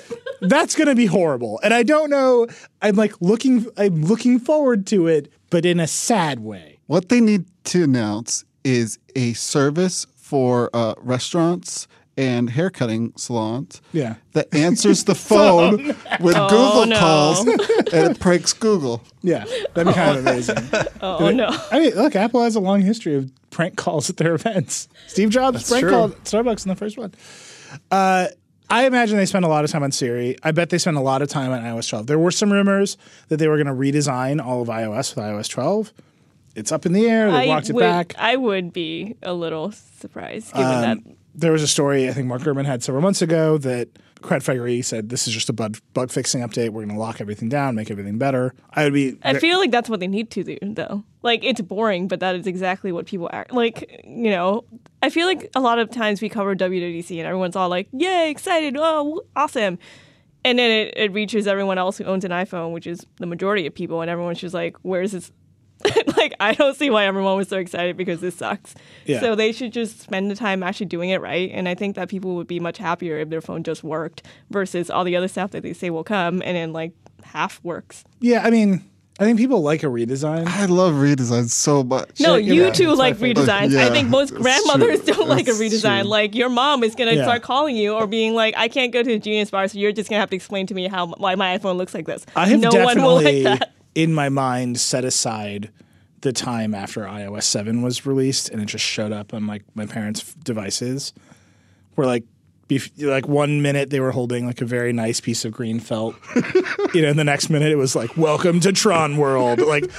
That's 0.41 0.75
going 0.75 0.89
to 0.89 0.97
be 0.97 1.07
horrible, 1.07 1.61
and 1.63 1.73
I 1.73 1.85
don't 1.85 2.11
know. 2.11 2.49
I'm 2.83 2.97
like 2.97 3.15
looking. 3.21 3.67
I'm 3.77 4.03
looking 4.03 4.41
forward 4.41 4.89
to 4.89 5.07
it, 5.07 5.33
but 5.51 5.65
in 5.65 5.79
a 5.79 5.87
sad 5.87 6.41
way. 6.41 6.79
What 6.87 7.11
they 7.11 7.21
need 7.21 7.45
to 7.67 7.85
announce 7.85 8.45
is 8.65 8.99
a 9.15 9.35
service 9.35 10.05
for 10.17 10.69
uh, 10.75 10.95
restaurants 10.99 11.87
and 12.17 12.49
haircutting 12.51 13.13
salons 13.17 13.83
Yeah. 13.93 14.15
that 14.33 14.55
answers 14.55 15.05
the 15.05 15.15
phone 15.15 15.87
when 16.21 16.35
Google 16.35 16.87
no. 16.87 16.99
calls 16.99 17.41
and 17.47 17.61
it 17.93 18.21
pranks 18.21 18.53
Google. 18.53 19.03
Yeah, 19.23 19.45
that'd 19.75 19.87
be 19.89 19.93
kind 19.93 20.19
of 20.19 20.27
amazing. 20.27 20.57
Oh 21.01 21.31
no. 21.31 21.49
I 21.71 21.81
mean, 21.81 21.95
look, 21.95 22.17
Apple 22.17 22.43
has 22.43 22.57
a 22.57 22.61
long 22.61 22.81
history 22.81 23.15
of 23.17 23.31
prank 23.51 23.77
calls 23.77 24.09
at 24.09 24.17
their 24.17 24.35
events. 24.35 24.89
Steve 25.07 25.29
Jobs 25.31 25.69
prank 25.69 25.83
true. 25.83 25.91
called 25.91 26.25
Starbucks 26.25 26.65
in 26.65 26.71
the 26.71 26.77
first 26.77 26.97
one. 26.97 27.13
Uh, 27.91 28.29
I 28.71 28.87
imagine 28.87 29.19
they 29.19 29.27
spent 29.27 29.45
a 29.45 29.49
lot 29.49 29.65
of 29.65 29.71
time 29.71 29.83
on 29.83 29.93
Siri. 29.93 30.37
I 30.43 30.51
bet 30.53 30.71
they 30.71 30.79
spent 30.79 30.97
a 30.97 31.01
lot 31.01 31.21
of 31.21 31.29
time 31.29 31.51
on 31.53 31.61
iOS 31.63 31.91
12. 31.91 32.07
There 32.07 32.19
were 32.19 32.31
some 32.31 32.51
rumors 32.53 32.97
that 33.29 33.37
they 33.37 33.47
were 33.49 33.63
going 33.63 33.67
to 33.67 33.73
redesign 33.75 34.43
all 34.45 34.63
of 34.63 34.69
iOS 34.69 35.15
with 35.15 35.25
iOS 35.25 35.51
12. 35.51 35.93
It's 36.57 36.73
up 36.73 36.87
in 36.87 36.93
the 36.95 37.07
air. 37.07 37.31
They 37.31 37.37
I 37.45 37.47
walked 37.47 37.69
it 37.69 37.75
would, 37.75 37.81
back. 37.81 38.15
I 38.17 38.37
would 38.37 38.73
be 38.73 39.17
a 39.23 39.35
little 39.35 39.73
surprised 39.73 40.55
given 40.55 40.81
that 40.81 40.99
There 41.35 41.53
was 41.53 41.63
a 41.63 41.69
story 41.69 42.09
I 42.09 42.13
think 42.13 42.27
Mark 42.27 42.43
Gurman 42.43 42.65
had 42.65 42.83
several 42.83 43.03
months 43.03 43.21
ago 43.23 43.59
that 43.59 43.89
Craig 44.25 44.43
Federighi 44.43 44.85
said 44.85 45.11
this 45.11 45.29
is 45.29 45.35
just 45.35 45.49
a 45.49 45.53
bug, 45.53 45.79
bug 45.93 46.11
fixing 46.11 46.41
update. 46.41 46.71
We're 46.71 46.85
going 46.85 46.95
to 46.95 46.99
lock 46.99 47.21
everything 47.21 47.49
down, 47.49 47.75
make 47.75 47.91
everything 47.91 48.19
better. 48.19 48.55
I 48.71 48.85
would 48.85 48.95
be. 48.95 49.19
I 49.23 49.39
feel 49.39 49.59
like 49.59 49.71
that's 49.71 49.89
what 49.89 50.01
they 50.01 50.07
need 50.07 50.31
to 50.31 50.43
do, 50.43 50.59
though. 50.63 51.05
Like 51.23 51.45
it's 51.45 51.61
boring, 51.61 52.09
but 52.09 52.21
that 52.21 52.35
is 52.35 52.47
exactly 52.47 52.91
what 52.91 53.07
people 53.07 53.29
act 53.33 53.53
like. 53.53 54.03
You 54.05 54.31
know, 54.31 54.65
I 55.03 55.11
feel 55.11 55.27
like 55.27 55.51
a 55.55 55.61
lot 55.61 55.79
of 55.79 55.91
times 55.91 56.23
we 56.23 56.29
cover 56.29 56.57
WWDC 56.57 57.19
and 57.19 57.27
everyone's 57.27 57.57
all 57.57 57.69
like, 57.69 57.89
"Yay, 57.93 58.31
excited! 58.31 58.77
Oh, 58.79 59.23
awesome!" 59.37 59.79
And 60.47 60.59
then 60.59 60.71
it, 60.71 60.95
it 60.97 61.13
reaches 61.13 61.47
everyone 61.47 61.79
else 61.79 61.99
who 61.99 62.05
owns 62.05 62.25
an 62.25 62.31
iPhone, 62.31 62.73
which 62.73 62.87
is 62.87 63.07
the 63.17 63.27
majority 63.27 63.67
of 63.67 63.75
people, 63.75 64.01
and 64.01 64.11
everyone's 64.11 64.41
just 64.41 64.55
like, 64.55 64.77
"Where's 64.83 65.13
this?" 65.13 65.33
like 66.17 66.35
I 66.41 66.55
don't 66.55 66.77
see 66.77 66.91
why 66.91 67.05
everyone 67.07 67.37
was 67.37 67.49
so 67.49 67.59
excited 67.59 67.97
because 67.97 68.21
this 68.21 68.37
sucks. 68.37 68.75
Yeah. 69.07 69.21
So 69.21 69.35
they 69.35 69.53
should 69.53 69.73
just 69.73 70.01
spend 70.01 70.31
the 70.31 70.37
time 70.37 70.63
actually 70.63 70.87
doing 70.87 71.11
it 71.11 71.21
right, 71.21 71.51
and 71.53 71.69
I 71.69 71.75
think 71.75 71.97
that 71.97 72.09
people 72.09 72.37
would 72.37 72.47
be 72.47 72.61
much 72.61 72.79
happier 72.79 73.19
if 73.19 73.29
their 73.31 73.41
phone 73.41 73.63
just 73.63 73.85
worked 73.85 74.23
versus 74.51 74.91
all 74.91 75.05
the 75.05 75.17
other 75.17 75.29
stuff 75.29 75.51
that 75.53 75.63
they 75.63 75.73
say 75.73 75.91
will 75.91 76.05
come 76.05 76.43
and 76.43 76.57
then 76.57 76.73
like 76.73 76.93
half 77.23 77.61
works. 77.65 78.05
yeah, 78.21 78.43
I 78.45 78.51
mean, 78.51 78.83
I 79.19 79.25
think 79.25 79.39
people 79.39 79.63
like 79.63 79.83
a 79.83 79.87
redesign. 79.87 80.47
I 80.47 80.67
love 80.67 80.95
redesigns 80.95 81.51
so 81.51 81.85
much. 81.85 82.19
No, 82.21 82.37
Check 82.37 82.47
you 82.47 82.65
out. 82.67 82.75
two 82.75 82.89
like 82.95 83.15
my 83.21 83.29
favorite. 83.29 83.47
redesigns. 83.47 83.77
I 83.77 83.91
think 83.91 84.09
most 84.09 84.35
grandmothers 84.35 85.05
true. 85.05 85.15
don't 85.15 85.29
like 85.29 85.47
a 85.47 85.53
redesign. 85.53 86.01
true. 86.03 86.09
Like 86.11 86.35
your 86.35 86.49
mom 86.49 86.83
is 86.83 86.95
gonna 86.97 87.13
Yeah. 87.13 87.23
start 87.25 87.43
calling 87.43 87.77
you 87.77 87.95
or 87.95 88.07
being 88.09 88.35
like, 88.35 88.55
"I 88.57 88.67
can't 88.69 88.93
go 88.93 89.03
to 89.03 89.09
the 89.09 89.19
Genius 89.19 89.51
Bar, 89.51 89.69
so 89.69 89.79
you're 89.79 89.93
just 89.93 90.11
gonna 90.11 90.21
have 90.21 90.31
to 90.31 90.37
explain 90.37 90.67
to 90.67 90.75
me 90.75 90.89
how 90.89 91.07
why 91.09 91.35
my 91.37 91.57
iPhone 91.57 91.77
looks 91.77 91.95
like 91.95 92.07
this." 92.07 92.27
I 92.35 92.47
have 92.47 92.61
no 92.61 92.71
one 92.71 93.03
will 93.03 93.15
like 93.17 93.25
definitely, 93.25 93.43
that. 93.45 93.74
In 93.95 94.13
my 94.13 94.29
mind, 94.29 94.81
set 94.81 95.05
aside 95.05 95.71
the 96.21 96.33
time 96.33 96.75
after 96.75 97.03
iOS 97.03 97.45
7 97.45 97.83
was 97.83 98.07
released 98.07 98.49
and 98.49 98.61
it 98.61 98.67
just 98.67 98.85
showed 98.85 99.13
up 99.13 99.35
on 99.35 99.47
like 99.47 99.63
my 99.75 99.87
parents' 99.87 100.35
devices. 100.35 101.13
Where 101.95 102.07
like, 102.07 102.25
bef- 102.69 103.07
like 103.07 103.29
one 103.29 103.63
minute 103.63 103.91
they 103.91 104.01
were 104.01 104.11
holding 104.11 104.47
like 104.47 104.61
a 104.61 104.65
very 104.65 104.93
nice 104.93 105.21
piece 105.21 105.45
of 105.45 105.53
green 105.53 105.81
felt, 105.81 106.17
you 106.95 107.03
know, 107.03 107.09
and 107.09 107.19
the 107.19 107.25
next 107.25 107.51
minute 107.51 107.71
it 107.71 107.77
was 107.77 107.95
like, 107.95 108.17
"Welcome 108.17 108.61
to 108.61 108.73
Tron 108.73 109.17
World." 109.17 109.61
Like, 109.61 109.91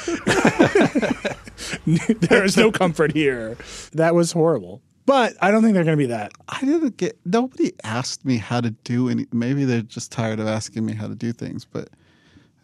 there 1.85 2.43
is 2.43 2.57
no 2.57 2.71
comfort 2.71 3.13
here. 3.13 3.57
That 3.93 4.15
was 4.15 4.31
horrible. 4.31 4.81
But 5.05 5.35
I 5.39 5.51
don't 5.51 5.61
think 5.61 5.75
they're 5.75 5.83
going 5.83 5.97
to 5.97 6.03
be 6.03 6.07
that. 6.07 6.31
I 6.49 6.59
didn't 6.61 6.97
get. 6.97 7.17
Nobody 7.25 7.73
asked 7.83 8.25
me 8.25 8.37
how 8.37 8.61
to 8.61 8.71
do 8.71 9.09
any. 9.09 9.27
Maybe 9.31 9.63
they're 9.63 9.83
just 9.83 10.11
tired 10.11 10.39
of 10.39 10.47
asking 10.47 10.85
me 10.85 10.93
how 10.93 11.07
to 11.07 11.15
do 11.15 11.31
things, 11.31 11.65
but 11.65 11.89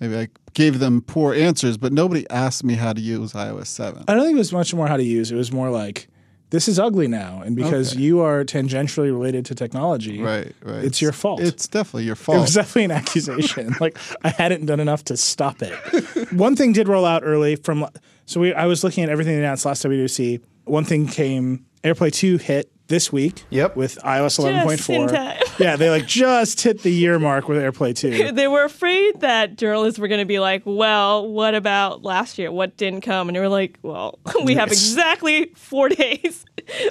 maybe 0.02 0.18
I 0.18 0.28
gave 0.54 0.80
them 0.80 1.02
poor 1.02 1.34
answers. 1.34 1.78
But 1.78 1.94
nobody 1.94 2.30
asked 2.30 2.66
me 2.66 2.74
how 2.74 2.92
to 2.92 3.00
use 3.00 3.32
iOS 3.32 3.68
seven. 3.68 4.04
I 4.10 4.14
don't 4.16 4.26
think 4.26 4.36
it 4.36 4.40
was 4.40 4.52
much 4.52 4.74
more 4.74 4.88
how 4.88 4.98
to 4.98 5.04
use. 5.04 5.32
It 5.32 5.36
was 5.36 5.54
more 5.54 5.70
like 5.70 6.10
this 6.50 6.68
is 6.68 6.78
ugly 6.78 7.08
now, 7.08 7.42
and 7.46 7.56
because 7.56 7.94
Okay. 7.94 8.02
you 8.02 8.20
are 8.20 8.44
tangentially 8.44 9.06
related 9.06 9.46
to 9.46 9.56
technology, 9.56 10.22
Right, 10.22 10.54
right. 10.64 10.84
It's 10.84 11.02
your 11.02 11.14
fault. 11.14 11.40
It's 11.40 11.66
definitely 11.66 12.04
your 12.04 12.18
fault. 12.18 12.40
It 12.40 12.42
was 12.42 12.54
definitely 12.56 12.84
an 12.86 12.92
accusation. 12.92 13.74
like 13.80 13.98
I 14.26 14.30
hadn't 14.30 14.66
done 14.66 14.82
enough 14.82 15.06
to 15.06 15.16
stop 15.16 15.62
it. 15.62 15.74
One 16.34 16.58
thing 16.58 16.74
did 16.74 16.90
roll 16.90 17.06
out 17.06 17.22
early 17.24 17.56
from 17.56 17.88
so 18.26 18.42
we 18.42 18.54
I 18.54 18.66
was 18.66 18.84
looking 18.84 19.06
at 19.06 19.10
everything 19.10 19.36
they 19.36 19.40
announced 19.40 19.66
last 19.66 19.86
WWDC. 19.86 20.42
One 20.66 20.84
thing 20.84 21.08
came 21.08 21.66
AirPlay 21.86 22.12
2 22.12 22.38
hit 22.38 22.70
this 22.91 23.12
week 23.12 23.45
Yep. 23.49 23.75
with 23.75 23.97
iOS 24.04 24.38
11.4. 24.38 25.60
yeah, 25.60 25.75
they 25.75 25.89
like 25.89 26.06
just 26.06 26.62
hit 26.62 26.84
the 26.84 26.91
year 26.91 27.17
mark 27.17 27.47
with 27.47 27.58
AirPlay 27.58 27.95
2. 27.95 28.32
They 28.41 28.47
were 28.47 28.63
afraid 28.65 29.21
that 29.21 29.58
journalists 29.58 29.97
were 29.99 30.08
going 30.08 30.19
to 30.21 30.25
be 30.25 30.39
like, 30.39 30.62
"Well, 30.65 31.27
what 31.27 31.56
about 31.56 32.04
last 32.04 32.38
year? 32.38 32.51
What 32.51 32.77
didn't 32.77 33.01
come?" 33.01 33.27
And 33.30 33.36
they 33.36 33.39
were 33.39 33.49
like, 33.49 33.80
"Well, 33.82 34.19
we 34.43 34.54
have 34.56 34.67
exactly 34.71 35.51
four 35.56 35.89
days 36.04 36.45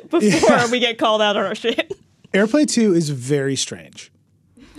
before 0.08 0.20
Yeah. 0.22 0.70
we 0.70 0.80
get 0.80 0.98
called 0.98 1.22
out 1.22 1.36
on 1.36 1.46
our 1.46 1.54
shit." 1.54 1.92
AirPlay 2.34 2.66
2 2.68 2.94
is 2.94 3.10
very 3.10 3.54
strange. 3.56 4.10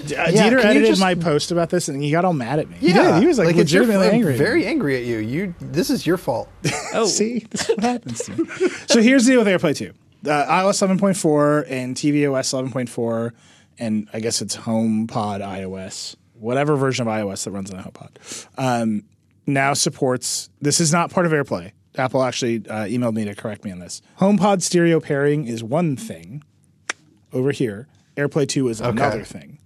D- 0.07 0.15
uh, 0.15 0.31
Yeah, 0.31 0.49
Dieter 0.49 0.63
edited 0.63 0.87
just- 0.89 1.01
my 1.01 1.15
post 1.15 1.51
about 1.51 1.69
this 1.69 1.87
and 1.89 2.01
he 2.01 2.09
got 2.11 2.23
all 2.25 2.33
mad 2.33 2.59
at 2.59 2.69
me. 2.69 2.75
He 2.79 2.87
Yeah, 2.89 3.13
did. 3.13 3.21
He 3.21 3.27
was 3.27 3.37
like, 3.37 3.55
it's 3.55 3.71
your- 3.71 3.83
legitimately 3.83 4.07
I'm 4.07 4.13
angry. 4.15 4.37
Very 4.37 4.65
angry 4.65 4.97
at 4.97 5.03
you. 5.03 5.17
You. 5.17 5.53
This 5.59 5.89
is 5.89 6.07
your 6.07 6.17
fault. 6.17 6.49
Oh, 6.93 7.05
See, 7.05 7.45
this 7.51 7.69
is 7.69 7.75
what 7.75 7.83
happens 7.83 8.23
to 8.23 8.31
me. 8.31 8.45
so 8.87 9.01
here's 9.01 9.25
the 9.25 9.33
deal 9.33 9.43
with 9.43 9.47
AirPlay 9.47 9.75
2. 9.75 9.91
Uh, 10.25 10.45
iOS 10.45 10.87
11.4 10.87 11.65
and 11.69 11.95
tvOS 11.95 12.53
11.4, 12.71 13.31
and 13.79 14.07
I 14.13 14.19
guess 14.19 14.41
it's 14.41 14.55
HomePod 14.55 15.41
iOS, 15.41 16.15
whatever 16.33 16.75
version 16.75 17.07
of 17.07 17.13
iOS 17.13 17.43
that 17.45 17.51
runs 17.51 17.71
on 17.71 17.79
a 17.79 17.83
HomePod, 17.83 18.47
um, 18.57 19.03
now 19.47 19.73
supports. 19.73 20.49
This 20.61 20.79
is 20.79 20.91
not 20.91 21.09
part 21.11 21.25
of 21.25 21.31
AirPlay. 21.31 21.71
Apple 21.97 22.23
actually 22.23 22.57
uh, 22.69 22.85
emailed 22.85 23.15
me 23.15 23.25
to 23.25 23.35
correct 23.35 23.65
me 23.65 23.71
on 23.71 23.79
this. 23.79 24.01
HomePod 24.19 24.61
stereo 24.61 24.99
pairing 24.99 25.45
is 25.47 25.63
one 25.63 25.95
thing 25.95 26.43
over 27.33 27.51
here. 27.51 27.87
AirPlay 28.15 28.47
2 28.47 28.67
is 28.69 28.81
another 28.81 29.23
thing. 29.23 29.57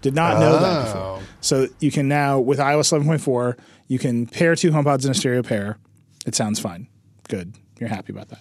Did 0.00 0.14
not 0.14 0.40
know 0.40 0.58
that 0.58 0.84
before. 0.84 1.00
Oh. 1.00 1.22
So 1.40 1.68
you 1.78 1.92
can 1.92 2.08
now, 2.08 2.40
with 2.40 2.58
iOS 2.58 2.92
11.4, 2.92 3.56
you 3.86 3.98
can 3.98 4.26
pair 4.26 4.56
two 4.56 4.72
HomePods 4.72 5.04
in 5.04 5.12
a 5.12 5.14
stereo 5.14 5.42
pair. 5.42 5.78
It 6.26 6.34
sounds 6.34 6.58
fine. 6.58 6.88
Good. 7.28 7.54
You're 7.78 7.88
happy 7.88 8.12
about 8.12 8.28
that. 8.30 8.40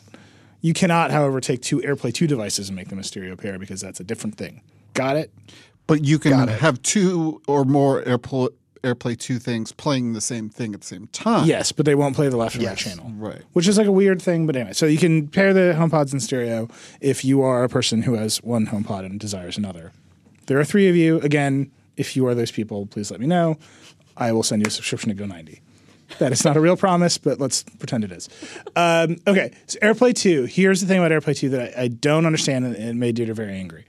You 0.61 0.73
cannot, 0.73 1.11
however, 1.11 1.41
take 1.41 1.61
two 1.61 1.79
AirPlay 1.79 2.13
2 2.13 2.27
devices 2.27 2.69
and 2.69 2.75
make 2.75 2.89
them 2.89 2.99
a 2.99 3.03
stereo 3.03 3.35
pair 3.35 3.57
because 3.57 3.81
that's 3.81 3.99
a 3.99 4.03
different 4.03 4.35
thing. 4.37 4.61
Got 4.93 5.17
it? 5.17 5.31
but 5.91 6.05
you 6.05 6.19
can 6.19 6.47
have 6.47 6.81
two 6.83 7.41
or 7.47 7.65
more 7.65 8.01
AirPlay, 8.03 8.47
AirPlay 8.81 9.19
two 9.19 9.39
things 9.39 9.73
playing 9.73 10.13
the 10.13 10.21
same 10.21 10.47
thing 10.47 10.73
at 10.73 10.79
the 10.79 10.87
same 10.87 11.07
time. 11.07 11.45
Yes, 11.45 11.73
but 11.73 11.85
they 11.85 11.95
won't 11.95 12.15
play 12.15 12.29
the 12.29 12.37
left 12.37 12.55
and 12.55 12.63
right 12.63 12.77
channel. 12.77 13.11
Right. 13.15 13.41
Which 13.51 13.67
is 13.67 13.77
like 13.77 13.87
a 13.87 13.91
weird 13.91 14.21
thing, 14.21 14.47
but 14.47 14.55
anyway. 14.55 14.71
So 14.71 14.85
you 14.85 14.97
can 14.97 15.27
pair 15.27 15.53
the 15.53 15.75
HomePods 15.77 16.13
in 16.13 16.21
stereo 16.21 16.69
if 17.01 17.25
you 17.25 17.41
are 17.41 17.65
a 17.65 17.69
person 17.69 18.03
who 18.03 18.13
has 18.13 18.41
one 18.41 18.67
HomePod 18.67 19.05
and 19.05 19.19
desires 19.19 19.57
another. 19.57 19.91
There 20.47 20.57
are 20.57 20.63
three 20.63 20.87
of 20.87 20.95
you. 20.95 21.19
Again, 21.19 21.69
if 21.97 22.15
you 22.15 22.25
are 22.27 22.33
those 22.33 22.51
people, 22.51 22.85
please 22.85 23.11
let 23.11 23.19
me 23.19 23.27
know. 23.27 23.57
I 24.15 24.31
will 24.31 24.43
send 24.43 24.61
you 24.61 24.67
a 24.67 24.71
subscription 24.71 25.13
to 25.13 25.21
Go90. 25.21 25.59
That 26.19 26.31
is 26.31 26.45
not 26.45 26.57
a 26.57 26.61
real 26.61 26.77
promise, 26.77 27.17
but 27.17 27.39
let's 27.39 27.63
pretend 27.63 28.03
it 28.03 28.11
is. 28.11 28.29
Um, 28.75 29.17
okay, 29.27 29.51
so 29.67 29.79
AirPlay 29.79 30.15
2. 30.15 30.45
Here's 30.45 30.81
the 30.81 30.87
thing 30.87 31.03
about 31.03 31.11
AirPlay 31.11 31.35
2 31.35 31.49
that 31.49 31.77
I, 31.77 31.83
I 31.83 31.87
don't 31.87 32.25
understand 32.25 32.65
and 32.65 32.75
it 32.75 32.95
made 32.95 33.15
Dieter 33.17 33.33
very 33.33 33.53
angry. 33.53 33.85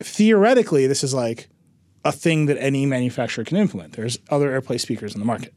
Theoretically, 0.00 0.86
this 0.86 1.02
is 1.02 1.12
like 1.12 1.48
a 2.04 2.12
thing 2.12 2.46
that 2.46 2.56
any 2.58 2.86
manufacturer 2.86 3.44
can 3.44 3.56
implement. 3.56 3.94
There's 3.94 4.18
other 4.30 4.60
AirPlay 4.60 4.80
speakers 4.80 5.14
in 5.14 5.20
the 5.20 5.26
market. 5.26 5.52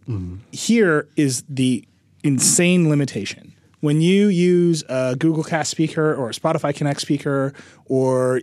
Here 0.51 1.07
is 1.15 1.43
the 1.47 1.87
insane 2.23 2.89
limitation. 2.89 3.53
When 3.79 4.01
you 4.01 4.27
use 4.27 4.83
a 4.89 5.15
Google 5.17 5.43
Cast 5.43 5.71
speaker 5.71 6.13
or 6.13 6.29
a 6.29 6.33
Spotify 6.33 6.75
Connect 6.75 7.01
speaker 7.01 7.53
or 7.85 8.41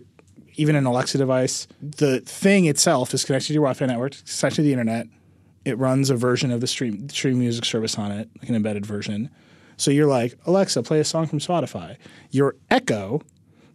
even 0.55 0.75
an 0.75 0.85
Alexa 0.85 1.17
device, 1.17 1.67
the 1.81 2.19
thing 2.21 2.65
itself 2.65 3.13
is 3.13 3.23
connected 3.23 3.47
to 3.47 3.53
your 3.53 3.61
Wi-Fi 3.63 3.85
network, 3.85 4.13
it's 4.13 4.39
connected 4.39 4.57
to 4.57 4.61
the 4.63 4.71
internet. 4.73 5.07
It 5.65 5.77
runs 5.77 6.09
a 6.09 6.15
version 6.15 6.51
of 6.51 6.61
the 6.61 6.67
stream 6.67 7.09
stream 7.09 7.39
music 7.39 7.65
service 7.65 7.97
on 7.97 8.11
it, 8.11 8.29
like 8.39 8.49
an 8.49 8.55
embedded 8.55 8.85
version. 8.85 9.29
So 9.77 9.91
you're 9.91 10.07
like, 10.07 10.37
Alexa, 10.45 10.83
play 10.83 10.99
a 10.99 11.05
song 11.05 11.27
from 11.27 11.39
Spotify. 11.39 11.97
Your 12.31 12.55
Echo 12.69 13.21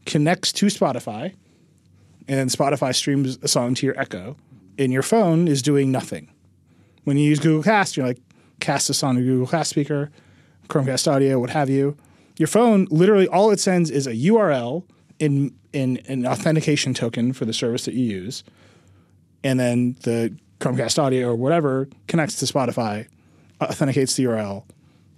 connects 0.07 0.53
to 0.53 0.67
Spotify, 0.67 1.35
and 2.29 2.51
Spotify 2.51 2.95
streams 2.95 3.39
a 3.43 3.49
song 3.49 3.75
to 3.75 3.87
your 3.87 3.99
Echo, 3.99 4.37
and 4.79 4.93
your 4.93 5.03
phone 5.03 5.49
is 5.49 5.63
doing 5.63 5.91
nothing. 5.91 6.31
When 7.05 7.17
you 7.17 7.29
use 7.29 7.39
Google 7.39 7.63
Cast, 7.63 7.97
you're 7.97 8.07
like, 8.07 8.21
cast 8.61 8.89
a 8.91 8.95
song 8.95 9.17
to 9.17 9.23
Google 9.23 9.47
Cast 9.47 9.71
speaker, 9.71 10.11
Chromecast 10.69 11.11
audio, 11.11 11.39
what 11.39 11.51
have 11.51 11.69
you. 11.69 11.97
Your 12.39 12.49
phone 12.49 12.87
literally 12.91 13.29
all 13.29 13.51
it 13.51 13.61
sends 13.61 13.91
is 13.91 14.07
a 14.07 14.15
URL 14.15 14.85
in 15.19 15.55
an, 15.73 15.99
an 16.09 16.27
authentication 16.27 16.95
token 16.95 17.33
for 17.33 17.45
the 17.45 17.53
service 17.53 17.85
that 17.85 17.95
you 17.95 18.05
use, 18.05 18.45
and 19.43 19.61
then 19.61 19.97
the 20.03 20.37
Chromecast 20.61 20.99
audio 21.03 21.29
or 21.31 21.35
whatever 21.35 21.89
connects 22.09 22.37
to 22.37 22.47
Spotify, 22.47 23.07
uh, 23.61 23.65
authenticates 23.67 24.15
the 24.17 24.25
URL, 24.25 24.65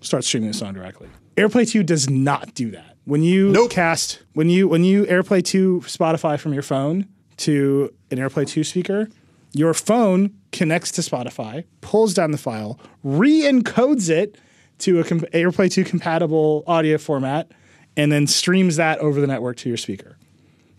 starts 0.01 0.27
streaming 0.27 0.51
the 0.51 0.55
song 0.57 0.75
directly. 0.75 1.09
AirPlay 1.37 1.69
2 1.69 1.83
does 1.83 2.09
not 2.09 2.55
do 2.55 2.71
that. 2.71 2.97
When 3.05 3.23
you 3.23 3.51
Nope. 3.51 3.71
cast 3.71 4.21
when 4.35 4.49
you 4.49 4.67
when 4.69 4.83
you 4.85 5.05
AirPlay 5.05 5.45
2 5.45 5.83
Spotify 5.87 6.39
from 6.41 6.53
your 6.53 6.63
phone 6.63 7.07
to 7.39 7.93
an 8.11 8.19
AirPlay 8.19 8.47
2 8.49 8.65
speaker, 8.65 9.09
your 9.53 9.75
phone 9.75 10.33
connects 10.53 10.91
to 10.93 11.03
Spotify, 11.03 11.65
pulls 11.83 12.15
down 12.15 12.31
the 12.31 12.39
file, 12.39 12.81
re-encodes 13.05 14.09
it 14.11 14.39
to 14.79 15.01
a 15.01 15.05
com- 15.05 15.21
AirPlay 15.33 15.71
2 15.71 15.85
compatible 15.85 16.65
audio 16.67 16.99
format, 16.99 17.51
and 17.97 18.11
then 18.11 18.27
streams 18.27 18.77
that 18.77 18.99
over 18.99 19.21
the 19.21 19.27
network 19.27 19.57
to 19.59 19.69
your 19.69 19.79
speaker. 19.79 20.17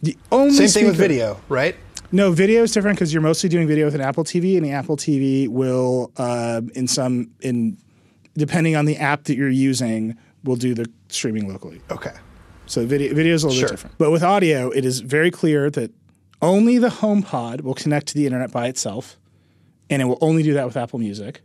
The 0.01 0.15
only 0.31 0.53
Same 0.53 0.67
thing 0.69 0.85
with 0.87 0.95
video, 0.95 1.39
right? 1.49 1.75
No, 2.11 2.31
video 2.31 2.63
is 2.63 2.71
different 2.71 2.97
because 2.97 3.13
you're 3.13 3.21
mostly 3.21 3.49
doing 3.49 3.67
video 3.67 3.85
with 3.85 3.95
an 3.95 4.01
Apple 4.01 4.23
TV, 4.23 4.55
and 4.57 4.65
the 4.65 4.71
Apple 4.71 4.97
TV 4.97 5.47
will, 5.47 6.11
uh, 6.17 6.61
in 6.75 6.87
some, 6.87 7.29
in 7.41 7.77
depending 8.37 8.75
on 8.75 8.85
the 8.85 8.97
app 8.97 9.23
that 9.25 9.35
you're 9.35 9.49
using, 9.49 10.17
will 10.43 10.55
do 10.55 10.73
the 10.73 10.89
streaming 11.09 11.47
locally. 11.47 11.81
Okay. 11.91 12.11
So 12.65 12.85
video, 12.85 13.13
video 13.13 13.33
is 13.33 13.43
a 13.43 13.47
little 13.47 13.59
Sure. 13.59 13.69
bit 13.69 13.73
different. 13.73 13.97
But 13.97 14.11
with 14.11 14.23
audio, 14.23 14.69
it 14.69 14.85
is 14.85 14.99
very 14.99 15.31
clear 15.31 15.69
that 15.71 15.91
only 16.41 16.77
the 16.77 16.89
HomePod 16.89 17.61
will 17.61 17.73
connect 17.73 18.07
to 18.07 18.13
the 18.13 18.25
internet 18.25 18.51
by 18.51 18.67
itself, 18.67 19.17
and 19.89 20.01
it 20.01 20.05
will 20.05 20.19
only 20.21 20.43
do 20.43 20.53
that 20.53 20.65
with 20.65 20.77
Apple 20.77 20.99
Music, 20.99 21.41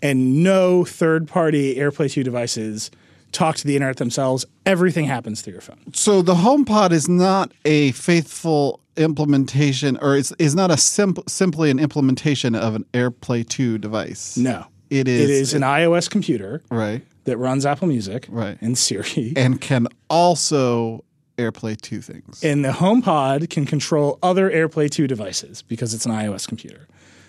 and 0.00 0.42
no 0.42 0.84
third-party 0.84 1.76
AirPlay 1.76 2.10
2 2.10 2.22
devices 2.24 2.90
talk 3.32 3.56
to 3.56 3.66
the 3.66 3.74
internet 3.76 3.96
themselves. 3.96 4.44
Everything 4.66 5.04
happens 5.06 5.42
through 5.42 5.54
your 5.54 5.62
phone. 5.62 5.78
So 5.94 6.22
the 6.22 6.34
HomePod 6.34 6.92
is 6.92 7.08
not 7.08 7.52
a 7.64 7.92
faithful 7.92 8.80
implementation, 8.96 9.96
or 10.00 10.16
it's, 10.16 10.32
is 10.38 10.54
not 10.54 10.70
a 10.70 10.76
simp- 10.76 11.28
simply 11.28 11.70
an 11.70 11.78
implementation 11.78 12.54
of 12.54 12.74
an 12.74 12.84
AirPlay 12.92 13.48
2 13.48 13.78
device. 13.78 14.36
No, 14.36 14.66
It 14.90 15.08
is- 15.08 15.22
It 15.22 15.30
is 15.30 15.54
an 15.54 15.62
iOS 15.62 16.08
computer 16.10 16.62
Right. 16.70 17.02
that 17.24 17.38
runs 17.38 17.64
Apple 17.64 17.88
Music, 17.88 18.26
Right. 18.28 18.58
and 18.60 18.76
Siri. 18.76 19.32
And 19.36 19.60
can 19.60 19.86
also 20.10 21.04
AirPlay 21.38 21.80
2 21.80 22.00
things. 22.02 22.42
And 22.44 22.62
the 22.64 22.72
HomePod 22.72 23.48
can 23.48 23.64
control 23.64 24.18
other 24.22 24.50
AirPlay 24.50 24.90
2 24.90 25.06
devices 25.06 25.62
because 25.62 25.94
it's 25.94 26.04
an 26.04 26.12
iOS 26.12 26.46
computer. 26.46 26.86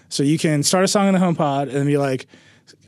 So 0.09 0.23
you 0.23 0.37
can 0.37 0.61
start 0.63 0.83
a 0.83 0.87
song 0.89 1.07
on 1.07 1.13
the 1.13 1.19
HomePod 1.19 1.63
and 1.63 1.71
then 1.71 1.85
be 1.85 1.97
like, 1.97 2.27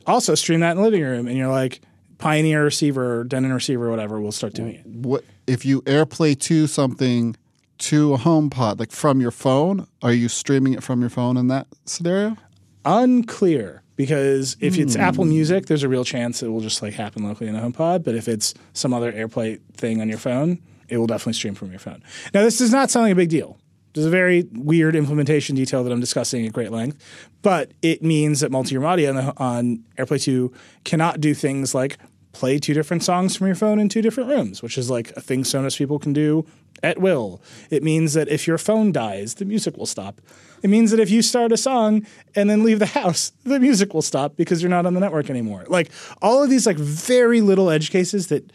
also 0.06 0.34
stream 0.34 0.60
that 0.60 0.72
in 0.72 0.76
the 0.76 0.82
living 0.82 1.02
room. 1.02 1.26
And 1.26 1.36
you're 1.38 1.48
like, 1.50 1.80
Pioneer 2.18 2.64
receiver, 2.64 3.24
Denon 3.24 3.52
receiver, 3.52 3.90
whatever, 3.90 4.20
we'll 4.20 4.32
start 4.32 4.54
doing 4.54 4.74
it. 4.76 4.86
what 4.86 5.22
if 5.46 5.64
you 5.66 5.82
AirPlay 5.82 6.38
2 6.38 6.66
something 6.66 7.34
to 7.78 8.14
a 8.14 8.18
HomePod, 8.18 8.78
like 8.78 8.92
from 8.92 9.20
your 9.20 9.30
phone? 9.30 9.86
Are 10.02 10.12
you 10.12 10.28
streaming 10.28 10.74
it 10.74 10.82
from 10.82 11.00
your 11.00 11.10
phone 11.10 11.36
in 11.36 11.48
that 11.48 11.66
scenario? 11.84 12.36
Unclear 12.84 13.82
because 13.96 14.56
if 14.60 14.78
it's 14.78 14.94
hmm. 14.94 15.00
Apple 15.00 15.24
Music, 15.24 15.66
there's 15.66 15.82
a 15.82 15.88
real 15.88 16.04
chance 16.04 16.42
it 16.42 16.48
will 16.48 16.60
just 16.60 16.82
like 16.82 16.92
happen 16.92 17.24
locally 17.24 17.48
in 17.48 17.56
the 17.56 17.60
HomePod. 17.60 18.04
But 18.04 18.14
if 18.14 18.28
it's 18.28 18.54
some 18.74 18.94
other 18.94 19.10
AirPlay 19.10 19.60
thing 19.72 20.00
on 20.00 20.08
your 20.08 20.18
phone, 20.18 20.60
it 20.88 20.98
will 20.98 21.06
definitely 21.06 21.32
stream 21.32 21.54
from 21.54 21.70
your 21.70 21.80
phone. 21.80 22.02
Now, 22.32 22.42
this 22.42 22.58
does 22.58 22.72
not 22.72 22.90
sound 22.90 23.04
like 23.04 23.12
a 23.12 23.16
big 23.16 23.30
deal. 23.30 23.58
There's 23.94 24.06
a 24.06 24.10
very 24.10 24.46
weird 24.52 24.94
implementation 24.94 25.56
detail 25.56 25.82
that 25.82 25.90
I'm 25.90 26.00
discussing 26.00 26.46
at 26.46 26.52
great 26.52 26.70
length, 26.70 27.02
but 27.40 27.72
it 27.80 28.02
means 28.02 28.40
that 28.40 28.52
multi-room 28.52 28.84
audio 28.84 29.08
on, 29.08 29.16
the, 29.16 29.32
on 29.38 29.84
AirPlay 29.96 30.22
2 30.22 30.52
cannot 30.84 31.18
do 31.18 31.32
things 31.32 31.74
like 31.74 31.96
play 32.36 32.58
two 32.58 32.74
different 32.74 33.02
songs 33.02 33.34
from 33.34 33.46
your 33.46 33.56
phone 33.56 33.78
in 33.78 33.88
two 33.88 34.02
different 34.02 34.28
rooms, 34.28 34.62
which 34.62 34.76
is 34.76 34.90
like 34.90 35.10
a 35.12 35.20
thing 35.22 35.42
Sonos 35.42 35.78
people 35.78 35.98
can 35.98 36.12
do 36.12 36.46
at 36.82 36.98
will. 36.98 37.40
It 37.70 37.82
means 37.82 38.12
that 38.12 38.28
if 38.28 38.46
your 38.46 38.58
phone 38.58 38.92
dies, 38.92 39.36
the 39.36 39.46
music 39.46 39.78
will 39.78 39.86
stop. 39.86 40.20
It 40.62 40.68
means 40.68 40.90
that 40.90 41.00
if 41.00 41.08
you 41.10 41.22
start 41.22 41.50
a 41.50 41.56
song 41.56 42.06
and 42.34 42.50
then 42.50 42.62
leave 42.62 42.78
the 42.78 42.86
house, 42.86 43.32
the 43.44 43.58
music 43.58 43.94
will 43.94 44.02
stop 44.02 44.36
because 44.36 44.62
you're 44.62 44.70
not 44.70 44.84
on 44.84 44.92
the 44.92 45.00
network 45.00 45.30
anymore. 45.30 45.64
Like 45.68 45.90
all 46.20 46.42
of 46.42 46.50
these 46.50 46.66
like 46.66 46.76
very 46.76 47.40
little 47.40 47.70
edge 47.70 47.90
cases 47.90 48.26
that 48.28 48.52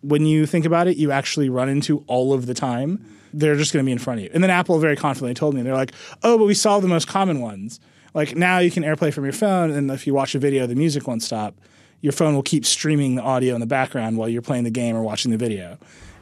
when 0.00 0.26
you 0.26 0.46
think 0.46 0.64
about 0.64 0.86
it, 0.86 0.96
you 0.96 1.10
actually 1.10 1.48
run 1.48 1.68
into 1.68 2.04
all 2.06 2.32
of 2.32 2.46
the 2.46 2.54
time. 2.54 3.04
They're 3.32 3.56
just 3.56 3.72
going 3.72 3.84
to 3.84 3.86
be 3.86 3.92
in 3.92 3.98
front 3.98 4.20
of 4.20 4.24
you. 4.24 4.30
And 4.32 4.44
then 4.44 4.50
Apple 4.50 4.78
very 4.78 4.96
confidently 4.96 5.34
told 5.34 5.56
me, 5.56 5.62
they're 5.62 5.74
like, 5.74 5.92
oh, 6.22 6.38
but 6.38 6.44
we 6.44 6.54
solved 6.54 6.84
the 6.84 6.88
most 6.88 7.08
common 7.08 7.40
ones. 7.40 7.80
Like 8.12 8.36
now 8.36 8.58
you 8.58 8.70
can 8.70 8.84
AirPlay 8.84 9.12
from 9.12 9.24
your 9.24 9.32
phone, 9.32 9.72
and 9.72 9.90
if 9.90 10.06
you 10.06 10.14
watch 10.14 10.36
a 10.36 10.38
video, 10.38 10.68
the 10.68 10.76
music 10.76 11.08
won't 11.08 11.22
stop. 11.22 11.56
Your 12.04 12.12
phone 12.12 12.34
will 12.34 12.42
keep 12.42 12.66
streaming 12.66 13.14
the 13.14 13.22
audio 13.22 13.54
in 13.54 13.62
the 13.62 13.66
background 13.66 14.18
while 14.18 14.28
you're 14.28 14.42
playing 14.42 14.64
the 14.64 14.70
game 14.70 14.94
or 14.94 15.02
watching 15.02 15.30
the 15.30 15.38
video. 15.38 15.78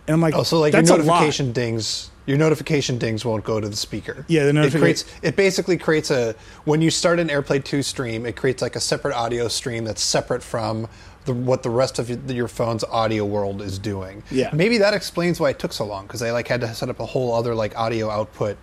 And 0.06 0.14
I'm 0.14 0.20
like, 0.20 0.32
Oh, 0.32 0.44
so 0.44 0.60
like 0.60 0.74
your 0.74 0.82
notification 0.82 1.50
dings, 1.50 2.08
your 2.24 2.38
notification 2.38 2.98
dings 2.98 3.24
won't 3.24 3.42
go 3.42 3.58
to 3.58 3.68
the 3.68 3.74
speaker. 3.74 4.24
Yeah, 4.28 4.44
the 4.44 4.62
it 4.62 4.72
creates. 4.72 5.04
It 5.22 5.34
basically 5.34 5.76
creates 5.76 6.12
a 6.12 6.36
when 6.66 6.82
you 6.82 6.90
start 6.92 7.18
an 7.18 7.26
AirPlay 7.26 7.64
two 7.64 7.82
stream, 7.82 8.26
it 8.26 8.36
creates 8.36 8.62
like 8.62 8.76
a 8.76 8.80
separate 8.80 9.16
audio 9.16 9.48
stream 9.48 9.82
that's 9.82 10.04
separate 10.04 10.44
from 10.44 10.86
the, 11.24 11.34
what 11.34 11.64
the 11.64 11.70
rest 11.70 11.98
of 11.98 12.08
your, 12.08 12.20
your 12.28 12.46
phone's 12.46 12.84
audio 12.84 13.24
world 13.24 13.60
is 13.60 13.76
doing. 13.76 14.22
Yeah. 14.30 14.50
maybe 14.52 14.78
that 14.78 14.94
explains 14.94 15.40
why 15.40 15.50
it 15.50 15.58
took 15.58 15.72
so 15.72 15.84
long 15.84 16.06
because 16.06 16.20
they 16.20 16.30
like 16.30 16.46
had 16.46 16.60
to 16.60 16.72
set 16.74 16.90
up 16.90 17.00
a 17.00 17.06
whole 17.06 17.34
other 17.34 17.56
like 17.56 17.76
audio 17.76 18.08
output 18.08 18.56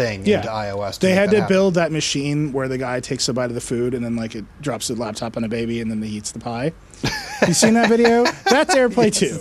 thing 0.00 0.26
yeah. 0.26 0.38
into 0.38 0.48
iOS. 0.48 0.98
They 0.98 1.12
had 1.12 1.30
to 1.30 1.40
happen. 1.40 1.54
build 1.54 1.74
that 1.74 1.92
machine 1.92 2.52
where 2.52 2.68
the 2.68 2.78
guy 2.78 3.00
takes 3.00 3.28
a 3.28 3.34
bite 3.34 3.46
of 3.46 3.54
the 3.54 3.60
food 3.60 3.94
and 3.94 4.04
then 4.04 4.16
like 4.16 4.34
it 4.34 4.44
drops 4.60 4.88
the 4.88 4.94
laptop 4.94 5.36
on 5.36 5.44
a 5.44 5.48
baby 5.48 5.80
and 5.80 5.90
then 5.90 6.02
he 6.02 6.16
eats 6.16 6.32
the 6.32 6.38
pie. 6.38 6.72
you 7.46 7.54
seen 7.54 7.74
that 7.74 7.88
video? 7.88 8.24
That's 8.24 8.74
AirPlay 8.74 9.14
two. 9.14 9.38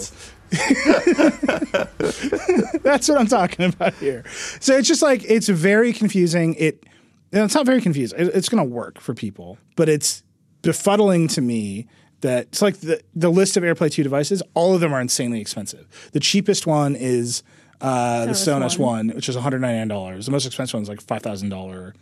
That's 2.80 3.08
what 3.08 3.19
I'm 3.19 3.28
talking 3.28 3.65
about 3.65 3.93
here. 3.95 4.24
So 4.60 4.78
it's 4.78 4.88
just 4.88 5.02
like 5.02 5.24
it's 5.24 5.48
very 5.48 5.93
confusing. 5.93 6.56
It 6.56 6.86
it's 7.32 7.56
not 7.56 7.65
very 7.65 7.82
confusing. 7.82 8.19
It- 8.19 8.36
it's 8.36 8.50
going 8.50 8.63
to 8.63 8.69
work 8.69 9.00
for 9.00 9.13
people, 9.13 9.58
but 9.76 9.88
it's 9.88 10.24
befuddling 10.63 11.32
to 11.36 11.41
me 11.41 11.88
that 12.22 12.48
it's 12.48 12.62
like 12.62 12.80
the 12.80 13.02
the 13.15 13.30
list 13.30 13.56
of 13.58 13.63
AirPlay 13.63 13.91
two 13.91 14.04
devices. 14.04 14.43
All 14.54 14.74
of 14.74 14.82
them 14.82 14.93
are 14.93 15.00
insanely 15.00 15.39
expensive. 15.39 16.10
The 16.12 16.19
cheapest 16.19 16.67
one 16.67 16.95
is 16.95 17.43
uh, 17.82 18.26
the 18.26 18.32
Sonos 18.32 18.76
Sonos 18.76 18.78
one, 18.80 19.10
which 19.10 19.30
is 19.30 19.36
199 19.36 19.88
dollars. 19.88 20.26
The 20.26 20.32
most 20.32 20.46
expensive 20.46 20.76
one 20.76 20.84
is 20.84 20.89
like 20.89 21.02
five 21.02 21.22
thousand 21.22 21.50
dollar 21.50 21.94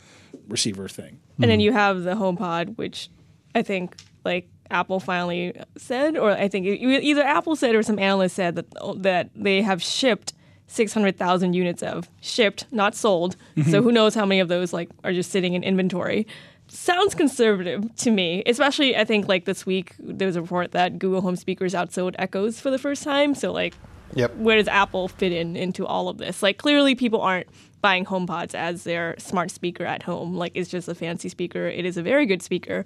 receiver 0.47 0.87
thing. 0.87 1.19
And 1.41 1.49
then 1.51 1.59
you 1.59 1.71
have 1.71 2.03
the 2.03 2.15
HomePod, 2.15 2.77
which 2.77 3.09
I 3.53 3.61
think 3.61 3.95
like 4.23 4.47
Apple 4.69 4.99
finally 4.99 5.59
said, 5.77 6.17
or 6.17 6.31
I 6.31 6.47
think 6.47 6.65
either 6.65 7.23
Apple 7.23 7.55
said 7.55 7.75
or 7.75 7.83
some 7.83 7.99
analyst 7.99 8.35
said 8.35 8.55
that 8.55 8.65
that 8.97 9.29
they 9.35 9.61
have 9.61 9.81
shipped 9.81 10.33
600,000 10.67 11.53
units 11.53 11.81
of 11.81 12.09
shipped, 12.21 12.65
not 12.71 12.93
sold. 12.93 13.35
So 13.69 13.81
who 13.81 13.91
knows 13.91 14.15
how 14.15 14.25
many 14.25 14.41
of 14.41 14.49
those 14.49 14.73
like 14.73 14.89
are 15.03 15.13
just 15.13 15.31
sitting 15.31 15.53
in 15.53 15.63
inventory. 15.63 16.27
Sounds 16.67 17.15
conservative 17.15 17.95
to 17.97 18.11
me, 18.11 18.43
especially 18.45 18.97
I 18.97 19.05
think 19.05 19.27
like 19.29 19.45
this 19.45 19.65
week 19.65 19.93
there 19.99 20.25
was 20.25 20.35
a 20.35 20.41
report 20.41 20.73
that 20.73 20.99
Google 20.99 21.21
Home 21.21 21.37
speakers 21.37 21.73
outsold 21.73 22.15
Echoes 22.19 22.59
for 22.59 22.69
the 22.69 22.77
first 22.77 23.03
time. 23.03 23.33
So 23.35 23.53
like 23.53 23.73
Yep. 24.13 24.35
where 24.35 24.57
does 24.57 24.67
Apple 24.67 25.07
fit 25.07 25.31
in 25.31 25.55
into 25.55 25.85
all 25.85 26.09
of 26.09 26.17
this? 26.17 26.41
Like 26.41 26.57
clearly 26.57 26.95
people 26.95 27.21
aren't 27.21 27.47
buying 27.81 28.05
HomePods 28.05 28.55
as 28.55 28.83
their 28.83 29.15
smart 29.17 29.51
speaker 29.51 29.85
at 29.85 30.03
home. 30.03 30.35
Like 30.35 30.53
it's 30.55 30.69
just 30.69 30.87
a 30.87 30.95
fancy 30.95 31.29
speaker. 31.29 31.67
It 31.67 31.85
is 31.85 31.97
a 31.97 32.03
very 32.03 32.25
good 32.25 32.41
speaker. 32.41 32.85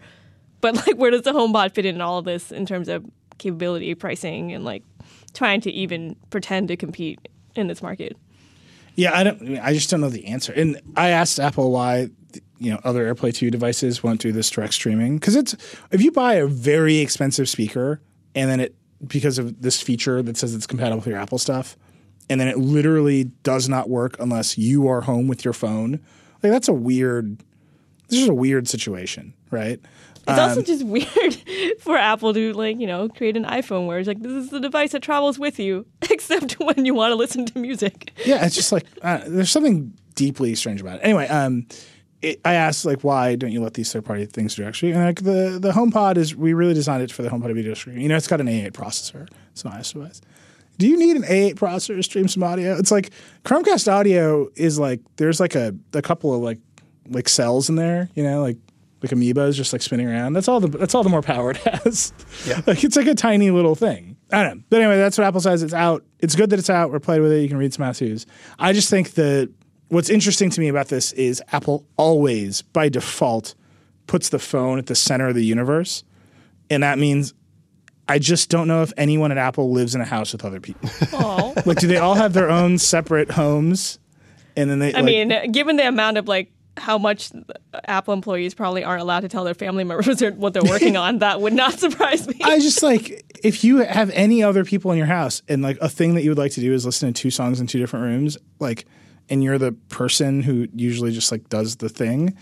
But 0.61 0.75
like 0.87 0.97
where 0.97 1.11
does 1.11 1.23
the 1.23 1.31
HomePod 1.31 1.73
fit 1.73 1.85
in 1.85 2.01
all 2.01 2.17
of 2.17 2.25
this 2.25 2.51
in 2.51 2.65
terms 2.65 2.87
of 2.87 3.05
capability, 3.37 3.95
pricing 3.95 4.51
and 4.51 4.63
like 4.63 4.83
trying 5.33 5.61
to 5.61 5.71
even 5.71 6.15
pretend 6.29 6.67
to 6.67 6.77
compete 6.77 7.27
in 7.55 7.67
this 7.67 7.81
market? 7.81 8.17
Yeah, 8.95 9.17
I 9.17 9.23
don't. 9.23 9.57
I 9.59 9.73
just 9.73 9.89
don't 9.89 10.01
know 10.01 10.09
the 10.09 10.25
answer. 10.25 10.51
And 10.53 10.79
I 10.95 11.09
asked 11.09 11.39
Apple 11.39 11.71
why 11.71 12.09
you 12.59 12.71
know 12.71 12.79
other 12.83 13.13
AirPlay 13.13 13.33
two 13.33 13.49
devices 13.49 14.03
won't 14.03 14.21
do 14.21 14.31
this 14.31 14.49
direct 14.49 14.73
streaming 14.73 15.17
because 15.17 15.35
it's 15.35 15.55
if 15.91 16.01
you 16.01 16.11
buy 16.11 16.35
a 16.35 16.45
very 16.45 16.97
expensive 16.97 17.49
speaker 17.49 18.01
and 18.35 18.49
then 18.49 18.59
it 18.59 18.75
because 19.05 19.37
of 19.37 19.61
this 19.61 19.81
feature 19.81 20.21
that 20.21 20.37
says 20.37 20.53
it's 20.53 20.67
compatible 20.67 20.97
with 20.97 21.07
your 21.07 21.17
Apple 21.17 21.37
stuff, 21.37 21.77
and 22.29 22.39
then 22.39 22.47
it 22.47 22.57
literally 22.57 23.25
does 23.43 23.67
not 23.67 23.89
work 23.89 24.15
unless 24.19 24.57
you 24.57 24.87
are 24.87 25.01
home 25.01 25.27
with 25.27 25.43
your 25.43 25.53
phone. 25.53 25.99
Like 26.43 26.51
that's 26.51 26.67
a 26.67 26.73
weird. 26.73 27.43
This 28.09 28.23
is 28.23 28.29
a 28.29 28.33
weird 28.33 28.67
situation, 28.67 29.33
right? 29.51 29.79
It's 30.27 30.39
also 30.39 30.61
just 30.61 30.83
weird 30.85 31.35
for 31.79 31.97
Apple 31.97 32.33
to 32.33 32.53
like, 32.53 32.79
you 32.79 32.87
know, 32.87 33.09
create 33.09 33.37
an 33.37 33.45
iPhone 33.45 33.87
where 33.87 33.99
it's 33.99 34.07
like 34.07 34.21
this 34.21 34.31
is 34.31 34.49
the 34.49 34.59
device 34.59 34.91
that 34.91 35.01
travels 35.01 35.39
with 35.39 35.59
you, 35.59 35.85
except 36.09 36.53
when 36.59 36.85
you 36.85 36.93
want 36.93 37.11
to 37.11 37.15
listen 37.15 37.45
to 37.47 37.59
music. 37.59 38.11
yeah, 38.25 38.45
it's 38.45 38.55
just 38.55 38.71
like 38.71 38.85
uh, 39.01 39.21
there's 39.27 39.51
something 39.51 39.93
deeply 40.15 40.55
strange 40.55 40.81
about 40.81 40.97
it. 40.97 41.01
Anyway, 41.03 41.27
um, 41.27 41.65
it, 42.21 42.39
I 42.45 42.53
asked 42.53 42.85
like, 42.85 43.03
why 43.03 43.35
don't 43.35 43.51
you 43.51 43.61
let 43.61 43.73
these 43.73 43.91
third 43.91 44.05
party 44.05 44.25
things 44.25 44.55
do 44.55 44.63
actually? 44.63 44.91
And 44.91 45.03
like 45.03 45.23
the 45.23 45.57
the 45.59 45.71
HomePod 45.71 46.17
is 46.17 46.35
we 46.35 46.53
really 46.53 46.73
designed 46.73 47.03
it 47.03 47.11
for 47.11 47.23
the 47.23 47.29
HomePod 47.29 47.53
video 47.53 47.73
stream. 47.73 47.97
You 47.97 48.09
know, 48.09 48.17
it's 48.17 48.27
got 48.27 48.39
an 48.39 48.47
A8 48.47 48.71
processor. 48.71 49.27
It's 49.51 49.63
an 49.63 49.71
iOS 49.71 49.93
device. 49.93 50.21
Do 50.77 50.87
you 50.87 50.97
need 50.97 51.15
an 51.15 51.23
A8 51.23 51.55
processor 51.55 51.95
to 51.95 52.03
stream 52.03 52.27
some 52.27 52.43
audio? 52.43 52.77
It's 52.77 52.91
like 52.91 53.11
Chromecast 53.43 53.91
audio 53.91 54.49
is 54.55 54.79
like 54.79 55.01
there's 55.17 55.39
like 55.39 55.55
a 55.55 55.75
a 55.93 56.01
couple 56.01 56.33
of 56.33 56.41
like 56.41 56.59
like 57.09 57.27
cells 57.27 57.69
in 57.69 57.75
there. 57.75 58.09
You 58.15 58.23
know, 58.23 58.41
like 58.41 58.57
like 59.01 59.11
amoebas 59.11 59.55
just 59.55 59.73
like 59.73 59.81
spinning 59.81 60.07
around. 60.07 60.33
That's 60.33 60.47
all 60.47 60.59
the 60.59 60.67
that's 60.67 60.93
all 60.93 61.03
the 61.03 61.09
more 61.09 61.21
power 61.21 61.51
it 61.51 61.57
has. 61.57 62.13
Yeah. 62.45 62.61
like 62.67 62.83
it's 62.83 62.95
like 62.95 63.07
a 63.07 63.15
tiny 63.15 63.51
little 63.51 63.75
thing. 63.75 64.17
I 64.31 64.43
don't 64.43 64.57
know. 64.57 64.63
But 64.69 64.81
anyway, 64.81 64.97
that's 64.97 65.17
what 65.17 65.25
Apple 65.25 65.41
says. 65.41 65.61
It's 65.61 65.73
out. 65.73 66.05
It's 66.19 66.35
good 66.35 66.51
that 66.51 66.59
it's 66.59 66.69
out. 66.69 66.91
We're 66.91 66.99
playing 66.99 67.21
with 67.21 67.33
it. 67.33 67.41
You 67.41 67.49
can 67.49 67.57
read 67.57 67.73
some 67.73 67.83
how-tos. 67.83 68.25
I 68.57 68.71
just 68.71 68.89
think 68.89 69.11
that 69.11 69.51
what's 69.91 70.09
interesting 70.09 70.49
to 70.49 70.59
me 70.59 70.69
about 70.69 70.87
this 70.87 71.11
is 71.13 71.43
Apple 71.51 71.85
always, 71.97 72.61
by 72.61 72.87
default, 72.87 73.55
puts 74.07 74.29
the 74.29 74.39
phone 74.39 74.79
at 74.79 74.87
the 74.87 74.95
center 74.95 75.27
of 75.27 75.35
the 75.35 75.45
universe. 75.45 76.03
And 76.69 76.81
that 76.83 76.97
means 76.97 77.33
I 78.07 78.17
just 78.17 78.49
don't 78.49 78.67
know 78.67 78.83
if 78.83 78.93
anyone 78.95 79.31
at 79.31 79.37
Apple 79.37 79.71
lives 79.71 79.93
in 79.93 79.99
a 80.01 80.05
house 80.05 80.31
with 80.31 80.45
other 80.45 80.59
people. 80.59 80.89
Oh. 81.13 81.53
like, 81.65 81.77
do 81.77 81.87
they 81.87 81.97
all 81.97 82.15
have 82.15 82.33
their 82.33 82.49
own 82.49 82.77
separate 82.77 83.29
homes? 83.31 83.99
And 84.55 84.69
then 84.69 84.79
they, 84.79 84.93
I 84.93 85.01
like- 85.01 85.05
mean, 85.05 85.51
given 85.51 85.75
the 85.75 85.87
amount 85.87 86.17
of 86.17 86.27
like 86.27 86.51
how 86.77 86.97
much 86.97 87.29
Apple 87.85 88.13
employees 88.13 88.53
probably 88.53 88.83
aren't 88.83 89.01
allowed 89.01 89.19
to 89.21 89.27
tell 89.27 89.43
their 89.43 89.53
family 89.53 89.83
members 89.83 90.21
what 90.35 90.53
they're 90.53 90.63
working 90.63 90.95
on, 90.95 91.19
that 91.19 91.41
would 91.41 91.53
not 91.53 91.77
surprise 91.79 92.27
me. 92.27 92.39
I 92.43 92.59
just 92.59 92.81
like 92.81 93.25
if 93.43 93.65
you 93.65 93.77
have 93.79 94.09
any 94.11 94.41
other 94.41 94.63
people 94.63 94.91
in 94.91 94.97
your 94.97 95.07
house 95.07 95.41
and 95.49 95.61
like 95.61 95.77
a 95.81 95.89
thing 95.89 96.15
that 96.15 96.23
you 96.23 96.31
would 96.31 96.37
like 96.37 96.53
to 96.53 96.61
do 96.61 96.73
is 96.73 96.85
listen 96.85 97.11
to 97.13 97.21
two 97.21 97.29
songs 97.29 97.59
in 97.59 97.67
two 97.67 97.79
different 97.79 98.05
rooms, 98.05 98.37
like, 98.59 98.85
and 99.29 99.43
you're 99.43 99.57
the 99.57 99.71
person 99.89 100.41
who 100.41 100.67
usually 100.75 101.11
just 101.11 101.31
like 101.31 101.49
does 101.49 101.77
the 101.77 101.89
thing, 101.89 102.35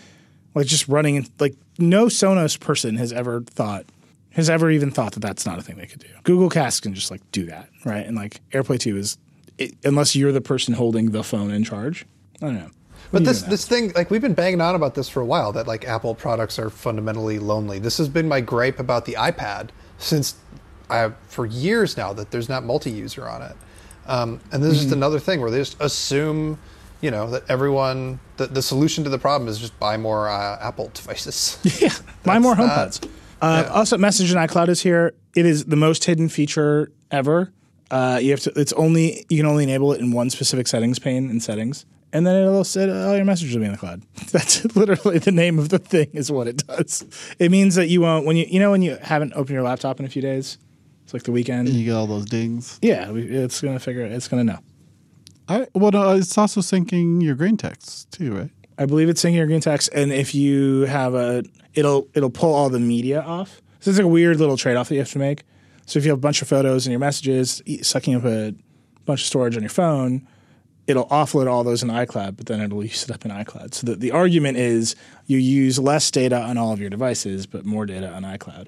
like 0.56 0.68
just 0.68 0.88
running 0.88 1.16
in, 1.16 1.28
like 1.40 1.56
no 1.78 2.06
Sonos 2.06 2.60
person 2.60 2.98
has 2.98 3.14
ever 3.14 3.42
thought 3.42 3.86
has 4.32 4.50
ever 4.50 4.70
even 4.70 4.92
thought 4.92 5.14
that 5.14 5.22
that's 5.22 5.46
not 5.46 5.58
a 5.58 5.62
thing 5.62 5.76
they 5.78 5.88
could 5.88 6.00
do. 6.00 6.08
Google 6.24 6.50
Cast 6.50 6.84
can 6.84 6.94
just 6.94 7.12
like 7.12 7.22
do 7.32 7.46
that, 7.46 7.70
right? 7.84 8.06
And 8.06 8.16
like 8.16 8.42
AirPlay 8.52 8.80
2 8.80 8.98
is 8.98 9.18
it, 9.58 9.76
unless 9.84 10.16
you're 10.16 10.32
the 10.32 10.42
person 10.42 10.74
holding 10.76 11.12
the 11.12 11.24
phone 11.24 11.52
in 11.52 11.64
charge. 11.64 12.06
I 12.42 12.46
don't 12.46 12.56
know. 12.56 12.70
But 13.12 13.26
this 13.26 13.42
this 13.42 13.68
thing, 13.68 13.92
like 13.96 14.12
we've 14.12 14.22
been 14.22 14.36
banging 14.36 14.62
on 14.62 14.76
about 14.76 14.94
this 14.94 15.10
for 15.10 15.20
a 15.22 15.26
while, 15.26 15.52
that 15.54 15.68
like 15.68 15.88
Apple 15.88 16.14
products 16.14 16.60
are 16.60 16.70
fundamentally 16.70 17.40
lonely. 17.40 17.80
This 17.80 17.98
has 17.98 18.08
been 18.08 18.28
my 18.28 18.40
gripe 18.40 18.80
about 18.80 19.06
the 19.06 19.14
iPad 19.14 19.70
since 19.98 20.36
I 20.90 21.12
for 21.28 21.46
years 21.46 21.98
now 21.98 22.14
that 22.14 22.30
there's 22.30 22.50
not 22.50 22.64
multi-user 22.64 23.28
on 23.28 23.42
it. 23.42 23.56
Um, 24.10 24.40
and 24.52 24.62
this 24.64 24.74
is 24.74 24.82
just 24.82 24.94
another 24.94 25.20
thing 25.20 25.40
where 25.40 25.52
they 25.52 25.60
just 25.60 25.80
assume, 25.80 26.58
you 27.00 27.12
know, 27.12 27.30
that 27.30 27.44
everyone 27.48 28.20
the, 28.38 28.48
the 28.48 28.62
solution 28.62 29.04
to 29.04 29.10
the 29.10 29.20
problem 29.20 29.48
is 29.48 29.60
just 29.60 29.80
buy 29.80 29.98
more 29.98 30.28
uh, 30.28 30.58
Apple 30.60 30.90
devices. 30.94 31.58
Yeah, 31.82 31.94
buy 32.24 32.40
more 32.46 32.56
HomePods. 32.56 33.08
Uh, 33.42 33.70
Also, 33.72 33.98
Message 33.98 34.32
in 34.32 34.38
iCloud 34.38 34.68
is 34.70 34.82
here. 34.82 35.14
It 35.36 35.46
is 35.46 35.66
the 35.66 35.76
most 35.76 36.04
hidden 36.06 36.28
feature 36.28 36.92
ever. 37.12 37.54
Uh, 37.92 38.20
you 38.22 38.32
have 38.32 38.40
to. 38.42 38.52
It's 38.56 38.74
only 38.74 39.26
you 39.30 39.38
can 39.38 39.46
only 39.46 39.64
enable 39.64 39.94
it 39.94 40.02
in 40.02 40.12
one 40.12 40.30
specific 40.30 40.68
settings 40.68 41.00
pane 41.00 41.30
in 41.30 41.40
settings, 41.40 41.86
and 42.14 42.26
then 42.26 42.36
it'll 42.36 42.64
say 42.64 42.90
all 42.90 43.16
your 43.16 43.26
messages 43.26 43.54
will 43.56 43.62
be 43.62 43.66
in 43.68 43.72
the 43.72 43.78
cloud. 43.78 44.02
That's 44.32 44.64
literally 44.76 45.18
the 45.20 45.32
name 45.32 45.58
of 45.60 45.70
the 45.70 45.80
thing. 45.80 46.10
Is 46.14 46.32
what 46.32 46.48
it 46.48 46.66
does. 46.68 47.04
It 47.40 47.50
means 47.52 47.76
that 47.76 47.88
you 47.88 48.02
won't 48.02 48.26
when 48.26 48.36
you 48.38 48.46
you 48.48 48.60
know 48.60 48.70
when 48.72 48.82
you 48.82 48.98
haven't 49.02 49.34
opened 49.34 49.52
your 49.52 49.64
laptop 49.64 50.00
in 50.00 50.06
a 50.06 50.10
few 50.10 50.22
days. 50.22 50.58
It's 51.10 51.14
like 51.16 51.24
the 51.24 51.32
weekend. 51.32 51.70
You 51.70 51.86
get 51.86 51.94
all 51.96 52.06
those 52.06 52.26
dings. 52.26 52.78
Yeah, 52.84 53.10
we- 53.10 53.24
it's 53.24 53.62
gonna 53.62 53.80
figure. 53.80 54.04
it. 54.04 54.12
It's 54.12 54.28
gonna 54.28 54.44
know. 54.44 54.60
I 55.48 55.66
well, 55.74 55.90
no, 55.90 56.12
it's 56.16 56.38
also 56.38 56.62
syncing 56.62 57.24
your 57.24 57.34
green 57.34 57.58
text 57.58 58.12
too, 58.12 58.32
right? 58.36 58.52
I 58.78 58.86
believe 58.86 59.10
it's 59.10 59.24
syncing 59.26 59.34
your 59.34 59.48
green 59.48 59.60
text, 59.60 59.90
and 59.92 60.12
if 60.14 60.36
you 60.36 60.82
have 60.82 61.16
a, 61.16 61.44
it'll 61.74 62.08
it'll 62.14 62.30
pull 62.30 62.54
all 62.54 62.70
the 62.70 62.80
media 62.80 63.22
off. 63.22 63.60
So 63.80 63.90
it's 63.90 63.98
like 63.98 64.06
a 64.06 64.08
weird 64.08 64.38
little 64.40 64.56
trade 64.56 64.78
off 64.78 64.90
that 64.90 64.94
you 64.96 65.02
have 65.02 65.10
to 65.10 65.18
make. 65.18 65.42
So 65.88 65.98
if 65.98 66.06
you 66.06 66.12
have 66.12 66.20
a 66.20 66.22
bunch 66.22 66.44
of 66.44 66.48
photos 66.48 66.86
in 66.86 66.92
your 66.92 67.00
messages, 67.00 67.64
sucking 67.82 68.14
up 68.14 68.26
a 68.26 68.54
bunch 69.06 69.22
of 69.22 69.26
storage 69.26 69.56
on 69.58 69.64
your 69.64 69.72
phone, 69.72 70.28
it'll 70.86 71.08
offload 71.08 71.48
all 71.50 71.64
those 71.64 71.82
in 71.82 71.90
iCloud, 71.90 72.38
but 72.38 72.46
then 72.46 72.62
it'll 72.62 72.84
use 72.84 73.04
it 73.04 73.10
up 73.10 73.26
in 73.26 73.32
iCloud. 73.32 73.74
So 73.74 73.88
the, 73.88 73.96
the 73.96 74.12
argument 74.12 74.58
is 74.60 74.96
you 75.26 75.40
use 75.40 75.80
less 75.80 76.12
data 76.12 76.40
on 76.40 76.60
all 76.60 76.72
of 76.72 76.80
your 76.80 76.92
devices, 76.92 77.48
but 77.48 77.66
more 77.66 77.88
data 77.88 78.12
on 78.12 78.22
iCloud. 78.22 78.68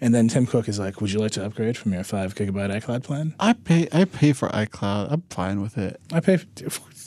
And 0.00 0.14
then 0.14 0.28
Tim 0.28 0.46
Cook 0.46 0.68
is 0.68 0.78
like, 0.78 1.00
"Would 1.00 1.12
you 1.12 1.20
like 1.20 1.32
to 1.32 1.44
upgrade 1.44 1.76
from 1.76 1.92
your 1.92 2.04
five 2.04 2.34
gigabyte 2.34 2.70
iCloud 2.82 3.02
plan?" 3.02 3.34
I 3.38 3.52
pay 3.52 3.88
I 3.92 4.04
pay 4.04 4.32
for 4.32 4.48
iCloud. 4.48 5.12
I'm 5.12 5.22
fine 5.30 5.60
with 5.60 5.76
it. 5.76 6.00
I 6.12 6.20
pay. 6.20 6.38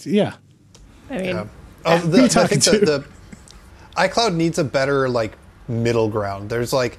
Yeah, 0.05 0.35
I 1.09 1.17
mean, 1.17 1.25
Yeah. 1.25 1.45
Oh, 1.85 1.97
Who 1.97 2.27
the, 2.27 2.39
I 2.39 2.47
think 2.47 2.63
the, 2.63 2.85
the 2.85 3.05
iCloud 3.97 4.35
needs 4.35 4.57
a 4.57 4.63
better 4.63 5.09
like 5.09 5.37
middle 5.67 6.09
ground. 6.09 6.49
There's 6.49 6.71
like 6.73 6.97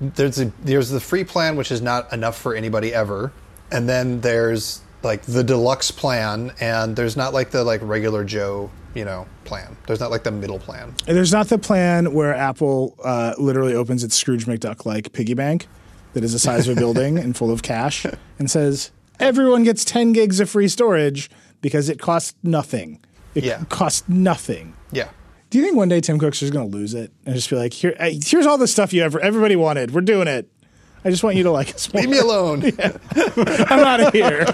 there's 0.00 0.38
a 0.40 0.52
there's 0.62 0.90
the 0.90 1.00
free 1.00 1.24
plan 1.24 1.56
which 1.56 1.70
is 1.70 1.82
not 1.82 2.12
enough 2.12 2.36
for 2.36 2.54
anybody 2.54 2.94
ever, 2.94 3.32
and 3.70 3.88
then 3.88 4.20
there's 4.20 4.80
like 5.02 5.22
the 5.22 5.42
deluxe 5.44 5.90
plan, 5.90 6.52
and 6.60 6.96
there's 6.96 7.16
not 7.16 7.32
like 7.34 7.50
the 7.50 7.64
like 7.64 7.80
regular 7.82 8.24
Joe 8.24 8.70
you 8.94 9.04
know 9.04 9.26
plan. 9.44 9.76
There's 9.86 10.00
not 10.00 10.10
like 10.10 10.22
the 10.24 10.30
middle 10.30 10.58
plan. 10.58 10.94
And 11.06 11.16
there's 11.16 11.32
not 11.32 11.48
the 11.48 11.58
plan 11.58 12.12
where 12.12 12.34
Apple 12.34 12.94
uh, 13.02 13.34
literally 13.38 13.74
opens 13.74 14.04
its 14.04 14.14
Scrooge 14.16 14.44
McDuck 14.46 14.84
like 14.84 15.12
piggy 15.12 15.34
bank 15.34 15.66
that 16.12 16.22
is 16.24 16.32
the 16.34 16.38
size 16.38 16.68
of 16.68 16.76
a 16.76 16.80
building 16.80 17.16
and 17.18 17.34
full 17.36 17.50
of 17.50 17.62
cash 17.62 18.04
and 18.38 18.50
says 18.50 18.90
everyone 19.18 19.62
gets 19.62 19.84
10 19.84 20.12
gigs 20.12 20.40
of 20.40 20.50
free 20.50 20.68
storage 20.68 21.30
because 21.62 21.88
it 21.88 21.98
costs 21.98 22.34
nothing. 22.42 23.00
It 23.34 23.44
Yeah. 23.44 23.64
costs 23.70 24.06
nothing. 24.08 24.74
Yeah. 24.90 25.08
Do 25.48 25.58
you 25.58 25.64
think 25.64 25.76
one 25.76 25.88
day 25.88 26.00
Tim 26.02 26.18
Cook's 26.18 26.40
just 26.40 26.52
going 26.52 26.70
to 26.70 26.76
lose 26.76 26.92
it 26.92 27.12
and 27.24 27.34
just 27.34 27.48
be 27.48 27.56
like, 27.56 27.72
Here, 27.72 27.96
here's 27.98 28.44
all 28.46 28.58
the 28.58 28.66
stuff 28.68 28.92
you 28.92 29.02
ever 29.02 29.18
everybody 29.20 29.56
wanted. 29.56 29.92
We're 29.92 30.00
doing 30.02 30.28
it. 30.28 30.48
I 31.04 31.10
just 31.10 31.22
want 31.24 31.36
you 31.36 31.42
to 31.44 31.50
like 31.50 31.74
us. 31.74 31.92
Leave 31.94 32.08
me 32.08 32.18
alone. 32.18 32.62
I'm 33.16 33.80
out 33.80 34.00
of 34.00 34.12
here. 34.12 34.46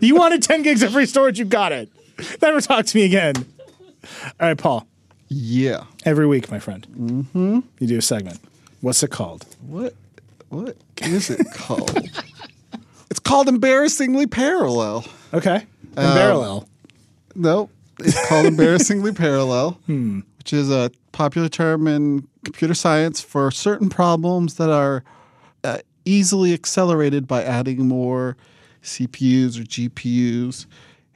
you 0.00 0.14
wanted 0.14 0.42
10 0.42 0.62
gigs 0.62 0.82
of 0.82 0.92
free 0.92 1.06
storage, 1.06 1.38
you 1.38 1.44
got 1.44 1.72
it. 1.72 1.90
Never 2.40 2.60
talk 2.60 2.84
to 2.86 2.96
me 2.96 3.04
again. 3.04 3.34
All 4.40 4.48
right, 4.48 4.58
Paul. 4.58 4.86
Yeah. 5.28 5.84
Every 6.04 6.26
week, 6.26 6.50
my 6.50 6.58
friend. 6.58 6.86
Mm-hmm. 6.90 7.60
You 7.78 7.86
do 7.86 7.98
a 7.98 8.02
segment. 8.02 8.38
What's 8.80 9.02
it 9.02 9.10
called? 9.10 9.46
What 9.66 9.94
what 10.48 10.76
is 11.00 11.30
it 11.30 11.46
called? 11.54 11.96
it's 13.10 13.20
called 13.20 13.48
embarrassingly 13.48 14.26
parallel. 14.26 15.06
Okay. 15.32 15.66
Um, 15.96 16.12
parallel. 16.12 16.68
No, 17.34 17.70
it's 17.98 18.28
called 18.28 18.44
embarrassingly 18.46 19.12
parallel, 19.14 19.78
which 19.86 20.52
is 20.52 20.70
a 20.70 20.90
popular 21.12 21.48
term 21.48 21.86
in 21.86 22.26
computer 22.44 22.74
science 22.74 23.20
for 23.20 23.50
certain 23.50 23.88
problems 23.88 24.56
that 24.56 24.68
are 24.68 25.04
easily 26.04 26.52
accelerated 26.52 27.26
by 27.26 27.42
adding 27.42 27.86
more 27.88 28.36
CPUs 28.82 29.58
or 29.58 29.64
GPUs. 29.64 30.66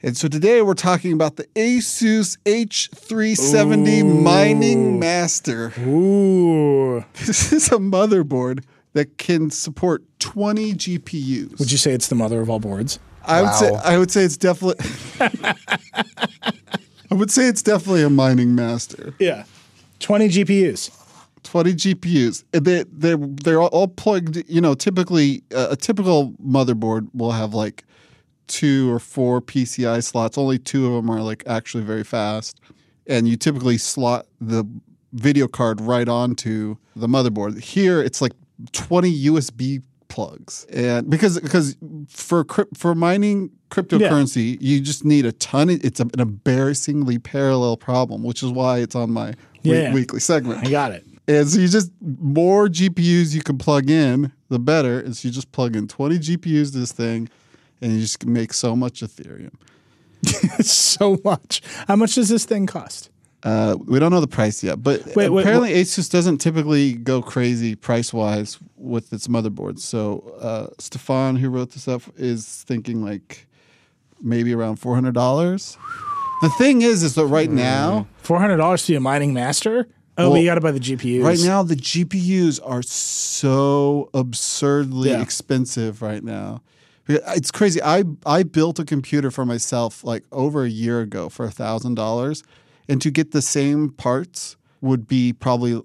And 0.03 0.15
so 0.15 0.27
today 0.27 0.61
we're 0.61 0.75
talking 0.75 1.11
about 1.11 1.37
the 1.37 1.45
Asus 1.55 2.37
H370 2.45 4.21
Mining 4.21 4.99
Master. 4.99 5.73
Ooh. 5.79 7.03
This 7.25 7.51
is 7.51 7.67
a 7.69 7.77
motherboard 7.77 8.63
that 8.93 9.17
can 9.17 9.49
support 9.49 10.03
20 10.19 10.73
GPUs. 10.73 11.59
Would 11.59 11.71
you 11.71 11.77
say 11.77 11.93
it's 11.93 12.07
the 12.07 12.15
mother 12.15 12.41
of 12.41 12.49
all 12.49 12.59
boards? 12.59 12.99
I 13.25 13.41
would 13.41 13.53
say 13.53 13.75
I 13.83 13.97
would 13.97 14.09
say 14.09 14.23
it's 14.23 14.37
definitely 14.37 14.85
I 17.11 17.15
would 17.15 17.29
say 17.29 17.47
it's 17.47 17.61
definitely 17.61 18.03
a 18.03 18.09
mining 18.09 18.55
master. 18.55 19.13
Yeah. 19.19 19.43
20 19.99 20.29
GPUs. 20.29 21.06
20 21.47 21.73
GPUs. 21.73 22.43
They 22.51 22.83
they 22.83 23.15
they're 23.15 23.61
all- 23.61 23.87
plugged, 23.87 24.43
you 24.49 24.59
know, 24.61 24.73
typically 24.75 25.43
uh, 25.55 25.67
a 25.71 25.75
typical 25.75 26.33
motherboard 26.45 27.07
will 27.13 27.31
have 27.31 27.53
like 27.53 27.85
two 28.47 28.91
or 28.91 28.99
four 28.99 29.41
PCI 29.41 30.03
slots. 30.03 30.37
Only 30.37 30.59
two 30.59 30.85
of 30.87 30.93
them 30.93 31.09
are 31.09 31.21
like 31.21 31.43
actually 31.47 31.83
very 31.83 32.03
fast. 32.03 32.59
And 33.07 33.27
you 33.27 33.37
typically 33.37 33.77
slot 33.77 34.27
the 34.41 34.65
video 35.13 35.47
card 35.47 35.79
right 35.79 36.07
onto 36.09 36.75
the 36.95 37.07
motherboard. 37.07 37.59
Here 37.61 38.01
it's 38.01 38.21
like 38.21 38.33
20 38.73 39.25
USB 39.27 39.81
plugs. 40.09 40.65
And 40.73 41.09
because 41.09 41.39
because 41.39 41.77
for 42.09 42.45
for 42.75 42.93
mining 42.93 43.51
cryptocurrency, 43.69 44.57
you 44.59 44.81
just 44.81 45.05
need 45.05 45.25
a 45.25 45.31
ton 45.31 45.69
of, 45.69 45.83
it's 45.83 45.99
an 46.01 46.11
embarrassingly 46.19 47.19
parallel 47.19 47.77
problem, 47.77 48.23
which 48.23 48.43
is 48.43 48.51
why 48.51 48.79
it's 48.79 48.95
on 48.95 49.11
my 49.11 49.33
we- 49.63 49.71
weekly 49.93 50.19
segment. 50.19 50.65
I 50.65 50.69
got 50.69 50.91
it. 50.91 51.05
And 51.27 51.49
so 51.49 51.59
you 51.59 51.67
just 51.67 51.91
more 52.01 52.67
GPUs 52.67 53.35
you 53.35 53.41
can 53.41 53.57
plug 53.57 53.89
in, 53.89 54.31
the 54.49 54.59
better. 54.59 54.99
And 54.99 55.15
so 55.15 55.27
you 55.27 55.33
just 55.33 55.51
plug 55.51 55.75
in 55.75 55.87
20 55.87 56.19
GPUs 56.19 56.71
to 56.71 56.79
this 56.79 56.91
thing, 56.91 57.29
and 57.81 57.93
you 57.93 58.01
just 58.01 58.19
can 58.19 58.31
make 58.31 58.53
so 58.53 58.75
much 58.75 59.01
Ethereum. 59.01 59.53
so 60.63 61.19
much. 61.23 61.61
How 61.87 61.95
much 61.95 62.15
does 62.15 62.29
this 62.29 62.45
thing 62.45 62.65
cost? 62.65 63.09
Uh, 63.43 63.77
we 63.85 63.99
don't 63.99 64.11
know 64.11 64.19
the 64.19 64.27
price 64.27 64.63
yet, 64.63 64.81
but 64.81 65.05
Wait, 65.15 65.29
wait, 65.29 65.41
apparently 65.41 65.73
Asus 65.73 66.09
doesn't 66.09 66.39
typically 66.39 66.93
go 66.93 67.21
crazy 67.21 67.75
price 67.75 68.11
wise 68.11 68.57
with 68.75 69.13
its 69.13 69.27
motherboards. 69.27 69.79
So 69.79 70.33
uh, 70.41 70.67
Stefan, 70.79 71.35
who 71.35 71.49
wrote 71.49 71.71
this 71.71 71.87
up, 71.87 72.01
is 72.17 72.63
thinking 72.63 73.03
like 73.03 73.47
maybe 74.21 74.53
around 74.53 74.77
four 74.77 74.95
hundred 74.95 75.13
dollars. 75.13 75.77
The 76.41 76.49
thing 76.49 76.81
is, 76.83 77.01
is 77.01 77.15
that 77.15 77.25
right 77.25 77.49
now, 77.49 78.07
$400 78.23 78.85
to 78.85 78.91
be 78.91 78.95
a 78.95 78.99
mining 78.99 79.33
master? 79.33 79.87
Oh, 80.17 80.25
but 80.25 80.31
Well, 80.31 80.39
you 80.39 80.45
got 80.45 80.55
to 80.55 80.61
buy 80.61 80.71
the 80.71 80.79
GPUs. 80.79 81.23
Right 81.23 81.39
now, 81.43 81.61
the 81.63 81.75
GPUs 81.75 82.59
are 82.63 82.81
so 82.81 84.09
absurdly 84.13 85.09
Yeah. 85.11 85.21
expensive 85.21 86.01
right 86.01 86.23
now. 86.23 86.61
It's 87.07 87.51
crazy. 87.51 87.81
I 87.81 88.03
I 88.25 88.43
built 88.43 88.79
a 88.79 88.83
computer 88.85 89.31
for 89.31 89.45
myself 89.45 90.03
like 90.03 90.23
over 90.31 90.63
a 90.65 90.69
year 90.69 90.99
ago 91.01 91.29
for 91.29 91.45
a 91.45 91.51
thousand 91.51 91.95
dollars, 91.95 92.43
and 92.89 93.01
to 93.01 93.09
get 93.11 93.31
the 93.31 93.41
same 93.41 93.91
parts 93.91 94.57
would 94.81 95.07
be 95.07 95.31
probably 95.31 95.81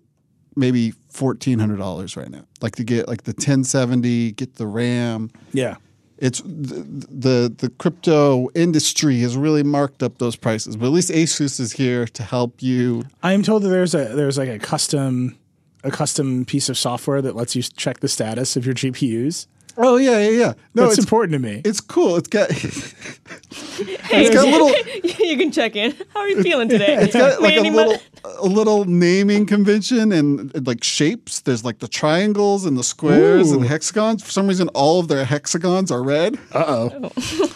maybe 0.57 0.93
fourteen 1.11 1.61
hundred 1.61 1.77
dollars 1.79 2.17
right 2.17 2.29
now. 2.31 2.45
Like 2.61 2.75
to 2.77 2.85
get 2.85 3.07
like 3.07 3.23
the 3.23 3.33
ten 3.33 3.63
seventy, 3.63 4.33
get 4.33 4.57
the 4.57 4.67
RAM. 4.67 5.31
Yeah. 5.53 5.77
It's 6.23 6.41
the, 6.43 6.85
the 7.11 7.53
the 7.59 7.69
crypto 7.69 8.49
industry 8.55 9.19
has 9.23 9.37
really 9.37 9.65
marked 9.65 10.05
up 10.05 10.19
those 10.19 10.37
prices, 10.37 10.77
but 10.77 10.87
at 10.87 10.93
least 10.93 11.11
Asus 11.11 11.59
is 11.59 11.73
here 11.73 12.07
to 12.07 12.23
help 12.23 12.63
you. 12.63 13.03
I'm 13.25 13.43
told 13.43 13.65
that 13.65 13.71
there's 13.71 13.93
a 13.93 14.05
there's 14.15 14.39
like 14.39 14.49
a 14.49 14.61
custom 14.61 15.37
a 15.83 15.91
custom 15.91 16.45
piece 16.45 16.69
of 16.69 16.79
software 16.79 17.21
that 17.23 17.35
lets 17.35 17.57
you 17.57 17.63
check 17.63 17.99
the 17.99 18.09
status 18.09 18.57
of 18.57 18.65
your 18.65 18.73
GPUs. 18.77 19.49
Oh 19.85 19.97
yeah, 19.97 20.19
yeah, 20.19 20.31
yeah. 20.31 20.53
No, 20.75 20.85
That's 20.85 20.99
it's 20.99 21.07
important 21.07 21.33
to 21.33 21.39
me. 21.41 21.61
it's 21.65 21.81
cool. 21.81 22.17
It's 22.17 22.29
got 22.29 22.51
Hey, 22.53 24.27
it's 24.27 24.35
got 24.35 24.47
a 24.47 24.51
little 24.51 24.71
you 25.27 25.37
can 25.37 25.51
check 25.51 25.75
in. 25.75 25.93
How 26.15 26.21
are 26.21 26.29
you 26.29 26.43
feeling 26.43 26.69
today? 26.69 26.95
it's 27.01 27.15
got 27.15 27.43
like 27.43 27.57
a 27.57 27.63
little 27.63 27.99
a 28.25 28.47
little 28.47 28.85
naming 28.85 29.45
convention 29.45 30.13
and, 30.13 30.55
and, 30.55 30.67
like 30.67 30.85
shapes. 30.85 31.41
There's 31.41 31.65
like 31.65 31.81
the 31.81 31.89
triangles 31.89 32.65
and 32.65 32.79
the 32.79 32.85
squares 32.85 33.51
and 33.51 33.65
the 33.65 33.69
hexagons. 33.69 34.23
For 34.23 34.31
some 34.31 34.47
reason, 34.47 34.69
all 34.69 35.01
of 35.01 35.09
their 35.09 35.25
hexagons 35.25 35.91
are 35.91 36.03
red. 36.03 36.39
Uh 36.53 36.89
oh. 37.03 37.51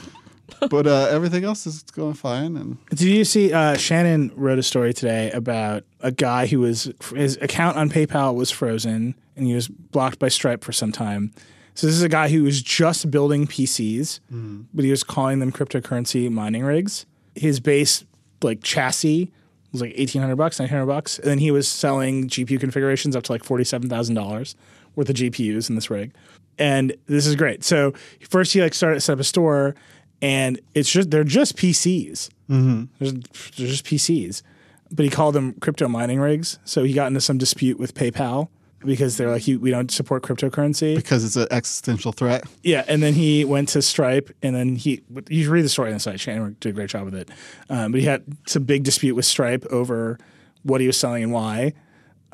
but 0.68 0.86
uh, 0.86 1.06
everything 1.10 1.44
else 1.44 1.66
is 1.66 1.82
going 1.82 2.14
fine. 2.14 2.56
And 2.56 2.84
Did 2.88 3.02
you 3.02 3.24
see 3.24 3.52
uh, 3.52 3.76
Shannon 3.76 4.32
wrote 4.34 4.58
a 4.58 4.62
story 4.64 4.92
today 4.92 5.30
about 5.30 5.84
a 6.00 6.10
guy 6.10 6.46
who 6.46 6.60
was 6.60 6.90
his 7.14 7.36
account 7.40 7.76
on 7.76 7.88
PayPal 7.88 8.34
was 8.34 8.50
frozen 8.50 9.14
and 9.36 9.46
he 9.46 9.54
was 9.54 9.68
blocked 9.68 10.18
by 10.18 10.28
Stripe 10.28 10.64
for 10.64 10.72
some 10.72 10.92
time. 10.92 11.32
So 11.76 11.86
this 11.86 11.94
is 11.94 12.02
a 12.02 12.08
guy 12.08 12.30
who 12.30 12.42
was 12.42 12.62
just 12.62 13.10
building 13.10 13.46
PCs, 13.46 14.20
mm. 14.32 14.64
but 14.72 14.84
he 14.84 14.90
was 14.90 15.04
calling 15.04 15.40
them 15.40 15.52
cryptocurrency 15.52 16.30
mining 16.30 16.64
rigs. 16.64 17.04
His 17.34 17.60
base 17.60 18.02
like 18.42 18.62
chassis 18.62 19.30
was 19.72 19.82
like 19.82 19.92
eighteen 19.94 20.22
hundred 20.22 20.36
bucks, 20.36 20.58
nine 20.58 20.70
hundred 20.70 20.86
bucks, 20.86 21.18
and 21.18 21.28
then 21.28 21.38
he 21.38 21.50
was 21.50 21.68
selling 21.68 22.28
GPU 22.28 22.58
configurations 22.58 23.14
up 23.14 23.24
to 23.24 23.32
like 23.32 23.44
forty 23.44 23.62
seven 23.62 23.90
thousand 23.90 24.14
dollars 24.14 24.56
worth 24.94 25.10
of 25.10 25.16
GPUs 25.16 25.68
in 25.68 25.74
this 25.74 25.90
rig. 25.90 26.14
And 26.58 26.96
this 27.06 27.26
is 27.26 27.36
great. 27.36 27.62
So 27.62 27.92
first 28.26 28.54
he 28.54 28.62
like 28.62 28.72
started 28.72 29.00
set 29.00 29.12
up 29.12 29.20
a 29.20 29.24
store, 29.24 29.74
and 30.22 30.58
it's 30.74 30.90
just 30.90 31.10
they're 31.10 31.24
just 31.24 31.58
PCs. 31.58 32.30
Mm-hmm. 32.48 32.84
There's, 32.98 33.12
they're 33.12 33.68
just 33.68 33.84
PCs. 33.84 34.42
But 34.90 35.04
he 35.04 35.10
called 35.10 35.34
them 35.34 35.52
crypto 35.60 35.88
mining 35.88 36.20
rigs. 36.20 36.58
So 36.64 36.84
he 36.84 36.94
got 36.94 37.08
into 37.08 37.20
some 37.20 37.36
dispute 37.36 37.78
with 37.78 37.92
PayPal 37.92 38.48
because 38.86 39.16
they're 39.16 39.30
like, 39.30 39.46
we 39.46 39.70
don't 39.70 39.90
support 39.90 40.22
cryptocurrency. 40.22 40.96
because 40.96 41.24
it's 41.24 41.36
an 41.36 41.48
existential 41.50 42.12
threat. 42.12 42.44
Yeah. 42.62 42.84
And 42.88 43.02
then 43.02 43.14
he 43.14 43.44
went 43.44 43.68
to 43.70 43.82
Stripe 43.82 44.34
and 44.42 44.54
then 44.54 44.76
he, 44.76 45.02
you 45.28 45.42
should 45.44 45.52
read 45.52 45.64
the 45.64 45.68
story 45.68 45.88
on 45.88 45.94
the 45.94 46.00
site. 46.00 46.20
Shannon 46.20 46.56
did 46.60 46.70
a 46.70 46.72
great 46.72 46.90
job 46.90 47.04
with 47.04 47.14
it. 47.14 47.28
Um, 47.68 47.92
but 47.92 48.00
he 48.00 48.06
had 48.06 48.24
some 48.46 48.64
big 48.64 48.84
dispute 48.84 49.14
with 49.14 49.24
Stripe 49.24 49.64
over 49.70 50.18
what 50.62 50.80
he 50.80 50.86
was 50.86 50.96
selling 50.96 51.22
and 51.22 51.32
why. 51.32 51.74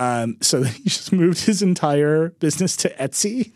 Um, 0.03 0.37
so 0.41 0.61
then 0.61 0.73
he 0.83 0.85
just 0.85 1.13
moved 1.13 1.41
his 1.45 1.63
entire 1.63 2.31
business 2.41 2.77
to 2.79 2.89
Etsy. 2.97 3.53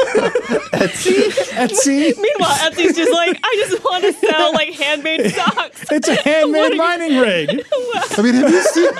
Etsy. 0.00 1.30
Etsy? 1.52 2.16
Meanwhile, 2.16 2.56
Etsy's 2.70 2.96
just 2.96 3.12
like, 3.12 3.38
I 3.42 3.66
just 3.68 3.84
want 3.84 4.04
to 4.04 4.12
sell 4.12 4.52
like 4.52 4.72
handmade 4.74 5.30
socks. 5.34 5.84
It's 5.90 6.08
a 6.08 6.14
handmade 6.22 6.76
mining 6.76 7.18
rig. 7.18 7.48
I 7.50 8.22
mean, 8.22 8.34
have 8.34 8.50
you 8.50 8.62
seen? 8.62 8.90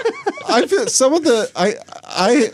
I 0.49 0.67
feel 0.67 0.87
some 0.89 1.15
of 1.15 1.23
the 1.25 1.51
I 1.55 1.75
I 2.05 2.51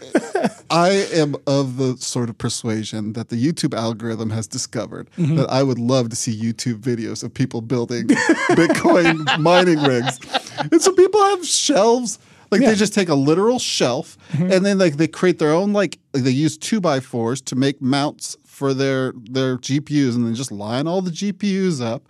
I 0.71 0.89
am 1.15 1.37
of 1.47 1.77
the 1.79 1.97
sort 1.97 2.29
of 2.29 2.37
persuasion 2.39 3.15
that 3.15 3.29
the 3.31 3.37
YouTube 3.43 3.75
algorithm 3.75 4.31
has 4.31 4.47
discovered 4.47 5.09
Mm-hmm. 5.17 5.37
that 5.37 5.49
I 5.51 5.63
would 5.63 5.79
love 5.79 6.11
to 6.11 6.17
see 6.17 6.35
YouTube 6.39 6.81
videos 6.81 7.23
of 7.25 7.33
people 7.33 7.61
building 7.63 8.09
Bitcoin 8.09 9.39
mining 9.39 9.79
rigs, 9.83 10.19
and 10.59 10.81
so 10.83 10.93
people 10.93 11.21
have 11.23 11.47
shelves. 11.47 12.19
Like 12.51 12.61
Yeah. 12.61 12.70
they 12.70 12.74
just 12.76 12.94
take 12.94 13.09
a 13.09 13.14
literal 13.14 13.59
shelf 13.59 14.16
Mm-hmm. 14.32 14.53
and 14.53 14.64
then 14.66 14.78
like 14.78 14.97
they 14.97 15.09
create 15.09 15.38
their 15.38 15.53
own 15.53 15.72
like, 15.72 15.99
like 16.14 16.22
they 16.24 16.30
use 16.30 16.57
two 16.59 16.80
by 16.80 17.01
fours 17.01 17.40
to 17.42 17.57
make 17.57 17.80
mounts 17.82 18.36
for 18.44 18.72
their 18.74 19.12
their 19.30 19.59
GPUs 19.59 20.14
and 20.14 20.26
then 20.26 20.34
just 20.34 20.51
line 20.53 20.86
all 20.86 21.03
the 21.03 21.11
GPUs 21.11 21.82
up 21.84 22.03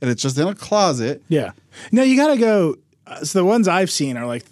and 0.00 0.10
it's 0.10 0.22
just 0.22 0.38
in 0.38 0.48
a 0.48 0.54
closet. 0.54 1.22
Yeah. 1.28 1.52
No, 1.92 2.02
you 2.02 2.16
got 2.16 2.28
to 2.34 2.38
go. 2.38 2.76
Uh, 3.06 3.24
so 3.24 3.38
the 3.38 3.44
ones 3.44 3.68
I've 3.68 3.90
seen 3.90 4.16
are 4.16 4.26
like, 4.26 4.44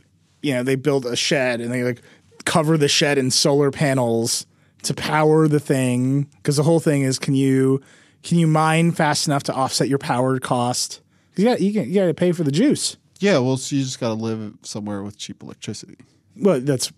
you 0.43 0.53
know, 0.55 0.62
they 0.62 0.76
build 0.76 1.07
a 1.07 1.16
shed 1.16 1.61
and 1.61 1.72
they 1.72 1.82
like 1.84 2.03
cover 2.45 2.76
the 2.78 2.88
shed 2.88 3.18
in 3.18 3.30
solar 3.30 3.70
panels 3.70 4.47
to 4.84 4.95
power 4.95 5.47
the 5.49 5.61
thing 5.61 6.22
because 6.36 6.57
the 6.57 6.62
whole 6.62 6.80
thing 6.80 7.03
is 7.03 7.18
can 7.18 7.34
you 7.34 7.80
can 8.22 8.38
you 8.38 8.47
mine 8.47 8.93
fast 8.93 9.26
enough 9.26 9.43
to 9.45 9.53
offset 9.55 9.88
your 9.88 9.99
power 9.99 10.38
cost? 10.38 11.01
You 11.36 11.45
got 11.45 11.61
you, 11.61 11.70
you 11.82 11.95
got 11.95 12.07
to 12.07 12.14
pay 12.14 12.32
for 12.32 12.43
the 12.45 12.53
juice. 12.53 12.97
Yeah, 13.21 13.39
well, 13.39 13.57
so 13.57 13.77
you 13.77 13.83
just 13.83 14.01
got 14.01 14.09
to 14.09 14.14
live 14.14 14.55
somewhere 14.62 15.03
with 15.03 15.16
cheap 15.18 15.43
electricity 15.43 15.97
Well, 16.37 16.61
that's 16.61 16.91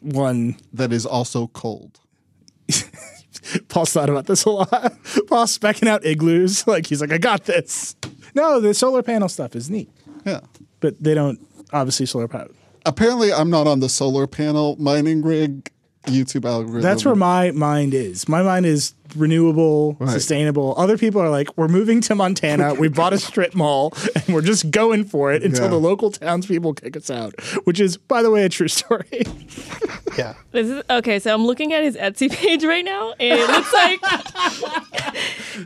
one. 0.00 0.56
that 0.72 0.92
is 0.92 1.04
also 1.04 1.48
cold. 1.48 2.00
Paul's 3.68 3.92
thought 3.92 4.08
about 4.10 4.26
this 4.26 4.44
a 4.44 4.50
lot. 4.50 4.70
Paul's 5.28 5.56
specking 5.58 5.88
out 5.88 6.04
igloos. 6.04 6.66
Like 6.66 6.86
he's 6.86 7.00
like, 7.00 7.12
I 7.12 7.18
got 7.18 7.44
this. 7.44 7.96
No, 8.34 8.60
the 8.60 8.74
solar 8.74 9.02
panel 9.02 9.28
stuff 9.28 9.54
is 9.56 9.70
neat, 9.70 9.90
Yeah. 10.24 10.40
but 10.80 11.02
they 11.02 11.14
don't 11.14 11.40
obviously 11.72 12.06
solar 12.06 12.28
power. 12.28 12.48
Apparently, 12.86 13.32
I'm 13.32 13.50
not 13.50 13.66
on 13.66 13.80
the 13.80 13.88
solar 13.88 14.26
panel 14.26 14.76
mining 14.78 15.22
rig 15.22 15.70
YouTube 16.06 16.44
algorithm. 16.44 16.82
That's 16.82 17.04
where 17.04 17.14
my 17.14 17.50
mind 17.50 17.94
is. 17.94 18.28
My 18.28 18.42
mind 18.42 18.64
is 18.66 18.94
renewable, 19.16 19.96
Right. 19.98 20.10
sustainable. 20.10 20.74
Other 20.76 20.98
people 20.98 21.20
are 21.20 21.30
like, 21.30 21.48
we're 21.56 21.68
moving 21.68 22.00
to 22.02 22.14
Montana. 22.14 22.74
we 22.78 22.88
bought 22.88 23.12
a 23.12 23.18
strip 23.18 23.54
mall 23.54 23.92
and 24.14 24.34
we're 24.34 24.42
just 24.42 24.70
going 24.70 25.04
for 25.04 25.32
it 25.32 25.42
until 25.42 25.64
Yeah. 25.64 25.70
the 25.70 25.76
local 25.76 26.10
townspeople 26.10 26.74
kick 26.74 26.96
us 26.96 27.10
out, 27.10 27.34
which 27.64 27.80
is, 27.80 27.96
by 27.96 28.22
the 28.22 28.30
way, 28.30 28.44
a 28.44 28.48
true 28.48 28.68
story. 28.78 29.22
Yeah. 30.16 30.34
This 30.52 30.68
is 30.68 30.82
okay. 30.90 31.18
So 31.18 31.32
I'm 31.32 31.44
looking 31.46 31.72
at 31.72 31.82
his 31.82 31.96
Etsy 31.96 32.30
page 32.30 32.64
right 32.64 32.84
now, 32.84 33.12
and 33.20 33.38
it 33.38 33.48
looks 33.48 33.72
like 33.72 34.00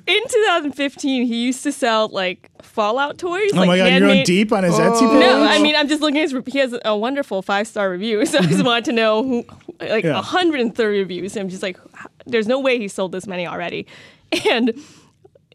in 0.07 0.23
2015 0.29 1.27
he 1.27 1.45
used 1.45 1.63
to 1.63 1.73
sell 1.73 2.09
like 2.09 2.51
Fallout 2.63 3.19
toys. 3.19 3.51
oh 3.55 3.59
like 3.59 3.67
my 3.67 3.77
God, 3.79 3.91
you're 3.93 4.01
going 4.01 4.25
deep 4.25 4.53
on 4.53 4.65
his 4.65 4.75
Etsy 4.75 5.03
oh. 5.03 5.11
page? 5.11 5.21
No, 5.21 5.43
I 5.43 5.59
mean 5.61 5.75
I'm 5.77 5.89
just 5.89 6.01
looking 6.01 6.19
at 6.19 6.31
his. 6.31 6.43
He 6.47 6.59
has 6.59 6.79
a 6.85 6.97
wonderful 6.97 7.43
five 7.43 7.67
star 7.67 7.91
review, 7.91 8.25
so 8.27 8.39
I 8.39 8.43
just 8.43 8.55
mm-hmm. 8.55 8.67
wanted 8.67 8.85
to 8.87 8.93
know 8.93 9.23
who, 9.23 9.45
like 9.81 10.05
Yeah. 10.05 10.15
130 10.15 10.99
reviews. 10.99 11.37
And 11.37 11.43
I'm 11.45 11.49
just 11.49 11.63
like, 11.63 11.79
there's 12.27 12.47
no 12.47 12.61
way 12.61 12.79
he 12.79 12.89
sold 12.89 13.13
this 13.13 13.27
many 13.27 13.47
already, 13.47 13.87
and. 14.51 14.73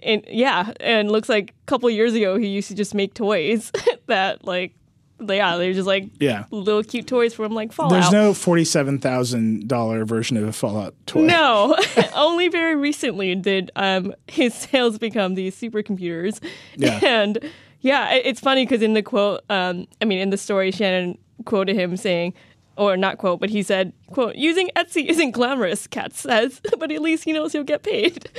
And 0.04 0.24
yeah, 0.28 0.74
and 0.80 1.10
looks 1.10 1.28
like 1.28 1.50
a 1.50 1.66
couple 1.66 1.90
years 1.90 2.14
ago 2.14 2.38
he 2.38 2.46
used 2.50 2.68
to 2.68 2.76
just 2.76 2.94
make 2.94 3.16
toys 3.16 3.72
that 4.06 4.46
like, 4.46 4.76
yeah, 5.20 5.58
they're 5.58 5.74
just 5.74 5.88
like 5.88 6.06
Yeah. 6.20 6.44
little 6.52 6.84
cute 6.84 7.08
toys 7.08 7.34
from 7.34 7.52
like 7.54 7.74
Fallout. 7.74 7.94
There's 7.94 8.12
no 8.12 8.32
$47,000 8.34 10.06
version 10.08 10.38
of 10.38 10.44
a 10.44 10.52
Fallout 10.54 10.94
toy. 11.08 11.22
No, 11.22 11.76
only 12.16 12.48
very 12.48 12.76
recently 12.76 13.34
did 13.34 13.72
um, 13.76 14.14
his 14.28 14.54
sales 14.54 15.00
become 15.00 15.34
these 15.34 15.60
supercomputers. 15.60 16.40
Yeah. 16.76 17.00
And 17.04 17.40
yeah, 17.82 18.14
it's 18.14 18.40
funny 18.40 18.66
because 18.66 18.84
in 18.84 18.94
the 18.94 19.02
quote, 19.02 19.42
um, 19.50 19.88
I 20.02 20.06
mean, 20.06 20.20
in 20.20 20.30
the 20.30 20.38
story, 20.38 20.70
Shannon 20.72 21.18
quoted 21.46 21.76
him 21.76 21.98
saying, 21.98 22.34
or 22.78 22.96
not 22.98 23.18
quote, 23.18 23.40
but 23.40 23.50
he 23.50 23.64
said, 23.64 23.94
quote, 24.12 24.36
using 24.36 24.70
Etsy 24.76 25.06
isn't 25.08 25.32
glamorous, 25.32 25.88
Katz 25.88 26.22
says, 26.22 26.62
but 26.80 26.92
at 26.92 27.02
least 27.02 27.24
he 27.24 27.34
knows 27.34 27.52
he'll 27.54 27.64
get 27.64 27.84
paid. 27.84 28.30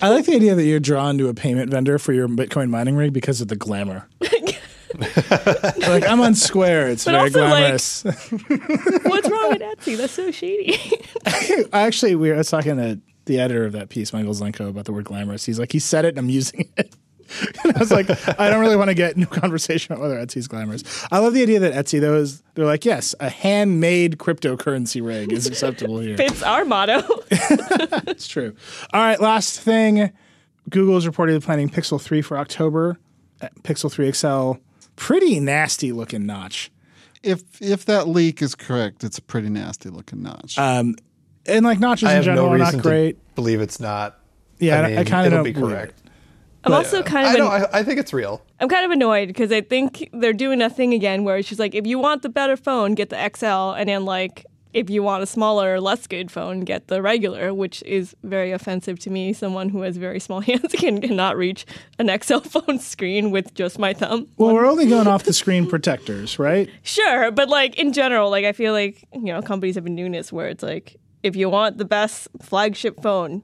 I 0.00 0.08
like 0.10 0.24
the 0.26 0.36
idea 0.36 0.54
that 0.54 0.64
you're 0.64 0.80
drawn 0.80 1.18
to 1.18 1.28
a 1.28 1.34
payment 1.34 1.70
vendor 1.70 1.98
for 1.98 2.12
your 2.12 2.28
Bitcoin 2.28 2.70
mining 2.70 2.96
rig 2.96 3.12
because 3.12 3.40
of 3.40 3.48
the 3.48 3.56
glamour. 3.56 4.08
like, 4.98 6.06
I'm 6.06 6.20
on 6.20 6.34
Square. 6.34 6.88
It's 6.88 7.04
But 7.04 7.12
very 7.12 7.22
also, 7.24 7.40
like- 7.40 7.50
glamorous. 7.50 8.02
What's 9.04 9.28
wrong 9.30 9.50
with 9.50 9.62
Etsy? 9.62 9.96
That's 9.96 10.12
so 10.12 10.30
shady. 10.30 10.78
Actually, 11.72 12.14
we 12.14 12.28
were 12.28 12.34
I 12.34 12.38
was 12.38 12.50
talking 12.50 12.76
to 12.76 13.00
the 13.24 13.38
editor 13.40 13.64
of 13.64 13.72
that 13.72 13.88
piece, 13.88 14.12
Michael 14.12 14.34
Zelenko, 14.34 14.68
about 14.68 14.84
the 14.84 14.92
word 14.92 15.04
glamorous. 15.04 15.44
He's 15.44 15.58
like, 15.58 15.72
he 15.72 15.78
said 15.78 16.04
it 16.04 16.08
and 16.10 16.18
I'm 16.18 16.28
using 16.28 16.68
it. 16.76 16.94
and 17.64 17.76
I 17.76 17.78
was 17.78 17.90
like, 17.90 18.08
I 18.38 18.50
don't 18.50 18.60
really 18.60 18.76
want 18.76 18.88
to 18.88 18.94
get 18.94 19.16
into 19.16 19.28
a 19.34 19.40
conversation 19.40 19.92
about 19.92 20.02
whether 20.02 20.16
Etsy's 20.24 20.48
glamorous. 20.48 20.82
I 21.10 21.18
love 21.18 21.34
the 21.34 21.42
idea 21.42 21.60
that 21.60 21.72
Etsy, 21.72 22.00
though, 22.00 22.16
is 22.16 22.42
they're 22.54 22.64
like, 22.66 22.84
yes, 22.84 23.14
a 23.20 23.28
handmade 23.28 24.18
cryptocurrency 24.18 25.04
rig 25.04 25.32
is 25.32 25.46
acceptable 25.46 25.98
here. 26.00 26.16
Fits 26.16 26.42
our 26.42 26.64
motto. 26.64 27.02
It's 28.12 28.28
true. 28.28 28.54
All 28.92 29.00
right, 29.00 29.20
last 29.20 29.60
thing. 29.60 30.12
Google 30.70 30.96
is 30.96 31.06
reportedly 31.06 31.42
planning 31.42 31.68
Pixel 31.68 32.00
3 32.00 32.22
for 32.22 32.38
October. 32.38 32.98
Uh, 33.40 33.48
Pixel 33.62 33.90
3 33.90 34.12
XL, 34.12 34.60
pretty 34.96 35.40
nasty 35.40 35.90
looking 35.92 36.26
notch. 36.26 36.70
If 37.22 37.42
if 37.60 37.84
that 37.86 38.08
leak 38.08 38.42
is 38.42 38.54
correct, 38.54 39.02
it's 39.04 39.18
a 39.18 39.22
pretty 39.22 39.48
nasty 39.48 39.88
looking 39.88 40.22
notch. 40.22 40.58
Um, 40.58 40.96
And 41.46 41.64
like 41.64 41.78
notches 41.80 42.08
I 42.08 42.16
in 42.16 42.22
general 42.22 42.46
no 42.48 42.52
are 42.54 42.58
not 42.58 42.78
great. 42.78 43.12
to 43.16 43.34
believe 43.34 43.60
it's 43.60 43.80
not. 43.80 44.18
Yeah, 44.58 44.76
I- 44.76 44.84
I, 44.84 44.88
mean, 44.88 44.98
I 44.98 45.04
kinda 45.04 45.26
it'll 45.26 45.36
don't 45.38 45.44
be 45.44 45.52
believe 45.52 45.70
correct. 45.76 46.01
I'm 46.64 46.72
also 46.72 47.02
kind 47.02 47.26
of 47.26 47.32
I 47.32 47.34
an- 47.34 47.40
know. 47.40 47.48
I, 47.72 47.80
I 47.80 47.82
think 47.82 47.98
it's 47.98 48.12
real. 48.12 48.42
I'm 48.60 48.68
kind 48.68 48.84
of 48.84 48.90
annoyed 48.90 49.28
because 49.28 49.50
I 49.52 49.60
think 49.60 50.08
they're 50.12 50.32
doing 50.32 50.62
a 50.62 50.70
thing 50.70 50.94
again 50.94 51.24
where 51.24 51.42
she's 51.42 51.58
like, 51.58 51.74
if 51.74 51.86
you 51.86 51.98
want 51.98 52.22
the 52.22 52.28
better 52.28 52.56
phone, 52.56 52.94
get 52.94 53.10
the 53.10 53.30
XL, 53.36 53.76
and 53.78 53.88
then 53.88 54.04
like 54.04 54.46
if 54.72 54.88
you 54.88 55.02
want 55.02 55.22
a 55.22 55.26
smaller, 55.26 55.80
less 55.80 56.06
good 56.06 56.30
phone, 56.30 56.60
get 56.60 56.88
the 56.88 57.02
regular, 57.02 57.52
which 57.52 57.82
is 57.82 58.16
very 58.22 58.52
offensive 58.52 58.98
to 59.00 59.10
me. 59.10 59.32
Someone 59.34 59.68
who 59.68 59.82
has 59.82 59.96
very 59.96 60.18
small 60.20 60.40
hands 60.48 60.72
can 60.78 61.00
cannot 61.00 61.36
reach 61.36 61.66
an 61.98 62.10
XL 62.22 62.38
phone 62.44 62.78
screen 62.78 63.30
with 63.30 63.52
just 63.54 63.78
my 63.78 63.92
thumb. 63.92 64.28
Well, 64.36 64.54
we're 64.54 64.66
only 64.66 64.86
going 64.86 65.06
off 65.06 65.24
the 65.24 65.32
screen 65.32 65.66
protectors, 65.66 66.38
right? 66.38 66.70
Sure, 66.82 67.30
but 67.30 67.48
like 67.48 67.78
in 67.78 67.92
general, 67.92 68.30
like 68.30 68.44
I 68.44 68.52
feel 68.52 68.72
like 68.72 69.04
you 69.12 69.32
know 69.32 69.42
companies 69.42 69.74
have 69.74 69.84
been 69.84 69.96
doing 69.96 70.12
this 70.12 70.32
where 70.32 70.48
it's 70.48 70.62
like 70.62 70.96
if 71.22 71.36
you 71.36 71.48
want 71.48 71.78
the 71.78 71.84
best 71.84 72.28
flagship 72.40 73.00
phone, 73.02 73.42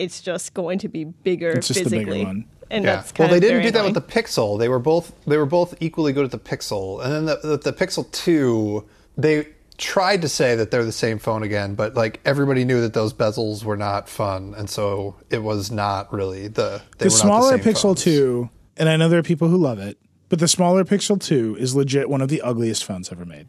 it's 0.00 0.20
just 0.20 0.54
going 0.54 0.78
to 0.80 0.88
be 0.88 1.04
bigger 1.04 1.50
It's 1.50 1.68
just 1.68 1.84
the 1.84 1.90
bigger 1.90 2.06
physically. 2.06 2.24
one. 2.24 2.44
And 2.70 2.84
Yeah. 2.84 2.96
that's 2.96 3.12
Well, 3.18 3.28
they 3.28 3.36
of 3.36 3.42
didn't 3.42 3.62
do 3.62 3.70
that 3.72 3.84
with 3.84 3.94
the 3.94 4.00
Pixel. 4.00 4.58
They 4.58 4.68
were 4.68 4.78
both 4.78 5.12
they 5.26 5.36
were 5.36 5.46
both 5.46 5.74
equally 5.80 6.12
good 6.12 6.24
at 6.24 6.30
the 6.30 6.38
Pixel, 6.38 7.02
and 7.04 7.12
then 7.12 7.24
the 7.26 7.36
the, 7.42 7.56
the 7.58 7.72
Pixel 7.72 8.10
Two. 8.12 8.86
They 9.18 9.48
tried 9.76 10.22
to 10.22 10.28
say 10.28 10.54
that 10.56 10.70
they're 10.70 10.84
the 10.84 10.92
same 10.92 11.18
phone 11.18 11.42
again, 11.42 11.74
but 11.74 11.94
like 11.94 12.20
everybody 12.24 12.64
knew 12.64 12.80
that 12.82 12.92
those 12.94 13.12
bezels 13.12 13.64
were 13.64 13.76
not 13.76 14.08
fun, 14.08 14.54
and 14.56 14.68
so 14.70 15.16
it 15.30 15.42
was 15.42 15.70
not 15.70 16.12
really 16.12 16.48
the. 16.48 16.80
They 16.98 17.04
The 17.06 17.06
were 17.06 17.10
smaller 17.10 17.50
not 17.52 17.56
the 17.58 17.64
same 17.64 17.74
Pixel 17.74 17.82
phones. 17.82 18.04
2, 18.04 18.50
and 18.76 18.88
I 18.88 18.96
know 18.96 19.08
there 19.08 19.18
are 19.18 19.22
people 19.24 19.48
who 19.48 19.56
love 19.56 19.78
it, 19.78 19.98
but 20.28 20.38
the 20.38 20.48
smaller 20.48 20.84
Pixel 20.84 21.20
2 21.20 21.56
is 21.58 21.74
legit 21.74 22.08
one 22.08 22.20
of 22.20 22.28
the 22.28 22.40
ugliest 22.42 22.84
phones 22.84 23.10
ever 23.10 23.24
made. 23.24 23.48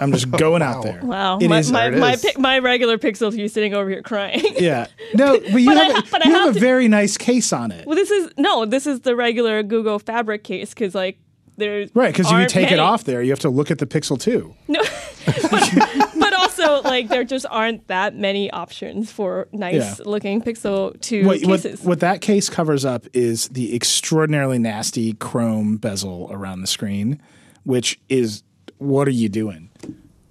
I'm 0.00 0.12
just 0.12 0.30
going 0.30 0.62
out 0.62 0.82
there. 0.84 1.00
Wow, 1.02 1.38
It 1.38 1.48
my 1.48 1.58
is- 1.60 1.72
my 1.72 1.86
it 1.86 1.98
my, 1.98 2.12
is. 2.12 2.22
pic- 2.22 2.38
my 2.38 2.58
regular 2.58 2.98
Pixel 2.98 3.34
2 3.34 3.48
sitting 3.48 3.74
over 3.74 3.88
here 3.88 4.02
crying. 4.02 4.42
Yeah. 4.58 4.86
No, 5.14 5.40
but 5.40 5.60
you 5.60 5.66
But 5.66 5.76
have, 5.76 5.92
ha- 5.92 6.02
a, 6.06 6.10
but 6.10 6.26
I 6.26 6.28
you 6.28 6.34
have 6.36 6.46
have 6.48 6.56
a 6.56 6.60
very 6.60 6.86
nice 6.86 7.16
case 7.16 7.52
on 7.52 7.72
it. 7.72 7.84
well, 7.86 7.96
this 7.96 8.10
is 8.12 8.30
no, 8.36 8.64
this 8.64 8.86
is 8.86 9.00
the 9.00 9.16
regular 9.16 9.62
Google 9.64 9.98
Fabric 9.98 10.44
case 10.44 10.70
because 10.70 10.94
like 10.94 11.18
there's 11.56 11.90
Right, 11.94 12.12
because 12.12 12.26
if 12.26 12.32
you 12.32 12.38
aren't 12.38 12.50
take 12.50 12.70
it 12.70 12.78
off 12.78 13.04
there, 13.04 13.20
you 13.22 13.30
have 13.30 13.40
to 13.40 13.50
look 13.50 13.70
at 13.72 13.78
the 13.78 13.86
Pixel 13.86 14.20
2. 14.20 14.54
No, 14.68 14.80
but, 15.26 16.10
but 16.18 16.32
also 16.34 16.80
like 16.82 17.08
there 17.08 17.24
just 17.24 17.44
aren't 17.50 17.86
that 17.88 18.14
many 18.14 18.50
options 18.50 19.10
for 19.10 19.48
nice 19.52 19.74
Yeah. 19.74 20.04
looking 20.04 20.42
Pixel 20.42 20.98
2 21.00 21.26
What, 21.26 21.40
what, 21.42 21.62
cases. 21.62 21.82
what 21.82 22.00
that 22.00 22.20
case 22.20 22.48
covers 22.48 22.84
up 22.84 23.06
is 23.12 23.48
the 23.48 23.74
extraordinarily 23.74 24.58
nasty 24.58 25.14
chrome 25.14 25.76
bezel 25.76 26.28
around 26.32 26.60
the 26.60 26.66
screen, 26.66 27.20
which 27.64 28.00
is 28.08 28.42
what 28.80 29.06
are 29.06 29.12
you 29.12 29.28
doing? 29.28 29.70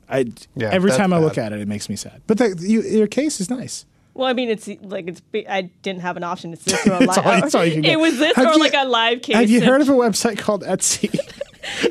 I 0.10 0.26
Yeah, 0.56 0.70
every 0.72 0.92
time 0.92 1.14
I 1.14 1.20
look 1.20 1.36
bad. 1.36 1.54
at 1.54 1.60
it, 1.60 1.62
it 1.62 1.68
makes 1.68 1.88
me 1.88 1.96
sad. 1.96 2.22
But 2.28 2.38
the, 2.40 2.56
you, 2.60 2.82
your 2.82 3.08
case 3.08 3.40
is 3.40 3.50
nice. 3.50 3.86
Well, 4.16 4.28
I 4.28 4.34
mean, 4.34 4.50
it's 4.50 4.68
like 4.82 5.08
it's. 5.08 5.22
I 5.48 5.70
didn't 5.82 6.02
have 6.02 6.18
an 6.18 6.24
option. 6.24 6.52
It's 6.52 6.64
this 6.66 6.86
or 6.88 6.94
a 6.94 6.98
It's 7.04 7.16
live. 7.18 7.26
all- 7.26 7.44
it's 7.44 7.56
all 7.56 7.64
you 7.66 7.74
can 7.74 7.82
get. 7.84 7.94
It 7.94 8.00
was 8.00 8.18
this 8.20 8.36
Have 8.36 8.48
or 8.48 8.54
you- 8.54 8.60
like 8.60 8.74
a 8.74 8.86
live 8.86 9.22
case. 9.22 9.36
Have 9.38 9.50
you 9.50 9.60
and- 9.60 9.68
heard 9.68 9.82
of 9.82 9.88
a 9.90 9.94
website 9.94 10.38
called 10.38 10.64
Etsy? 10.64 11.18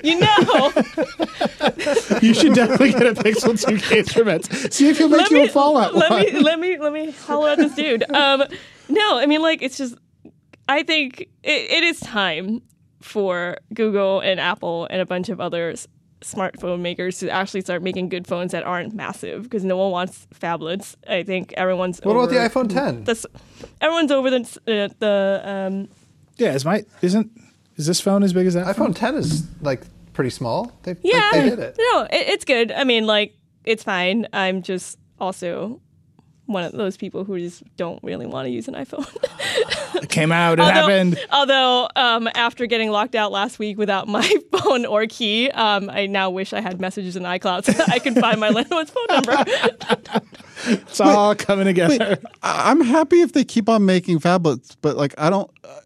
You 0.02 0.18
know, 0.18 0.72
you 2.22 2.34
should 2.34 2.54
definitely 2.54 2.92
get 2.92 3.06
a 3.06 3.12
Pixel 3.14 3.54
2 3.64 3.76
case 3.78 4.12
from 4.12 4.24
Etsy. 4.26 4.72
See 4.72 4.88
if 4.88 4.98
he'll 4.98 5.08
make 5.08 5.20
let 5.20 5.30
you 5.30 5.36
me 5.36 5.44
a 5.44 5.48
Fallout 5.48 5.94
let 5.94 6.10
one. 6.10 6.22
me 6.22 6.30
let 6.40 6.58
me 6.58 6.78
let 6.78 6.92
me 6.92 7.10
holler 7.12 7.50
at 7.50 7.58
this 7.58 7.74
dude. 7.74 8.02
Um, 8.10 8.44
no, 8.88 9.18
I 9.18 9.26
mean, 9.26 9.42
like 9.42 9.62
it's 9.62 9.76
just. 9.78 9.94
I 10.68 10.82
think 10.82 11.20
it, 11.20 11.28
it 11.70 11.84
is 11.84 12.00
time 12.00 12.62
for 13.00 13.58
Google 13.72 14.20
and 14.20 14.40
Apple 14.40 14.86
and 14.90 15.00
a 15.00 15.06
bunch 15.06 15.28
of 15.28 15.40
other 15.40 15.70
s- 15.70 15.86
smartphone 16.20 16.80
makers 16.80 17.18
to 17.18 17.30
actually 17.30 17.60
start 17.60 17.82
making 17.82 18.08
good 18.08 18.26
phones 18.26 18.52
that 18.52 18.64
aren't 18.64 18.92
massive 18.94 19.44
because 19.44 19.64
no 19.64 19.76
one 19.76 19.90
wants 19.90 20.26
phablets. 20.34 20.96
I 21.08 21.22
think 21.22 21.52
everyone's. 21.56 22.00
What 22.02 22.12
about 22.16 22.30
the 22.30 22.36
iPhone 22.36 22.68
10? 22.72 23.04
That's 23.04 23.24
everyone's 23.80 24.10
over 24.10 24.30
the 24.30 24.40
uh, 24.66 24.88
the 24.98 25.40
um, 25.44 25.88
Yeah, 26.36 26.54
is 26.54 26.64
my 26.64 26.84
isn't 27.02 27.30
is 27.76 27.86
this 27.86 28.00
phone 28.00 28.22
as 28.22 28.32
big 28.32 28.46
as 28.46 28.54
that? 28.54 28.74
phone? 28.76 28.92
iPhone 28.92 28.96
10 28.96 29.14
is 29.14 29.46
like 29.62 29.82
pretty 30.12 30.30
small. 30.30 30.72
They, 30.82 30.94
they- 30.94 31.00
Yeah, 31.04 31.30
they, 31.32 31.50
did 31.50 31.58
it. 31.60 31.76
No, 31.78 32.02
it, 32.02 32.28
it's 32.28 32.44
good. 32.44 32.72
I 32.72 32.82
mean, 32.84 33.06
like, 33.06 33.34
it's 33.64 33.84
fine. 33.84 34.26
I'm 34.32 34.62
just 34.62 34.98
also 35.20 35.80
one 36.48 36.64
of 36.64 36.72
those 36.72 36.96
people 36.96 37.24
who 37.24 37.38
just 37.38 37.62
don't 37.76 38.02
really 38.02 38.26
want 38.26 38.46
to 38.46 38.50
use 38.50 38.66
an 38.68 38.74
iPhone. 38.74 39.06
It 39.94 40.10
came 40.10 40.30
out. 40.30 40.58
It 40.58 40.62
although, 40.62 40.72
happened. 40.74 41.18
although 41.32 41.88
um, 41.96 42.28
after 42.34 42.66
getting 42.66 42.90
locked 42.90 43.14
out 43.14 43.32
last 43.32 43.58
week 43.58 43.78
without 43.78 44.06
my 44.06 44.22
phone 44.52 44.84
or 44.86 45.06
key, 45.06 45.50
um, 45.50 45.90
I 45.90 46.06
now 46.06 46.30
wish 46.30 46.52
I 46.52 46.60
had 46.60 46.80
messages 46.80 47.16
in 47.16 47.22
iCloud 47.24 47.64
so 47.64 47.72
that 47.72 47.88
I 47.88 47.98
could 47.98 48.14
find 48.14 48.38
my 48.38 48.50
landlord's 48.50 48.90
phone 48.90 49.06
number. 49.08 49.44
It's 50.66 51.00
all 51.00 51.34
coming 51.34 51.64
together. 51.66 52.18
I- 52.42 52.70
I'm 52.70 52.80
happy 52.80 53.20
if 53.22 53.32
they 53.32 53.44
keep 53.44 53.68
on 53.68 53.86
making 53.86 54.18
phablets, 54.18 54.76
but 54.82 54.96
like 54.96 55.14
I 55.16 55.30
don't, 55.30 55.50
uh, 55.64 55.80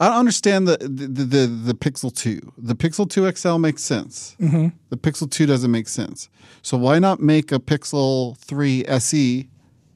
I 0.00 0.08
don't 0.08 0.18
understand 0.18 0.66
the 0.68 0.76
the, 0.78 1.06
the 1.24 1.46
the 1.46 1.74
Pixel 1.74 2.14
Two. 2.14 2.52
The 2.58 2.74
Pixel 2.74 3.08
Two 3.08 3.30
XL 3.32 3.58
makes 3.58 3.82
sense. 3.82 4.36
Mm-hmm. 4.40 4.68
The 4.90 4.96
Pixel 4.96 5.30
Two 5.30 5.46
doesn't 5.46 5.70
make 5.70 5.88
sense. 5.88 6.28
So 6.62 6.76
why 6.76 6.98
not 6.98 7.20
make 7.20 7.52
a 7.52 7.58
Pixel 7.60 8.36
Three 8.38 8.84
SE? 8.86 9.48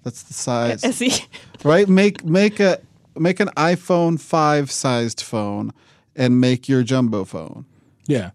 That's 0.07 0.22
the 0.22 0.34
size, 0.34 0.84
SE. 0.84 1.11
right? 1.64 1.88
Make 1.88 2.24
make 2.24 2.61
a 2.61 2.78
make 3.18 3.40
an 3.40 3.48
iPhone 3.57 4.20
five 4.20 4.70
sized 4.70 5.20
phone, 5.20 5.72
and 6.14 6.40
make 6.40 6.68
your 6.68 6.84
jumbo 6.84 7.24
phone. 7.24 7.66
yeah. 8.07 8.30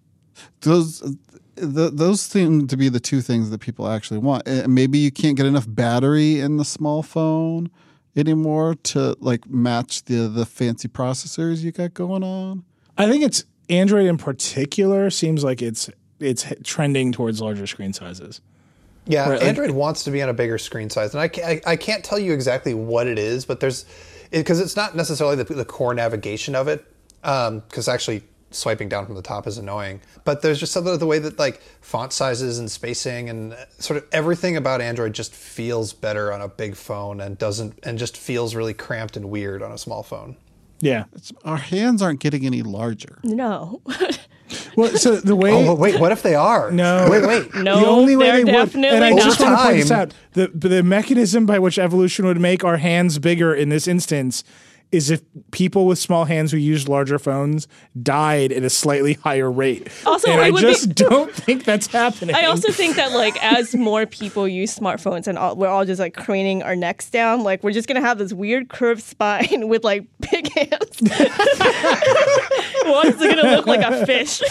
Those. 0.61 1.15
The, 1.55 1.91
those 1.91 2.22
seem 2.22 2.67
to 2.67 2.76
be 2.76 2.89
the 2.89 2.99
two 2.99 3.22
things 3.22 3.51
that 3.51 3.59
people 3.59 3.88
actually 3.88 4.17
want. 4.17 4.47
Uh, 4.47 4.67
Maybe 4.67 4.97
you 4.97 5.11
can't 5.11 5.38
get 5.38 5.45
enough 5.45 5.65
battery 5.67 6.39
in 6.39 6.57
the 6.57 6.65
small 6.65 7.03
phone 7.03 7.69
anymore 8.15 8.76
to 8.84 9.15
like 9.19 9.47
match 9.47 10.03
the 10.05 10.28
the 10.28 10.45
fancy 10.45 10.88
processors 10.88 11.61
you 11.61 11.72
got 11.72 11.93
going 11.93 12.24
on. 12.24 12.63
I 12.97 13.07
think 13.09 13.24
it's 13.24 13.45
Android 13.69 14.07
in 14.07 14.17
particular 14.17 15.09
seems 15.09 15.43
like 15.43 15.61
it's 15.61 15.89
it's 16.19 16.45
trending 16.63 17.11
towards 17.11 17.41
larger 17.41 17.67
screen 17.67 17.93
sizes. 17.93 18.41
Yeah, 19.06 19.30
Right, 19.30 19.39
like- 19.39 19.47
Android 19.47 19.72
wants 19.72 20.04
to 20.04 20.12
be 20.12 20.22
on 20.22 20.30
a 20.30 20.34
bigger 20.34 20.58
screen 20.58 20.89
size, 20.89 21.14
and 21.14 21.22
I 21.22 21.28
can't, 21.28 21.66
I, 21.68 21.72
I 21.72 21.76
can't 21.76 22.04
tell 22.04 22.20
you 22.20 22.34
exactly 22.34 22.74
what 22.74 23.08
it 23.08 23.18
is, 23.18 23.45
but 23.45 23.60
there's 23.60 23.86
because 24.32 24.60
it's 24.62 24.76
not 24.76 24.95
necessarily 24.95 25.36
the, 25.36 25.43
the 25.54 25.66
core 25.66 25.93
navigation 25.93 26.56
of 26.56 26.68
it, 26.68 26.86
um, 27.24 27.60
because 27.62 27.88
actually 27.88 28.24
swiping 28.52 28.89
down 28.89 29.06
from 29.06 29.16
the 29.16 29.22
top 29.22 29.47
is 29.47 29.58
annoying. 29.58 30.02
But 30.24 30.41
there's 30.41 30.60
just 30.60 30.72
something 30.72 30.93
of 30.93 30.99
the 30.99 31.06
way 31.08 31.20
that 31.20 31.39
like 31.39 31.62
font 31.82 32.14
sizes 32.14 32.60
and 32.60 32.70
spacing 32.70 33.30
and 33.30 33.54
uh, 33.54 33.66
sort 33.80 33.97
of 33.97 34.08
everything 34.12 34.56
about 34.58 34.82
Android 34.82 35.14
just 35.14 35.34
feels 35.34 35.93
better 35.93 36.32
on 36.34 36.41
a 36.41 36.47
big 36.47 36.76
phone 36.76 37.22
and 37.22 37.38
doesn't 37.38 37.80
and 37.84 37.97
just 37.97 38.18
feels 38.18 38.54
really 38.56 38.74
cramped 38.74 39.16
and 39.18 39.30
weird 39.30 39.62
on 39.64 39.72
a 39.72 39.78
small 39.78 40.04
phone. 40.04 40.36
Yeah. 40.80 41.06
It's, 41.14 41.32
our 41.45 41.58
hands 41.58 42.02
aren't 42.02 42.20
getting 42.20 42.45
any 42.45 42.62
larger. 42.62 43.20
No. 43.24 43.82
Well, 44.76 44.89
so 44.97 45.16
the 45.16 45.36
way 45.36 45.52
Oh, 45.52 45.76
wait, 45.76 45.99
what 45.99 46.12
if 46.12 46.24
they 46.24 46.36
are? 46.36 46.72
No. 46.72 47.08
wait, 47.10 47.26
wait. 47.26 47.54
no, 47.56 47.80
the 47.80 47.88
only 47.88 48.16
way 48.16 48.43
they're 48.43 48.56
would, 48.66 48.76
and 48.76 49.04
I 49.04 49.12
not. 49.12 49.20
just 49.22 49.39
want 49.39 49.58
to 49.58 49.64
point 49.64 49.78
this 49.78 49.91
out: 49.91 50.14
the 50.34 50.47
the 50.54 50.84
mechanism 50.84 51.45
by 51.45 51.60
which 51.60 51.78
evolution 51.78 52.26
would 52.26 52.39
make 52.39 52.64
our 52.64 52.78
hands 52.78 53.20
bigger 53.20 53.54
in 53.54 53.70
this 53.70 53.88
instance 53.88 54.43
is 54.91 55.09
if 55.09 55.21
people 55.51 55.85
with 55.85 55.97
small 55.97 56.25
hands 56.25 56.51
who 56.51 56.57
used 56.57 56.89
larger 56.89 57.17
phones 57.17 57.67
died 58.01 58.51
at 58.51 58.63
a 58.63 58.69
slightly 58.69 59.13
higher 59.13 59.49
rate. 59.51 59.87
Also, 60.05 60.29
and 60.29 60.41
I 60.41 60.49
would 60.51 60.61
be- 60.61 60.67
just 60.67 60.93
don't 60.95 61.31
think 61.33 61.63
that's 61.63 61.87
happening. 61.87 62.35
I 62.35 62.45
also 62.45 62.71
think 62.71 62.95
that 62.97 63.11
like 63.13 63.41
as 63.43 63.73
more 63.75 64.05
people 64.05 64.47
use 64.47 64.77
smartphones 64.77 65.27
and 65.27 65.37
all, 65.37 65.55
we're 65.55 65.67
all 65.67 65.85
just 65.85 65.99
like 65.99 66.13
craning 66.15 66.63
our 66.63 66.75
necks 66.75 67.09
down, 67.09 67.43
like 67.43 67.63
we're 67.63 67.71
just 67.71 67.87
gonna 67.87 68.01
have 68.01 68.17
this 68.17 68.33
weird 68.33 68.69
curved 68.69 69.03
spine 69.03 69.67
with 69.67 69.83
like 69.83 70.05
big 70.31 70.51
hands. 70.53 71.01
One's 72.85 73.15
gonna 73.15 73.55
look 73.55 73.67
like 73.67 73.81
a 73.81 74.05
fish. 74.05 74.41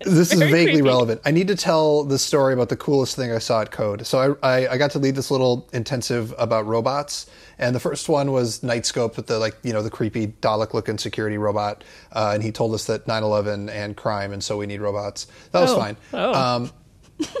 This 0.00 0.32
is 0.32 0.38
vaguely 0.38 0.64
creepy. 0.64 0.82
relevant. 0.82 1.20
I 1.24 1.30
need 1.30 1.48
to 1.48 1.56
tell 1.56 2.04
the 2.04 2.18
story 2.18 2.52
about 2.52 2.68
the 2.68 2.76
coolest 2.76 3.16
thing 3.16 3.32
I 3.32 3.38
saw 3.38 3.62
at 3.62 3.70
Code. 3.70 4.06
So 4.06 4.36
I, 4.42 4.58
I, 4.58 4.72
I 4.72 4.76
got 4.76 4.90
to 4.92 4.98
lead 4.98 5.14
this 5.14 5.30
little 5.30 5.68
intensive 5.72 6.34
about 6.38 6.66
robots, 6.66 7.26
and 7.58 7.74
the 7.74 7.80
first 7.80 8.08
one 8.08 8.32
was 8.32 8.60
Knightscope 8.60 9.16
with 9.16 9.26
the 9.26 9.38
like 9.38 9.56
you 9.62 9.72
know 9.72 9.82
the 9.82 9.90
creepy 9.90 10.28
Dalek-looking 10.28 10.98
security 10.98 11.38
robot, 11.38 11.84
uh, 12.12 12.32
and 12.34 12.42
he 12.42 12.52
told 12.52 12.74
us 12.74 12.84
that 12.86 13.06
9/11 13.06 13.70
and 13.70 13.96
crime, 13.96 14.32
and 14.32 14.42
so 14.42 14.56
we 14.56 14.66
need 14.66 14.80
robots. 14.80 15.26
That 15.52 15.60
was 15.60 15.72
Oh. 15.72 15.78
fine. 15.78 15.96
Oh. 16.12 16.34
Um, 16.34 16.70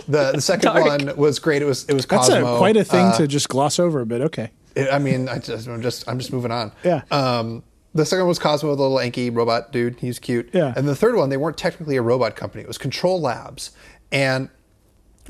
the 0.08 0.32
the 0.32 0.40
second 0.52 0.72
Dark. 0.72 0.84
one 0.86 1.16
was 1.16 1.38
great. 1.38 1.62
It 1.62 1.66
was 1.66 1.84
it 1.84 1.94
was 1.94 2.06
that's 2.06 2.28
Cozmo. 2.28 2.54
a, 2.56 2.58
quite 2.58 2.76
a 2.76 2.84
thing 2.84 3.06
Uh, 3.06 3.16
to 3.18 3.26
just 3.26 3.48
gloss 3.48 3.78
over, 3.78 4.04
but 4.04 4.20
okay. 4.22 4.50
I 4.92 4.98
mean, 4.98 5.28
I 5.28 5.38
just, 5.38 5.66
I'm 5.68 5.80
just 5.82 6.06
I'm 6.08 6.18
just 6.18 6.32
moving 6.32 6.50
on. 6.52 6.72
Yeah. 6.84 7.02
Um, 7.10 7.62
the 7.94 8.04
second 8.04 8.24
one 8.24 8.28
was 8.28 8.38
Cozmo, 8.38 8.74
the 8.74 8.82
little 8.82 8.98
Anki 8.98 9.34
robot 9.34 9.72
dude. 9.72 9.98
He's 10.00 10.18
cute. 10.18 10.50
Yeah. 10.52 10.74
And 10.76 10.86
the 10.86 10.94
third 10.94 11.16
one, 11.16 11.30
they 11.30 11.38
weren't 11.38 11.56
technically 11.56 11.96
a 11.96 12.02
robot 12.02 12.36
company. 12.36 12.62
It 12.62 12.68
was 12.68 12.76
CTRL-labs, 12.76 13.70
and 14.12 14.50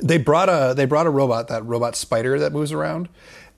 they 0.00 0.18
brought 0.18 0.48
a 0.48 0.74
they 0.76 0.84
brought 0.84 1.06
a 1.06 1.10
robot, 1.10 1.46
that 1.48 1.64
robot 1.64 1.94
spider 1.94 2.38
that 2.40 2.52
moves 2.52 2.72
around, 2.72 3.08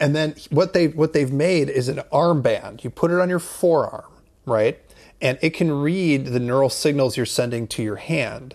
and 0.01 0.14
then 0.14 0.34
what 0.51 0.72
they 0.72 0.88
what 0.88 1.12
they've 1.12 1.32
made 1.32 1.68
is 1.68 1.88
an 1.88 2.03
armband. 2.12 2.84
You 2.84 2.90
put 2.90 3.11
it 3.11 3.20
on 3.20 3.28
your 3.28 3.38
forearm, 3.38 4.11
right, 4.46 4.78
and 5.20 5.38
it 5.42 5.51
can 5.51 5.72
read 5.72 6.26
the 6.26 6.40
neural 6.40 6.70
signals 6.70 7.16
you're 7.16 7.26
sending 7.26 7.66
to 7.68 7.82
your 7.82 7.96
hand. 7.96 8.55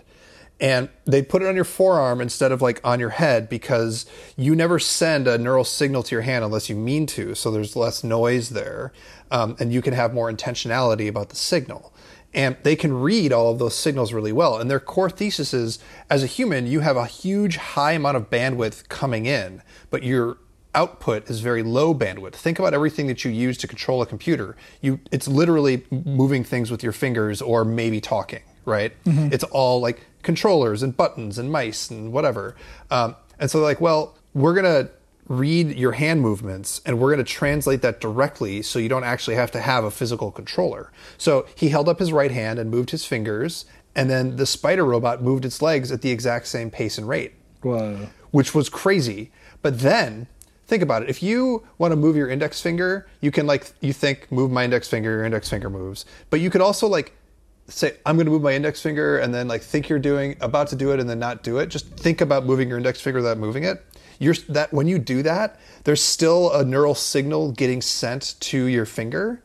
And 0.60 0.88
they 1.04 1.20
put 1.20 1.42
it 1.42 1.48
on 1.48 1.56
your 1.56 1.64
forearm 1.64 2.20
instead 2.20 2.52
of 2.52 2.62
like 2.62 2.80
on 2.84 3.00
your 3.00 3.10
head 3.10 3.48
because 3.48 4.06
you 4.36 4.54
never 4.54 4.78
send 4.78 5.26
a 5.26 5.36
neural 5.36 5.64
signal 5.64 6.02
to 6.04 6.14
your 6.14 6.22
hand 6.22 6.44
unless 6.44 6.70
you 6.70 6.76
mean 6.76 7.06
to. 7.06 7.34
So 7.34 7.50
there's 7.50 7.74
less 7.76 8.04
noise 8.04 8.50
there, 8.50 8.92
um, 9.32 9.56
and 9.58 9.72
you 9.72 9.82
can 9.82 9.94
have 9.94 10.14
more 10.14 10.32
intentionality 10.32 11.08
about 11.08 11.28
the 11.30 11.36
signal. 11.36 11.92
and 12.34 12.56
they 12.64 12.74
can 12.74 12.92
read 12.92 13.32
all 13.32 13.52
of 13.52 13.58
those 13.58 13.76
signals 13.76 14.12
really 14.12 14.32
well. 14.32 14.58
And 14.58 14.70
their 14.70 14.80
core 14.80 15.08
thesis 15.08 15.54
is 15.54 15.78
as 16.10 16.22
a 16.24 16.26
human, 16.26 16.66
you 16.66 16.80
have 16.80 16.96
a 16.96 17.06
huge 17.06 17.56
high 17.56 17.92
amount 17.92 18.16
of 18.16 18.28
bandwidth 18.28 18.88
coming 18.88 19.26
in, 19.26 19.62
but 19.90 20.02
your 20.02 20.38
output 20.74 21.30
is 21.30 21.40
very 21.40 21.62
low 21.62 21.94
bandwidth. 21.94 22.34
Think 22.34 22.58
about 22.58 22.74
everything 22.74 23.06
that 23.06 23.24
you 23.24 23.30
use 23.30 23.56
to 23.58 23.66
control 23.66 24.02
a 24.02 24.06
computer. 24.06 24.56
You 24.80 25.00
it's 25.10 25.28
literally 25.28 25.84
moving 25.90 26.44
things 26.44 26.70
with 26.70 26.82
your 26.82 26.92
fingers 26.92 27.40
or 27.40 27.64
maybe 27.64 28.00
talking, 28.00 28.42
right? 28.64 28.92
It's 29.32 29.44
all 29.44 29.80
like 29.80 30.06
controllers 30.22 30.82
and 30.82 30.96
buttons 30.96 31.38
and 31.38 31.50
mice 31.50 31.90
and 31.90 32.12
whatever. 32.12 32.56
Um, 32.90 33.16
and 33.38 33.50
so 33.50 33.58
they're 33.58 33.68
like, 33.68 33.80
well, 33.80 34.16
we're 34.32 34.54
gonna 34.54 34.88
read 35.28 35.76
your 35.76 35.92
hand 35.92 36.20
movements 36.20 36.80
and 36.84 36.98
we're 36.98 37.08
going 37.14 37.24
to 37.24 37.32
translate 37.32 37.82
that 37.82 38.00
directly 38.00 38.62
so 38.62 38.78
you 38.78 38.88
don't 38.88 39.04
actually 39.04 39.36
have 39.36 39.50
to 39.50 39.60
have 39.60 39.84
a 39.84 39.90
physical 39.90 40.30
controller. 40.30 40.92
So 41.16 41.46
he 41.54 41.70
held 41.70 41.88
up 41.88 41.98
his 41.98 42.12
right 42.12 42.30
hand 42.30 42.58
and 42.58 42.70
moved 42.70 42.90
his 42.90 43.04
fingers, 43.06 43.64
and 43.94 44.10
then 44.10 44.36
the 44.36 44.46
spider 44.46 44.84
robot 44.84 45.22
moved 45.22 45.44
its 45.44 45.62
legs 45.62 45.90
at 45.90 46.02
the 46.02 46.10
exact 46.10 46.46
same 46.46 46.70
pace 46.70 46.98
and 46.98 47.08
rate, 47.08 47.32
Whoa. 47.62 48.08
which 48.32 48.54
was 48.54 48.68
crazy. 48.68 49.30
But 49.62 49.80
then 49.80 50.26
think 50.66 50.82
about 50.82 51.02
it. 51.02 51.10
If 51.10 51.22
you 51.22 51.66
want 51.78 51.92
to 51.92 51.96
move 51.96 52.16
your 52.16 52.28
index 52.28 52.60
finger, 52.60 53.06
you 53.20 53.30
can 53.30 53.46
like 53.46 53.72
you 53.80 53.92
think 53.92 54.30
move 54.30 54.50
my 54.50 54.64
index 54.64 54.88
finger, 54.88 55.10
your 55.10 55.24
index 55.24 55.48
finger 55.48 55.70
moves. 55.70 56.04
But 56.30 56.40
you 56.40 56.50
could 56.50 56.60
also 56.60 56.86
like 56.86 57.12
say 57.68 57.96
I'm 58.04 58.16
going 58.16 58.26
to 58.26 58.32
move 58.32 58.42
my 58.42 58.54
index 58.54 58.80
finger 58.80 59.18
and 59.18 59.34
then 59.34 59.48
like 59.48 59.62
think 59.62 59.88
you're 59.88 59.98
doing 59.98 60.36
about 60.40 60.68
to 60.68 60.76
do 60.76 60.92
it 60.92 61.00
and 61.00 61.08
then 61.08 61.18
not 61.18 61.42
do 61.42 61.58
it. 61.58 61.66
Just 61.68 61.86
think 61.88 62.20
about 62.20 62.44
moving 62.44 62.68
your 62.68 62.78
index 62.78 63.00
finger 63.00 63.18
without 63.18 63.38
moving 63.38 63.64
it. 63.64 63.84
You're 64.18 64.34
that 64.48 64.72
when 64.72 64.86
you 64.86 64.98
do 64.98 65.22
that, 65.22 65.58
there's 65.84 66.02
still 66.02 66.52
a 66.52 66.64
neural 66.64 66.94
signal 66.94 67.52
getting 67.52 67.82
sent 67.82 68.36
to 68.40 68.64
your 68.66 68.86
finger, 68.86 69.42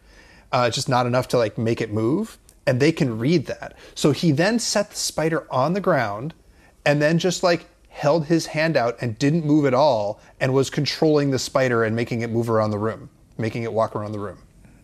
uh, 0.52 0.70
just 0.70 0.88
not 0.88 1.06
enough 1.06 1.28
to 1.30 1.38
like 1.38 1.58
make 1.58 1.82
it 1.82 1.92
move, 1.92 2.38
and 2.68 2.80
they 2.80 2.92
can 2.92 3.18
read 3.18 3.48
that. 3.48 3.76
So 3.96 4.12
he 4.12 4.32
then 4.32 4.60
set 4.60 4.92
the 4.92 4.96
spider 4.96 5.52
on 5.52 5.74
the 5.74 5.82
ground, 5.82 6.34
and 6.86 7.02
then 7.02 7.18
just 7.18 7.42
like 7.42 7.66
held 8.00 8.26
his 8.26 8.48
hand 8.48 8.76
out 8.76 8.98
and 9.02 9.18
didn't 9.20 9.46
move 9.46 9.66
at 9.66 9.74
all, 9.74 10.20
and 10.40 10.54
was 10.54 10.70
controlling 10.70 11.32
the 11.32 11.40
spider 11.40 11.84
and 11.84 11.96
making 11.96 12.22
it 12.22 12.30
move 12.30 12.50
around 12.50 12.72
the 12.72 12.78
room, 12.80 13.10
making 13.38 13.64
it 13.64 13.72
walk 13.74 13.96
around 13.96 14.14
the 14.14 14.20
room. 14.20 14.38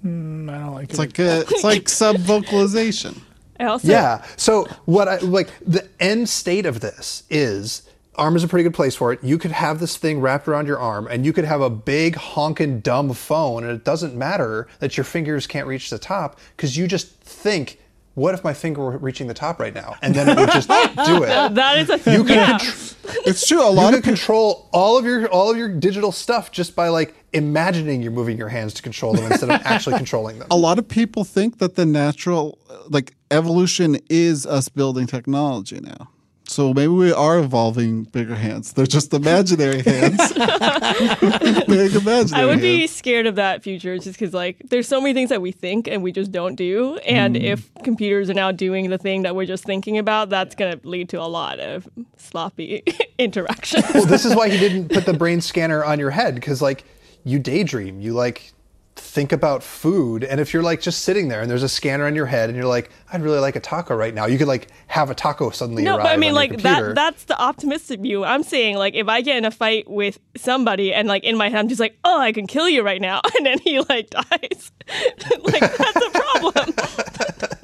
I 0.03 0.07
don't 0.07 0.73
like 0.75 0.89
It's 0.89 0.99
it. 0.99 0.99
like 0.99 1.19
uh, 1.19 1.43
it's 1.49 1.63
like 1.63 1.89
sub 2.01 2.17
vocalization. 2.17 3.21
I 3.59 3.65
also 3.65 3.87
Yeah. 3.87 4.23
So 4.37 4.65
what 4.85 5.07
I 5.07 5.17
like 5.17 5.49
the 5.65 5.87
end 5.99 6.29
state 6.29 6.65
of 6.65 6.81
this 6.81 7.23
is 7.29 7.89
arm 8.15 8.35
is 8.35 8.43
a 8.43 8.47
pretty 8.47 8.63
good 8.63 8.73
place 8.73 8.95
for 8.95 9.11
it. 9.13 9.23
You 9.23 9.37
could 9.37 9.51
have 9.51 9.79
this 9.79 9.97
thing 9.97 10.19
wrapped 10.21 10.47
around 10.47 10.67
your 10.67 10.79
arm 10.79 11.07
and 11.09 11.25
you 11.25 11.33
could 11.33 11.45
have 11.45 11.61
a 11.61 11.69
big 11.69 12.15
honking 12.15 12.81
dumb 12.81 13.13
phone 13.13 13.63
and 13.63 13.73
it 13.73 13.83
doesn't 13.83 14.15
matter 14.15 14.67
that 14.79 14.95
your 14.95 15.03
fingers 15.03 15.47
can't 15.47 15.67
reach 15.67 15.89
the 15.89 15.97
top 15.97 16.39
because 16.55 16.77
you 16.77 16.87
just 16.87 17.07
think 17.21 17.79
what 18.15 18.33
if 18.33 18.43
my 18.43 18.53
finger 18.53 18.81
were 18.81 18.97
reaching 18.97 19.27
the 19.27 19.33
top 19.33 19.59
right 19.59 19.73
now? 19.73 19.95
And 20.01 20.15
then 20.15 20.27
it 20.29 20.37
would 20.37 20.49
just 20.51 20.67
do 20.67 21.23
it. 21.23 21.27
that 21.55 21.77
is 21.77 21.89
a 21.89 21.97
You 22.11 22.23
can 22.23 22.35
yeah. 22.35 22.57
contr- 22.57 22.95
It's 23.27 23.47
true. 23.47 23.61
A 23.61 23.69
lot 23.69 23.89
can 23.91 23.99
of 23.99 24.03
control 24.03 24.67
all 24.71 24.97
of 24.97 25.05
your 25.05 25.27
all 25.27 25.51
of 25.51 25.57
your 25.57 25.69
digital 25.69 26.11
stuff 26.11 26.51
just 26.51 26.75
by 26.75 26.87
like 26.87 27.13
imagining 27.33 28.01
you're 28.01 28.11
moving 28.11 28.37
your 28.37 28.49
hands 28.49 28.73
to 28.75 28.81
control 28.81 29.13
them 29.13 29.29
instead 29.31 29.49
of 29.51 29.61
actually 29.65 29.97
controlling 30.03 30.39
them. 30.39 30.47
a 30.49 30.55
lot 30.57 30.79
of 30.79 30.87
people 30.87 31.23
think 31.25 31.57
that 31.59 31.75
the 31.75 31.85
natural 31.85 32.57
like 32.89 33.13
evolution 33.31 33.99
is 34.09 34.45
us 34.45 34.69
building 34.69 35.05
technology 35.07 35.79
now. 35.81 36.09
So 36.47 36.73
maybe 36.73 36.87
we 36.89 37.11
are 37.11 37.39
evolving 37.39 38.03
bigger 38.03 38.35
hands. 38.35 38.73
They're 38.73 38.85
just 38.85 39.13
imaginary 39.13 39.81
hands. 39.81 40.33
Big 41.67 41.95
imaginary 41.95 42.29
I 42.33 42.45
would 42.45 42.61
be 42.61 42.79
hands. 42.79 42.91
scared 42.91 43.25
of 43.25 43.35
that 43.35 43.63
future 43.63 43.97
just 43.97 44.19
because, 44.19 44.33
like, 44.33 44.61
there's 44.69 44.87
so 44.87 45.01
many 45.01 45.13
things 45.13 45.29
that 45.29 45.41
we 45.41 45.51
think 45.51 45.87
and 45.87 46.03
we 46.03 46.11
just 46.11 46.31
don't 46.31 46.55
do. 46.55 46.97
And 46.97 47.35
mm. 47.35 47.43
if 47.43 47.73
computers 47.83 48.29
are 48.29 48.35
now 48.35 48.51
doing 48.51 48.89
the 48.89 48.99
thing 48.99 49.23
that 49.23 49.35
we're 49.35 49.47
just 49.47 49.63
thinking 49.63 49.97
about, 49.97 50.29
that's 50.29 50.53
going 50.53 50.79
to 50.79 50.87
lead 50.87 51.09
to 51.09 51.21
a 51.21 51.25
lot 51.25 51.59
of 51.59 51.89
sloppy 52.17 52.83
interactions. 53.17 53.83
well, 53.93 54.05
this 54.05 54.23
is 54.23 54.35
why 54.35 54.49
he 54.49 54.57
didn't 54.57 54.89
put 54.89 55.05
the 55.05 55.13
brain 55.13 55.41
scanner 55.41 55.83
on 55.83 55.99
your 55.99 56.11
head 56.11 56.35
because, 56.35 56.61
like, 56.61 56.83
you 57.23 57.39
daydream, 57.39 57.99
you 57.99 58.13
like 58.13 58.53
think 58.95 59.31
about 59.31 59.61
food, 59.61 60.23
and 60.23 60.39
if 60.39 60.53
you're 60.53 60.63
like 60.63 60.81
just 60.81 61.01
sitting 61.01 61.27
there 61.27 61.41
and 61.41 61.51
there's 61.51 61.63
a 61.63 61.69
scanner 61.69 62.05
on 62.05 62.15
your 62.15 62.25
head, 62.25 62.49
and 62.49 62.57
you're 62.57 62.67
like, 62.67 62.89
I'd 63.11 63.21
really 63.21 63.39
like 63.39 63.55
a 63.55 63.59
taco 63.59 63.95
right 63.95 64.13
now, 64.13 64.25
you 64.25 64.37
could 64.37 64.47
like 64.47 64.67
have 64.87 65.09
a 65.09 65.15
taco 65.15 65.49
suddenly 65.49 65.83
no, 65.83 65.95
arrive 65.95 66.03
but 66.03 66.11
I 66.13 66.17
mean, 66.17 66.33
like 66.33 66.61
that. 66.61 66.95
That's 66.95 67.25
the 67.25 67.39
optimistic 67.39 67.99
view. 67.99 68.23
I'm 68.23 68.43
saying, 68.43 68.77
like, 68.77 68.95
if 68.95 69.07
I 69.07 69.21
get 69.21 69.37
in 69.37 69.45
a 69.45 69.51
fight 69.51 69.89
with 69.89 70.19
somebody 70.37 70.93
and, 70.93 71.07
like, 71.07 71.23
in 71.23 71.37
my 71.37 71.49
head, 71.49 71.59
I'm 71.59 71.67
just 71.67 71.79
like, 71.79 71.97
oh, 72.03 72.19
I 72.19 72.31
can 72.31 72.47
kill 72.47 72.69
you 72.69 72.83
right 72.83 73.01
now, 73.01 73.21
and 73.37 73.45
then 73.45 73.59
he 73.59 73.79
like 73.81 74.09
dies, 74.09 74.71
like 75.43 75.77
that's 75.77 75.95
a 75.95 76.09
problem. 76.11 76.73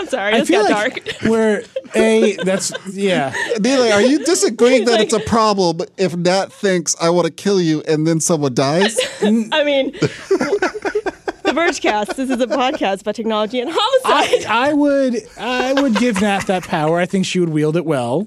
I'm 0.00 0.06
sorry, 0.06 0.32
I 0.34 0.40
this 0.40 0.50
got 0.50 0.70
like 0.70 1.04
dark. 1.04 1.16
we're 1.30 1.62
a 1.94 2.36
that's 2.44 2.72
yeah. 2.88 3.32
Nilay, 3.56 3.92
are 3.92 4.00
you 4.00 4.24
disagreeing 4.24 4.86
that 4.86 4.92
Like- 4.92 5.02
it's 5.02 5.12
a 5.12 5.20
problem 5.20 5.80
if 5.98 6.16
Natt 6.16 6.50
thinks 6.52 6.96
I 7.00 7.10
want 7.10 7.26
to 7.26 7.32
kill 7.32 7.60
you 7.60 7.82
and 7.86 8.06
then 8.06 8.18
someone 8.18 8.54
dies? 8.54 8.98
I 9.22 9.62
mean, 9.62 9.92
the 9.92 11.52
Vergecast. 11.52 12.16
This 12.16 12.30
is 12.30 12.40
a 12.40 12.46
podcast 12.46 13.02
about 13.02 13.14
technology 13.14 13.60
and 13.60 13.70
I, 13.70 13.74
homicide. 13.78 14.46
I 14.46 14.72
would 14.72 15.16
I 15.38 15.72
would 15.82 15.96
give 15.96 16.16
Natt 16.16 16.46
that 16.46 16.62
power. 16.64 16.98
I 16.98 17.04
think 17.06 17.26
she 17.26 17.38
would 17.40 17.50
wield 17.50 17.76
it 17.76 17.84
well. 17.84 18.26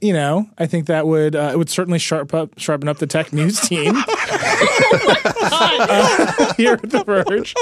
You 0.00 0.12
know, 0.12 0.50
I 0.58 0.66
think 0.66 0.86
that 0.86 1.06
would 1.06 1.34
uh, 1.34 1.50
it 1.52 1.56
would 1.56 1.70
certainly 1.70 1.98
sharp 1.98 2.34
up, 2.34 2.58
sharpen 2.58 2.86
up 2.86 2.98
the 2.98 3.06
tech 3.06 3.32
news 3.32 3.58
team 3.60 3.94
uh, 5.56 6.54
here 6.56 6.74
at 6.74 6.90
the 6.90 7.02
Verge. 7.04 7.54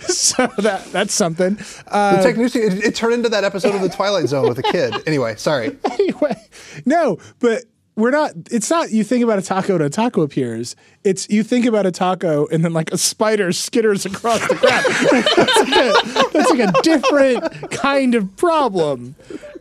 So 0.00 0.48
that 0.58 0.84
that's 0.92 1.14
something. 1.14 1.54
the 1.54 2.20
technology, 2.22 2.58
it, 2.58 2.84
it 2.84 2.94
turned 2.96 3.14
into 3.14 3.28
that 3.28 3.44
episode 3.44 3.74
of 3.76 3.82
The 3.82 3.88
Twilight 3.88 4.26
Zone 4.26 4.48
with 4.48 4.58
a 4.58 4.62
kid. 4.62 4.94
Anyway, 5.06 5.36
sorry. 5.36 5.78
anyway, 5.92 6.34
no, 6.84 7.18
but 7.38 7.64
we're 7.94 8.10
not. 8.10 8.32
It's 8.50 8.68
not. 8.68 8.90
You 8.90 9.04
think 9.04 9.22
about 9.22 9.38
a 9.38 9.42
taco 9.42 9.76
and 9.76 9.84
a 9.84 9.90
taco 9.90 10.22
appears. 10.22 10.74
It's 11.04 11.28
you 11.30 11.42
think 11.42 11.66
about 11.66 11.86
a 11.86 11.92
taco 11.92 12.46
and 12.48 12.64
then 12.64 12.72
like 12.72 12.92
a 12.92 12.98
spider 12.98 13.50
skitters 13.50 14.04
across 14.06 14.40
the 14.48 14.56
ground. 14.56 14.84
that's, 15.36 15.60
like 15.60 15.76
a, 15.76 16.30
that's 16.32 16.50
like 16.50 16.68
a 16.68 16.72
different 16.82 17.70
kind 17.70 18.14
of 18.14 18.36
problem. 18.36 19.14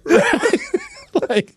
Right? 0.05 0.59
like, 1.29 1.55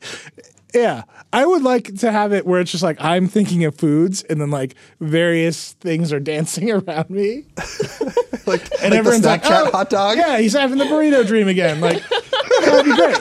yeah, 0.74 1.04
I 1.32 1.46
would 1.46 1.62
like 1.62 1.94
to 1.98 2.12
have 2.12 2.32
it 2.32 2.46
where 2.46 2.60
it's 2.60 2.70
just 2.70 2.82
like 2.82 2.96
I'm 3.00 3.26
thinking 3.26 3.64
of 3.64 3.74
foods 3.74 4.22
and 4.24 4.40
then 4.40 4.50
like 4.50 4.74
various 5.00 5.72
things 5.74 6.12
are 6.12 6.20
dancing 6.28 6.70
around 6.70 7.10
me, 7.10 7.44
Like, 8.48 8.62
and 8.82 8.92
like 8.92 8.98
everyone's 8.98 9.22
the 9.22 9.28
like, 9.28 9.42
Snapchat 9.42 9.66
"Oh, 9.66 9.70
hot 9.70 9.90
dog. 9.90 10.16
Yeah, 10.16 10.38
he's 10.38 10.54
having 10.54 10.78
the 10.78 10.86
burrito 10.86 11.26
dream 11.26 11.48
again. 11.48 11.80
Like, 11.80 12.02
that'd 12.60 12.84
be 12.84 12.96
great. 12.96 13.16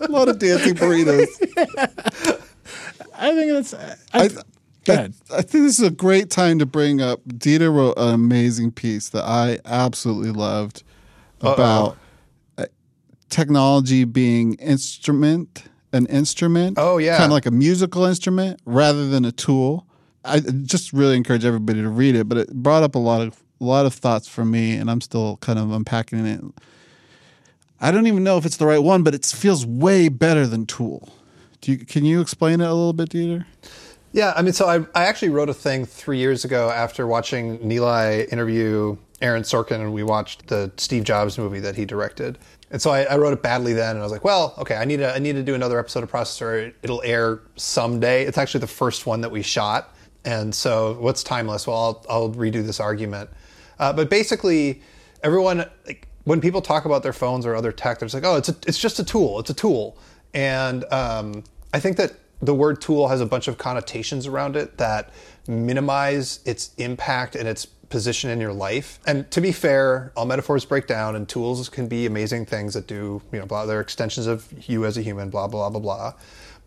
a 0.00 0.08
lot 0.08 0.28
of 0.28 0.38
dancing 0.38 0.74
burritos. 0.74 1.26
I 3.14 3.34
think 3.34 3.52
that's. 3.52 3.74
I, 3.74 3.96
I, 4.12 4.28
go 4.84 4.94
I. 4.94 5.08
I 5.36 5.42
think 5.42 5.64
this 5.64 5.80
is 5.80 5.82
a 5.84 5.90
great 5.90 6.30
time 6.30 6.60
to 6.60 6.66
bring 6.66 7.00
up. 7.00 7.20
Dieter 7.26 7.74
wrote 7.74 7.94
an 7.96 8.14
amazing 8.14 8.70
piece 8.70 9.08
that 9.08 9.24
I 9.24 9.58
absolutely 9.64 10.30
loved 10.30 10.84
about 11.40 11.96
uh, 12.56 12.66
technology 13.28 14.04
being 14.04 14.54
instrument, 14.54 15.64
an 15.92 16.06
instrument. 16.06 16.78
Oh, 16.78 16.98
yeah. 16.98 17.16
kind 17.16 17.30
of 17.30 17.34
like 17.34 17.46
a 17.46 17.50
musical 17.50 18.04
instrument 18.04 18.60
rather 18.64 19.08
than 19.08 19.24
a 19.24 19.32
tool. 19.32 19.86
I 20.24 20.40
just 20.40 20.92
really 20.92 21.16
encourage 21.16 21.44
everybody 21.44 21.80
to 21.80 21.88
read 21.88 22.14
it, 22.14 22.28
but 22.28 22.38
it 22.38 22.52
brought 22.52 22.82
up 22.82 22.94
a 22.94 22.98
lot 22.98 23.22
of 23.22 23.42
a 23.60 23.64
lot 23.64 23.86
of 23.86 23.92
thoughts 23.92 24.26
for 24.26 24.44
me, 24.44 24.74
and 24.74 24.90
I'm 24.90 25.00
still 25.00 25.36
kind 25.38 25.58
of 25.58 25.70
unpacking 25.70 26.24
it. 26.26 26.40
I 27.80 27.90
don't 27.90 28.06
even 28.06 28.24
know 28.24 28.36
if 28.36 28.46
it's 28.46 28.56
the 28.56 28.66
right 28.66 28.82
one, 28.82 29.02
but 29.02 29.14
it 29.14 29.24
feels 29.24 29.66
way 29.66 30.08
better 30.08 30.46
than 30.46 30.66
Tool. 30.66 31.08
Do 31.60 31.72
you, 31.72 31.78
can 31.78 32.04
you 32.04 32.20
explain 32.20 32.60
it 32.60 32.64
a 32.64 32.72
little 32.74 32.92
bit, 32.92 33.10
Dieter? 33.10 33.44
Yeah, 34.12 34.32
I 34.34 34.42
mean, 34.42 34.52
so 34.52 34.66
I, 34.66 34.78
I 34.98 35.04
actually 35.04 35.28
wrote 35.28 35.48
a 35.48 35.54
thing 35.54 35.84
three 35.84 36.18
years 36.18 36.44
ago 36.44 36.70
after 36.70 37.06
watching 37.06 37.58
Nilay 37.58 38.30
interview 38.32 38.96
Aaron 39.22 39.42
Sorkin, 39.42 39.80
and 39.80 39.92
we 39.92 40.02
watched 40.02 40.48
the 40.48 40.72
Steve 40.78 41.04
Jobs 41.04 41.38
movie 41.38 41.60
that 41.60 41.76
he 41.76 41.84
directed. 41.84 42.38
And 42.70 42.80
so 42.80 42.90
I, 42.90 43.02
I 43.02 43.16
wrote 43.16 43.32
it 43.32 43.42
badly 43.42 43.72
then, 43.72 43.90
and 43.90 43.98
I 43.98 44.02
was 44.02 44.12
like, 44.12 44.22
well, 44.22 44.54
okay, 44.58 44.76
I 44.76 44.84
need 44.84 44.98
to 44.98 45.12
I 45.12 45.18
need 45.18 45.32
to 45.32 45.42
do 45.42 45.54
another 45.54 45.78
episode 45.78 46.04
of 46.04 46.10
Processor. 46.10 46.72
It'll 46.82 47.02
air 47.02 47.40
someday. 47.56 48.24
It's 48.24 48.38
actually 48.38 48.60
the 48.60 48.68
first 48.68 49.06
one 49.06 49.22
that 49.22 49.30
we 49.30 49.42
shot, 49.42 49.94
and 50.24 50.54
so 50.54 50.96
what's 51.00 51.24
timeless? 51.24 51.66
Well, 51.66 51.76
I'll 51.76 52.06
I'll 52.08 52.30
redo 52.30 52.64
this 52.64 52.78
argument. 52.78 53.30
Uh, 53.78 53.92
but 53.92 54.08
basically, 54.08 54.82
everyone 55.22 55.64
like 55.86 56.06
when 56.24 56.40
people 56.40 56.62
talk 56.62 56.84
about 56.84 57.02
their 57.02 57.12
phones 57.12 57.44
or 57.44 57.56
other 57.56 57.72
tech, 57.72 57.98
they're 57.98 58.06
just 58.06 58.14
like, 58.14 58.24
oh, 58.24 58.36
it's 58.36 58.48
a, 58.48 58.56
it's 58.66 58.78
just 58.78 59.00
a 59.00 59.04
tool. 59.04 59.40
It's 59.40 59.50
a 59.50 59.54
tool, 59.54 59.98
and 60.32 60.84
um, 60.92 61.42
I 61.74 61.80
think 61.80 61.96
that 61.96 62.12
the 62.40 62.54
word 62.54 62.80
tool 62.80 63.08
has 63.08 63.20
a 63.20 63.26
bunch 63.26 63.48
of 63.48 63.58
connotations 63.58 64.26
around 64.26 64.56
it 64.56 64.78
that 64.78 65.10
minimize 65.46 66.40
its 66.44 66.72
impact 66.78 67.34
and 67.34 67.48
its 67.48 67.66
position 67.90 68.30
in 68.30 68.40
your 68.40 68.52
life. 68.52 68.98
And 69.06 69.30
to 69.32 69.40
be 69.40 69.52
fair, 69.52 70.12
all 70.16 70.24
metaphors 70.24 70.64
break 70.64 70.86
down, 70.86 71.16
and 71.16 71.28
tools 71.28 71.68
can 71.68 71.88
be 71.88 72.06
amazing 72.06 72.46
things 72.46 72.74
that 72.74 72.86
do, 72.86 73.20
you 73.32 73.38
know, 73.38 73.46
blah, 73.46 73.66
they're 73.66 73.80
extensions 73.80 74.26
of 74.26 74.50
you 74.68 74.86
as 74.86 74.96
a 74.96 75.02
human, 75.02 75.28
blah, 75.28 75.48
blah, 75.48 75.68
blah, 75.68 75.80
blah. 75.80 76.14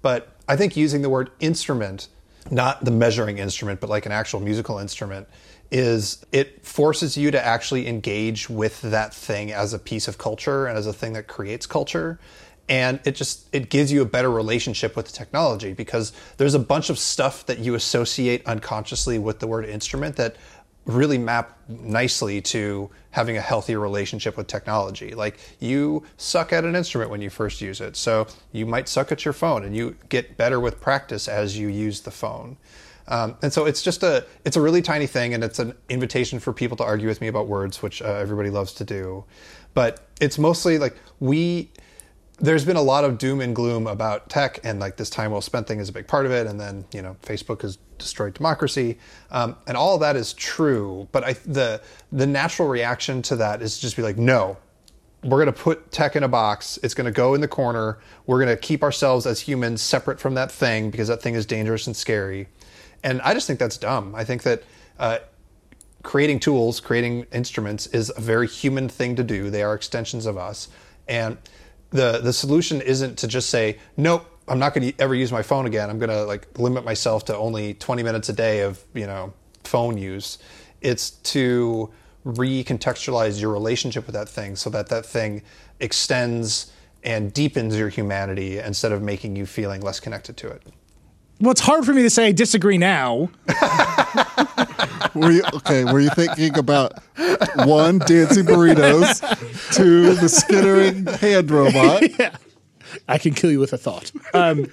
But 0.02 0.30
I 0.48 0.56
think 0.58 0.78
using 0.78 1.02
the 1.02 1.10
word 1.10 1.32
instrument, 1.40 2.10
not 2.52 2.84
the 2.84 2.92
measuring 2.92 3.38
instrument, 3.40 3.80
but 3.80 3.90
like 3.90 4.06
an 4.06 4.12
actual 4.12 4.42
musical 4.42 4.78
instrument, 4.78 5.28
is 5.72 6.24
it 6.32 6.64
forces 6.64 7.18
you 7.18 7.32
to 7.32 7.44
actually 7.44 7.88
engage 7.88 8.50
with 8.50 8.82
that 8.82 9.14
thing 9.14 9.52
as 9.52 9.74
a 9.74 9.80
piece 9.80 10.08
of 10.08 10.18
culture 10.18 10.68
and 10.68 10.78
as 10.78 10.86
a 10.86 10.94
thing 10.94 11.14
that 11.14 11.28
creates 11.28 11.66
culture 11.66 12.20
and 12.70 13.00
it 13.04 13.16
just 13.16 13.48
it 13.54 13.70
gives 13.70 13.92
you 13.92 14.02
a 14.02 14.06
better 14.06 14.32
relationship 14.32 14.96
with 14.96 15.08
the 15.08 15.12
technology 15.12 15.74
because 15.74 16.14
there's 16.38 16.54
a 16.54 16.60
bunch 16.60 16.90
of 16.90 16.98
stuff 16.98 17.46
that 17.46 17.60
you 17.60 17.76
associate 17.76 18.46
unconsciously 18.46 19.20
with 19.20 19.40
the 19.40 19.48
word 19.48 19.66
instrument 19.66 20.16
that 20.16 20.36
really 20.86 21.18
map 21.18 21.58
nicely 21.68 22.42
to 22.42 22.90
having 23.12 23.38
a 23.38 23.42
healthier 23.42 23.80
relationship 23.80 24.36
with 24.36 24.48
technology. 24.48 25.14
Like 25.14 25.40
you 25.60 26.04
suck 26.18 26.52
at 26.52 26.66
an 26.66 26.76
instrument 26.76 27.10
when 27.10 27.22
you 27.22 27.30
first 27.30 27.62
use 27.62 27.80
it. 27.80 27.96
So 27.96 28.28
you 28.52 28.66
might 28.66 28.90
suck 28.90 29.12
at 29.12 29.24
your 29.24 29.34
phone 29.34 29.64
and 29.64 29.76
you 29.76 29.96
get 30.10 30.36
better 30.36 30.60
with 30.60 30.82
practice 30.82 31.28
as 31.28 31.58
you 31.58 31.68
use 31.68 32.02
the 32.02 32.12
phone. 32.12 32.58
Um, 33.08 33.36
and 33.42 33.52
so 33.52 33.66
it's 33.66 33.82
just 33.82 34.02
a 34.04 34.26
it's 34.46 34.56
a 34.56 34.62
really 34.62 34.82
tiny 34.82 35.08
thing 35.08 35.34
and 35.34 35.44
it's 35.44 35.60
an 35.60 35.74
invitation 35.90 36.40
for 36.40 36.54
people 36.54 36.78
to 36.78 36.84
argue 36.84 37.08
with 37.08 37.22
me 37.22 37.28
about 37.28 37.48
words, 37.48 37.82
which 37.82 38.02
uh, 38.02 38.06
everybody 38.06 38.50
loves 38.50 38.74
to 38.76 38.86
do. 38.86 39.26
But 39.74 40.08
it's 40.22 40.38
mostly 40.38 40.78
like 40.78 40.98
we 41.20 41.70
there's 42.40 42.66
been 42.66 42.76
a 42.76 42.82
lot 42.82 43.04
of 43.04 43.18
doom 43.18 43.42
and 43.42 43.56
gloom 43.56 43.88
about 43.88 44.30
tech, 44.30 44.60
and 44.64 44.80
like 44.80 44.98
this 44.98 45.10
time 45.10 45.32
well 45.32 45.42
spent 45.42 45.68
thing 45.68 45.80
is 45.80 45.90
a 45.90 45.94
big 45.94 46.08
part 46.08 46.26
of 46.26 46.32
it. 46.32 46.48
And 46.48 46.60
then 46.60 46.86
you 46.94 47.02
know, 47.02 47.16
Facebook 47.24 47.62
has 47.62 47.78
destroyed 48.04 48.34
democracy, 48.34 49.00
um, 49.32 49.56
and 49.66 49.76
all 49.76 49.98
that 49.98 50.16
is 50.16 50.34
true. 50.34 51.08
But 51.12 51.24
I, 51.24 51.34
the 51.46 51.82
the 52.12 52.28
natural 52.28 52.68
reaction 52.68 53.22
to 53.24 53.36
that 53.38 53.62
is 53.62 53.80
just 53.80 53.96
be 53.96 54.04
like, 54.04 54.18
no, 54.18 54.58
we're 55.24 55.44
going 55.44 55.54
to 55.54 55.62
put 55.62 55.92
tech 55.92 56.16
in 56.16 56.24
a 56.24 56.28
box. 56.28 56.78
It's 56.84 56.94
going 56.94 57.06
to 57.06 57.12
go 57.12 57.34
in 57.34 57.42
the 57.42 57.48
corner. 57.48 58.00
We're 58.28 58.44
going 58.44 58.56
to 58.56 58.62
keep 58.62 58.84
ourselves 58.84 59.26
as 59.26 59.40
humans 59.40 59.82
separate 59.82 60.20
from 60.20 60.36
that 60.36 60.52
thing 60.52 60.92
because 60.92 61.08
that 61.08 61.22
thing 61.22 61.34
is 61.34 61.46
dangerous 61.46 61.88
and 61.88 61.96
scary. 61.96 62.48
And 63.04 63.22
I 63.22 63.34
just 63.34 63.48
think 63.48 63.60
that's 63.60 63.78
dumb. 63.78 64.14
I 64.16 64.24
think 64.24 64.44
that. 64.44 64.64
Uh, 65.00 65.18
creating 66.04 66.38
tools, 66.38 66.82
creating 66.82 67.26
instruments 67.32 67.88
is 67.88 68.12
a 68.16 68.20
very 68.20 68.46
human 68.46 68.90
thing 68.90 69.16
to 69.16 69.24
do. 69.24 69.50
They 69.50 69.64
are 69.64 69.74
extensions 69.74 70.26
of 70.26 70.38
us. 70.38 70.68
And 71.08 71.38
the 71.94 72.20
the 72.20 72.34
solution 72.34 72.82
isn't 72.82 73.18
to 73.20 73.28
just 73.28 73.50
say 73.50 73.78
nope 73.96 74.26
i'm 74.48 74.60
not 74.60 74.74
going 74.74 74.92
to 74.92 75.02
ever 75.02 75.16
use 75.16 75.32
my 75.32 75.42
phone 75.42 75.66
again 75.66 75.90
i'm 75.90 76.00
going 76.00 76.10
to 76.10 76.24
like 76.24 76.48
limit 76.60 76.84
myself 76.84 77.26
to 77.26 77.36
only 77.36 77.74
20 77.76 78.04
minutes 78.04 78.30
a 78.30 78.34
day 78.34 78.62
of 78.62 78.84
you 78.94 79.06
know 79.06 79.34
phone 79.64 79.98
use 79.98 80.38
it's 80.82 81.12
to 81.12 81.92
recontextualize 82.26 83.42
your 83.42 83.52
relationship 83.52 84.06
with 84.06 84.16
that 84.16 84.30
thing 84.30 84.56
so 84.56 84.70
that 84.70 84.88
that 84.88 85.06
thing 85.06 85.42
extends 85.80 86.72
and 87.04 87.34
deepens 87.34 87.78
your 87.78 87.90
humanity 87.90 88.60
instead 88.60 88.92
of 88.92 89.02
making 89.02 89.36
you 89.36 89.46
feeling 89.46 89.82
less 89.82 90.00
connected 90.00 90.38
to 90.38 90.48
it 90.48 90.62
well 91.40 91.52
it's 91.52 91.62
hard 91.62 91.86
for 91.86 91.94
me 91.94 92.02
to 92.02 92.10
say 92.10 92.28
i 92.28 92.32
disagree 92.32 92.78
now 92.78 93.30
were 95.14 95.32
you 95.32 95.44
okay? 95.54 95.84
Were 95.86 96.00
you 96.00 96.10
thinking 96.10 96.58
about 96.58 96.94
one 97.66 98.00
dancing 98.00 98.46
burritos, 98.46 99.22
two 99.74 100.16
the 100.16 100.30
skittering 100.30 101.06
hand 101.06 101.52
robot? 101.52 102.04
yeah. 102.20 102.36
I 103.08 103.18
can 103.18 103.34
kill 103.34 103.52
you 103.52 103.60
with 103.60 103.74
a 103.74 103.78
thought. 103.78 104.12
Um, 104.36 104.66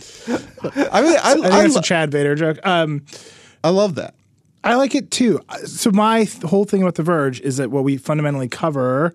I 0.90 1.02
mean, 1.02 1.16
I, 1.16 1.20
I 1.22 1.34
think 1.34 1.46
I, 1.46 1.62
that's 1.62 1.74
lo- 1.74 1.80
a 1.80 1.82
Chad 1.82 2.10
Vader 2.10 2.34
joke. 2.34 2.58
Um, 2.66 3.04
I 3.62 3.68
love 3.70 3.96
that. 3.96 4.14
I 4.64 4.74
like 4.76 4.94
it 4.94 5.10
too. 5.10 5.40
So 5.66 5.90
my 5.90 6.24
th- 6.24 6.42
whole 6.44 6.64
thing 6.64 6.80
about 6.82 6.94
The 6.94 7.02
Verge 7.02 7.40
is 7.42 7.58
that 7.58 7.70
what 7.70 7.84
we 7.84 7.96
fundamentally 7.98 8.48
cover 8.48 9.12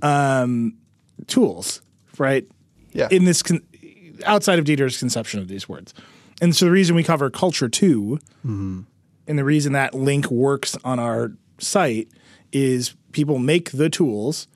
um, 0.00 0.74
tools, 1.26 1.82
right? 2.18 2.46
Yeah. 2.92 3.08
In 3.10 3.24
this 3.24 3.42
con- 3.42 3.62
outside 4.24 4.58
of 4.58 4.64
Dieter's 4.64 4.98
conception 4.98 5.40
of 5.40 5.48
these 5.48 5.68
words, 5.68 5.92
and 6.40 6.54
so 6.56 6.64
the 6.66 6.70
reason 6.70 6.94
we 6.96 7.02
cover 7.04 7.28
culture 7.30 7.68
too, 7.68 8.18
and 8.44 8.86
the 9.26 9.44
reason 9.44 9.72
that 9.74 9.94
link 9.94 10.30
works 10.30 10.76
on 10.84 10.98
our 10.98 11.32
site 11.58 12.08
is 12.52 12.94
people 13.12 13.38
make 13.38 13.70
the 13.72 13.88
tools. 13.90 14.46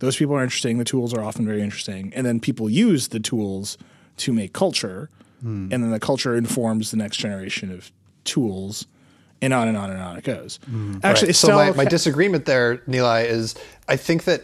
Those 0.00 0.16
people 0.16 0.34
are 0.36 0.42
interesting. 0.42 0.78
The 0.78 0.84
tools 0.84 1.12
are 1.14 1.22
often 1.22 1.44
very 1.46 1.62
interesting, 1.62 2.12
and 2.14 2.24
then 2.26 2.40
people 2.40 2.68
use 2.70 3.08
the 3.08 3.20
tools 3.20 3.78
to 4.18 4.32
make 4.32 4.52
culture, 4.52 5.08
and 5.42 5.70
then 5.70 5.90
the 5.90 6.00
culture 6.00 6.34
informs 6.36 6.90
the 6.90 6.96
next 6.96 7.16
generation 7.18 7.70
of 7.70 7.92
tools, 8.24 8.86
and 9.40 9.52
on 9.54 9.68
and 9.68 9.76
on 9.76 9.90
and 9.90 10.00
on 10.00 10.16
it 10.16 10.24
goes. 10.24 10.58
Actually, 11.04 11.28
Right. 11.28 11.36
so 11.36 11.54
my, 11.54 11.70
my 11.72 11.84
disagreement 11.84 12.44
there 12.44 12.78
Nilay 12.88 13.26
is 13.26 13.54
i 13.86 13.96
think 13.96 14.24
that 14.24 14.42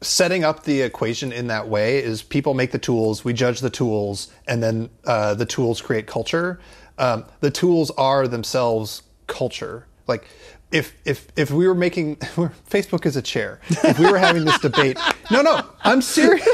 setting 0.00 0.42
up 0.42 0.64
the 0.64 0.80
equation 0.80 1.30
in 1.32 1.46
that 1.46 1.68
way 1.68 2.02
is 2.02 2.22
people 2.22 2.54
make 2.54 2.72
the 2.72 2.78
tools 2.78 3.24
we 3.24 3.32
judge 3.32 3.60
the 3.60 3.70
tools 3.70 4.32
and 4.48 4.60
then 4.62 4.90
uh, 5.04 5.34
the 5.34 5.46
tools 5.46 5.80
create 5.80 6.06
culture. 6.08 6.58
Um, 6.98 7.24
the 7.40 7.50
tools 7.50 7.90
are 7.92 8.26
themselves 8.26 9.02
culture. 9.28 9.86
Like 10.08 10.24
if 10.72 10.94
if 11.04 11.28
if 11.36 11.50
we 11.50 11.68
were 11.68 11.74
making 11.74 12.16
Facebook 12.70 13.06
is 13.06 13.16
a 13.16 13.22
chair. 13.22 13.60
If 13.68 13.98
we 13.98 14.10
were 14.10 14.18
having 14.18 14.44
this 14.44 14.58
debate, 14.58 14.98
no, 15.30 15.42
no, 15.42 15.60
I'm 15.82 16.00
serious. 16.00 16.46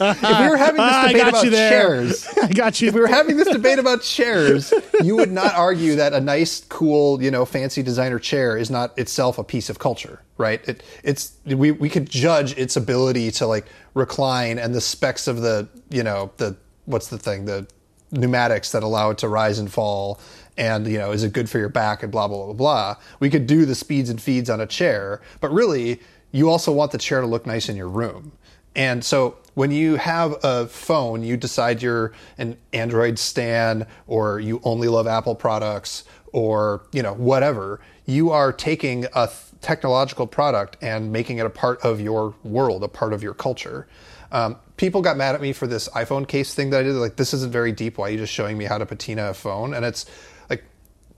if 0.00 0.40
we 0.40 0.48
were 0.48 0.56
having 0.56 0.80
this 0.80 0.94
ah, 0.94 1.08
debate 1.08 1.28
about 1.28 1.44
chairs, 1.44 2.28
I 2.42 2.48
got 2.48 2.80
you. 2.80 2.88
if 2.88 2.94
we 2.94 3.00
were 3.00 3.06
having 3.06 3.36
this 3.36 3.48
debate 3.48 3.78
about 3.78 4.02
chairs, 4.02 4.72
you 5.02 5.16
would 5.16 5.30
not 5.30 5.54
argue 5.54 5.96
that 5.96 6.14
a 6.14 6.20
nice, 6.20 6.64
cool, 6.68 7.22
you 7.22 7.30
know, 7.30 7.44
fancy 7.44 7.82
designer 7.82 8.18
chair 8.18 8.56
is 8.56 8.70
not 8.70 8.98
itself 8.98 9.38
a 9.38 9.44
piece 9.44 9.68
of 9.68 9.78
culture, 9.78 10.22
right? 10.38 10.66
It, 10.66 10.82
it's 11.04 11.34
we 11.44 11.70
we 11.70 11.90
could 11.90 12.08
judge 12.08 12.56
its 12.56 12.76
ability 12.76 13.30
to 13.32 13.46
like 13.46 13.66
recline 13.94 14.58
and 14.58 14.74
the 14.74 14.80
specs 14.80 15.28
of 15.28 15.42
the, 15.42 15.68
you 15.90 16.02
know, 16.02 16.32
the 16.38 16.56
what's 16.86 17.08
the 17.08 17.18
thing, 17.18 17.44
the 17.44 17.66
pneumatics 18.10 18.72
that 18.72 18.82
allow 18.82 19.10
it 19.10 19.18
to 19.18 19.28
rise 19.28 19.58
and 19.58 19.70
fall 19.70 20.18
and 20.58 20.86
you 20.86 20.98
know 20.98 21.12
is 21.12 21.24
it 21.24 21.32
good 21.32 21.48
for 21.48 21.58
your 21.58 21.68
back 21.68 22.02
and 22.02 22.12
blah 22.12 22.28
blah 22.28 22.44
blah 22.44 22.52
blah 22.52 22.96
we 23.20 23.30
could 23.30 23.46
do 23.46 23.64
the 23.64 23.74
speeds 23.74 24.10
and 24.10 24.20
feeds 24.20 24.50
on 24.50 24.60
a 24.60 24.66
chair 24.66 25.22
but 25.40 25.50
really 25.50 26.00
you 26.32 26.50
also 26.50 26.70
want 26.70 26.90
the 26.92 26.98
chair 26.98 27.22
to 27.22 27.26
look 27.26 27.46
nice 27.46 27.68
in 27.68 27.76
your 27.76 27.88
room 27.88 28.32
and 28.76 29.02
so 29.02 29.36
when 29.54 29.70
you 29.70 29.96
have 29.96 30.36
a 30.42 30.66
phone 30.66 31.22
you 31.22 31.36
decide 31.36 31.80
you're 31.80 32.12
an 32.36 32.56
android 32.72 33.18
stan 33.18 33.86
or 34.06 34.40
you 34.40 34.60
only 34.64 34.88
love 34.88 35.06
apple 35.06 35.34
products 35.34 36.04
or 36.32 36.82
you 36.92 37.02
know 37.02 37.14
whatever 37.14 37.80
you 38.04 38.30
are 38.30 38.52
taking 38.52 39.06
a 39.14 39.30
technological 39.60 40.26
product 40.26 40.76
and 40.82 41.10
making 41.12 41.38
it 41.38 41.46
a 41.46 41.50
part 41.50 41.80
of 41.82 42.00
your 42.00 42.34
world 42.42 42.82
a 42.82 42.88
part 42.88 43.12
of 43.12 43.22
your 43.22 43.34
culture 43.34 43.86
um, 44.30 44.56
people 44.76 45.00
got 45.00 45.16
mad 45.16 45.34
at 45.34 45.40
me 45.40 45.52
for 45.52 45.66
this 45.66 45.88
iPhone 45.90 46.28
case 46.28 46.52
thing 46.54 46.68
that 46.70 46.80
I 46.80 46.82
did. 46.82 46.94
Like, 46.94 47.16
this 47.16 47.32
isn't 47.32 47.50
very 47.50 47.72
deep. 47.72 47.96
Why 47.96 48.08
are 48.08 48.10
you 48.10 48.18
just 48.18 48.32
showing 48.32 48.58
me 48.58 48.66
how 48.66 48.76
to 48.76 48.84
patina 48.84 49.30
a 49.30 49.34
phone? 49.34 49.72
And 49.72 49.86
it's 49.86 50.04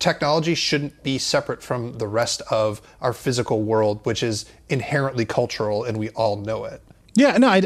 technology 0.00 0.54
shouldn't 0.54 1.02
be 1.04 1.18
separate 1.18 1.62
from 1.62 1.98
the 1.98 2.08
rest 2.08 2.42
of 2.50 2.82
our 3.00 3.12
physical 3.12 3.62
world, 3.62 4.04
which 4.04 4.22
is 4.22 4.46
inherently 4.68 5.24
cultural, 5.24 5.84
and 5.84 5.96
we 5.96 6.08
all 6.10 6.36
know 6.36 6.64
it. 6.64 6.82
Yeah, 7.14 7.36
no, 7.36 7.48
I, 7.48 7.62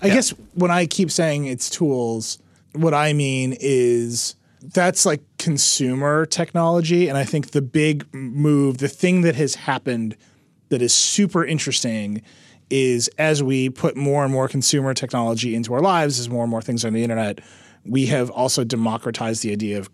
I 0.00 0.08
guess 0.08 0.30
when 0.54 0.70
I 0.70 0.86
keep 0.86 1.10
saying 1.10 1.46
it's 1.46 1.68
tools, 1.68 2.38
what 2.72 2.94
I 2.94 3.12
mean 3.12 3.56
is 3.60 4.36
that's 4.62 5.04
like 5.04 5.22
consumer 5.38 6.26
technology. 6.26 7.08
And 7.08 7.18
I 7.18 7.24
think 7.24 7.50
the 7.50 7.62
big 7.62 8.12
move, 8.14 8.78
the 8.78 8.88
thing 8.88 9.22
that 9.22 9.34
has 9.34 9.54
happened 9.54 10.16
that 10.68 10.82
is 10.82 10.94
super 10.94 11.44
interesting 11.44 12.22
is 12.70 13.08
as 13.18 13.42
we 13.42 13.70
put 13.70 13.96
more 13.96 14.24
and 14.24 14.32
more 14.32 14.48
consumer 14.48 14.92
technology 14.94 15.54
into 15.54 15.72
our 15.74 15.80
lives, 15.80 16.18
as 16.18 16.28
more 16.28 16.42
and 16.42 16.50
more 16.50 16.62
things 16.62 16.84
are 16.84 16.88
on 16.88 16.94
the 16.94 17.02
internet, 17.02 17.40
we 17.84 18.06
have 18.06 18.30
also 18.30 18.64
democratized 18.64 19.42
the 19.42 19.52
idea 19.52 19.78
of 19.78 19.88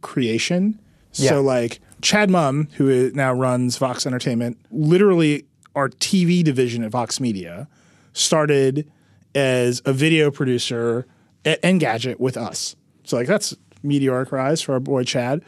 creation. 0.00 0.80
Yeah. 1.18 1.30
So, 1.30 1.40
like 1.42 1.80
Chad 2.02 2.30
Mumm, 2.30 2.68
who 2.76 2.88
is- 2.88 3.14
now 3.14 3.32
runs 3.32 3.76
Vox 3.78 4.06
Entertainment, 4.06 4.58
literally 4.70 5.44
our 5.74 5.88
TV 5.88 6.42
division 6.42 6.82
at 6.84 6.90
Vox 6.90 7.20
Media, 7.20 7.68
started 8.12 8.90
as 9.34 9.80
a 9.84 9.92
video 9.92 10.30
producer 10.30 11.06
at 11.44 11.60
Engadget 11.62 12.18
with 12.18 12.36
us. 12.36 12.74
So, 13.04 13.16
like, 13.16 13.26
that's 13.26 13.54
meteoric 13.82 14.32
rise 14.32 14.60
for 14.60 14.72
our 14.72 14.80
boy 14.80 15.04
Chad. 15.04 15.42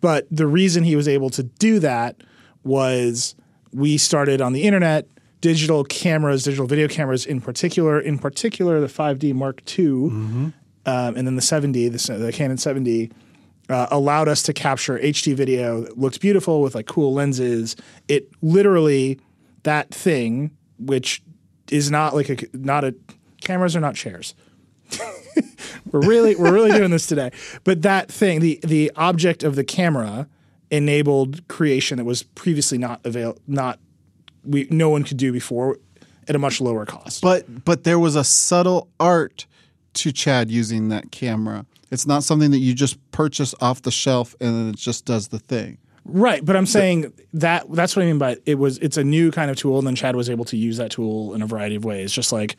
But 0.00 0.26
the 0.30 0.46
reason 0.46 0.84
he 0.84 0.96
was 0.96 1.08
able 1.08 1.30
to 1.30 1.42
do 1.42 1.78
that 1.80 2.16
was 2.62 3.34
we 3.72 3.98
started 3.98 4.40
on 4.40 4.52
the 4.52 4.62
internet, 4.62 5.08
digital 5.40 5.84
cameras, 5.84 6.44
digital 6.44 6.66
video 6.66 6.88
cameras 6.88 7.26
in 7.26 7.40
particular, 7.40 8.00
in 8.00 8.18
particular 8.18 8.80
the 8.80 8.86
5D 8.86 9.34
Mark 9.34 9.62
II, 9.78 9.86
um, 10.86 11.16
and 11.16 11.26
then 11.26 11.36
the 11.36 11.42
7D, 11.42 11.90
the, 11.90 12.18
the 12.18 12.32
Canon 12.32 12.56
7D, 12.56 13.10
uh, 13.68 13.86
allowed 13.90 14.28
us 14.28 14.42
to 14.44 14.52
capture 14.52 14.98
HD 14.98 15.34
video 15.34 15.82
that 15.82 15.98
looked 15.98 16.20
beautiful 16.20 16.60
with 16.60 16.74
like 16.74 16.86
cool 16.86 17.14
lenses. 17.14 17.76
It 18.08 18.30
literally 18.42 19.20
that 19.62 19.92
thing, 19.94 20.50
which 20.78 21.22
is 21.70 21.90
not 21.90 22.14
like 22.14 22.28
a 22.28 22.36
not 22.56 22.84
a 22.84 22.94
cameras 23.40 23.74
are 23.74 23.80
not 23.80 23.94
chairs. 23.94 24.34
we're 25.92 26.06
really 26.06 26.36
we're 26.36 26.52
really 26.52 26.72
doing 26.72 26.90
this 26.90 27.06
today. 27.06 27.30
But 27.64 27.82
that 27.82 28.10
thing, 28.10 28.40
the 28.40 28.60
the 28.62 28.92
object 28.96 29.42
of 29.42 29.56
the 29.56 29.64
camera 29.64 30.28
enabled 30.70 31.46
creation 31.48 31.98
that 31.98 32.04
was 32.04 32.22
previously 32.22 32.78
not 32.78 33.00
avail 33.04 33.36
not 33.46 33.78
we 34.44 34.66
no 34.70 34.90
one 34.90 35.04
could 35.04 35.16
do 35.16 35.32
before 35.32 35.78
at 36.28 36.34
a 36.34 36.38
much 36.38 36.60
lower 36.60 36.84
cost. 36.84 37.22
But 37.22 37.64
but 37.64 37.84
there 37.84 37.98
was 37.98 38.16
a 38.16 38.24
subtle 38.24 38.88
art 39.00 39.46
to 39.94 40.12
Chad 40.12 40.50
using 40.50 40.88
that 40.88 41.10
camera. 41.10 41.66
It's 41.94 42.06
not 42.06 42.22
something 42.24 42.50
that 42.50 42.58
you 42.58 42.74
just 42.74 42.98
purchase 43.10 43.54
off 43.60 43.82
the 43.82 43.90
shelf 43.90 44.34
and 44.40 44.54
then 44.54 44.68
it 44.68 44.76
just 44.76 45.06
does 45.06 45.28
the 45.28 45.38
thing. 45.38 45.78
Right, 46.06 46.44
but 46.44 46.54
I'm 46.54 46.66
saying 46.66 47.14
that 47.32 47.72
that's 47.72 47.96
what 47.96 48.02
I 48.02 48.06
mean 48.06 48.18
by 48.18 48.36
it 48.44 48.56
was 48.56 48.76
it's 48.78 48.98
a 48.98 49.04
new 49.04 49.30
kind 49.30 49.50
of 49.50 49.56
tool, 49.56 49.78
and 49.78 49.86
then 49.86 49.94
Chad 49.94 50.16
was 50.16 50.28
able 50.28 50.44
to 50.46 50.56
use 50.56 50.76
that 50.76 50.90
tool 50.90 51.32
in 51.32 51.40
a 51.40 51.46
variety 51.46 51.76
of 51.76 51.84
ways. 51.86 52.12
Just 52.12 52.30
like 52.30 52.56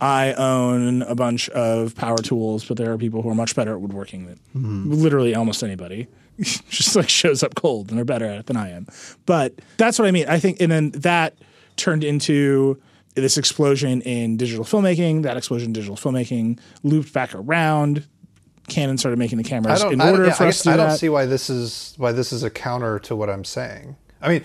I 0.00 0.32
own 0.32 1.02
a 1.02 1.14
bunch 1.14 1.48
of 1.50 1.94
power 1.94 2.18
tools, 2.18 2.64
but 2.64 2.76
there 2.76 2.92
are 2.92 2.98
people 2.98 3.22
who 3.22 3.30
are 3.30 3.36
much 3.36 3.54
better 3.54 3.72
at 3.72 3.80
woodworking 3.80 4.26
than 4.26 4.36
mm-hmm. 4.56 4.90
literally 4.92 5.34
almost 5.34 5.62
anybody. 5.62 6.08
Just 6.40 6.94
like 6.94 7.08
shows 7.08 7.42
up 7.42 7.54
cold 7.56 7.88
and 7.88 7.98
they're 7.98 8.04
better 8.04 8.24
at 8.24 8.38
it 8.38 8.46
than 8.46 8.56
I 8.56 8.70
am. 8.70 8.86
But 9.26 9.54
that's 9.76 9.98
what 9.98 10.06
I 10.06 10.12
mean. 10.12 10.28
I 10.28 10.38
think, 10.38 10.60
and 10.60 10.70
then 10.70 10.90
that 10.92 11.36
turned 11.76 12.04
into 12.04 12.80
this 13.14 13.36
explosion 13.36 14.02
in 14.02 14.36
digital 14.36 14.64
filmmaking. 14.64 15.22
That 15.22 15.36
explosion 15.36 15.68
in 15.68 15.72
digital 15.72 15.96
filmmaking 15.96 16.60
looped 16.82 17.12
back 17.12 17.34
around. 17.34 18.06
Canon 18.68 18.98
started 18.98 19.18
making 19.18 19.38
the 19.38 19.44
I 19.44 19.48
cameras 19.48 19.80
don't. 19.82 19.92
in 19.94 20.00
I, 20.00 20.10
order 20.10 20.26
yeah, 20.26 20.32
for 20.34 20.44
I 20.44 20.48
us 20.48 20.62
to 20.62 20.70
I 20.70 20.76
don't 20.76 20.88
that. 20.90 20.98
see 20.98 21.08
why 21.08 21.26
this 21.26 21.50
is 21.50 21.94
why 21.96 22.12
this 22.12 22.32
is 22.32 22.42
a 22.42 22.50
counter 22.50 22.98
to 23.00 23.16
what 23.16 23.28
I'm 23.30 23.44
saying. 23.44 23.96
I 24.20 24.28
mean, 24.28 24.44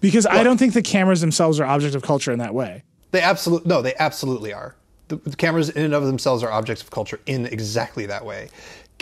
Because 0.00 0.26
I 0.26 0.42
don't 0.42 0.58
think 0.58 0.74
the 0.74 0.82
cameras 0.82 1.20
themselves 1.20 1.58
are 1.60 1.64
objects 1.64 1.94
of 1.96 2.02
culture 2.02 2.32
in 2.32 2.38
that 2.38 2.54
way. 2.54 2.82
They 3.12 3.20
absolutely 3.20 3.68
no, 3.68 3.82
they 3.82 3.94
absolutely 3.98 4.52
are. 4.52 4.76
The, 5.08 5.16
the 5.16 5.36
cameras 5.36 5.70
in 5.70 5.84
and 5.84 5.94
of 5.94 6.04
themselves 6.04 6.42
are 6.42 6.50
objects 6.50 6.82
of 6.82 6.90
culture 6.90 7.20
in 7.26 7.46
exactly 7.46 8.06
that 8.06 8.24
way. 8.24 8.48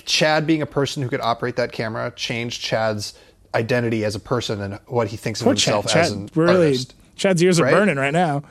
Chad 0.05 0.47
being 0.47 0.61
a 0.61 0.67
person 0.67 1.03
who 1.03 1.09
could 1.09 1.21
operate 1.21 1.57
that 1.57 1.73
camera 1.73 2.13
changed 2.15 2.61
Chad's 2.63 3.15
identity 3.55 4.05
as 4.05 4.15
a 4.15 4.21
person 4.21 4.61
and 4.61 4.79
what 4.87 5.09
he 5.09 5.17
thinks 5.17 5.41
of 5.41 5.47
Poor 5.47 5.55
Chad. 5.55 5.75
himself 5.75 5.93
Chad 5.93 6.05
as 6.05 6.13
an 6.13 6.29
really, 6.35 6.67
artist. 6.67 6.95
Chad's 7.17 7.43
ears 7.43 7.61
are 7.61 7.71
burning 7.71 7.97
right 7.97 8.13
now. 8.13 8.43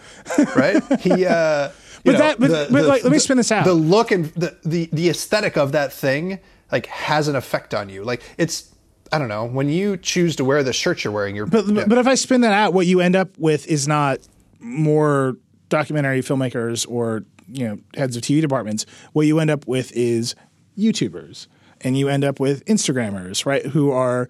Right? 0.55 0.81
He. 1.01 1.25
Uh, 1.25 1.69
But 2.03 2.11
know, 2.13 2.17
that- 2.19 2.39
but- 2.39 2.71
but, 2.71 2.85
like, 2.85 3.03
let 3.03 3.11
me 3.11 3.19
spin 3.19 3.37
this 3.37 3.51
out. 3.51 3.65
The 3.65 3.73
look 3.73 4.11
and 4.11 4.25
the, 4.33 4.57
the 4.63 4.89
the 4.91 5.09
aesthetic 5.09 5.57
of 5.57 5.71
that 5.71 5.93
thing 5.93 6.39
like 6.71 6.87
has 6.87 7.27
an 7.27 7.35
effect 7.35 7.73
on 7.73 7.89
you. 7.89 8.03
Like 8.03 8.21
it's 8.37 8.69
I 9.11 9.19
don't 9.19 9.27
know 9.27 9.45
when 9.45 9.69
you 9.69 9.95
choose 9.97 10.35
to 10.37 10.45
wear 10.45 10.63
the 10.63 10.73
shirt 10.73 11.03
you're 11.03 11.13
wearing. 11.13 11.35
You're 11.35 11.45
But 11.45 11.67
yeah. 11.67 11.85
but 11.87 11.97
if 11.97 12.07
I 12.07 12.15
spin 12.15 12.41
that 12.41 12.51
out, 12.53 12.73
what 12.73 12.87
you 12.87 12.99
end 12.99 13.15
up 13.15 13.37
with 13.37 13.67
is 13.67 13.87
not 13.87 14.19
more 14.59 15.37
documentary 15.69 16.21
filmmakers 16.21 16.89
or 16.89 17.23
you 17.47 17.67
know 17.67 17.77
heads 17.95 18.15
of 18.17 18.23
TV 18.23 18.41
departments. 18.41 18.85
What 19.13 19.27
you 19.27 19.39
end 19.39 19.49
up 19.51 19.67
with 19.67 19.91
is 19.95 20.35
YouTubers, 20.77 21.47
and 21.81 21.97
you 21.97 22.09
end 22.09 22.23
up 22.23 22.39
with 22.39 22.65
Instagrammers, 22.65 23.45
right? 23.45 23.65
Who 23.67 23.91
are 23.91 24.29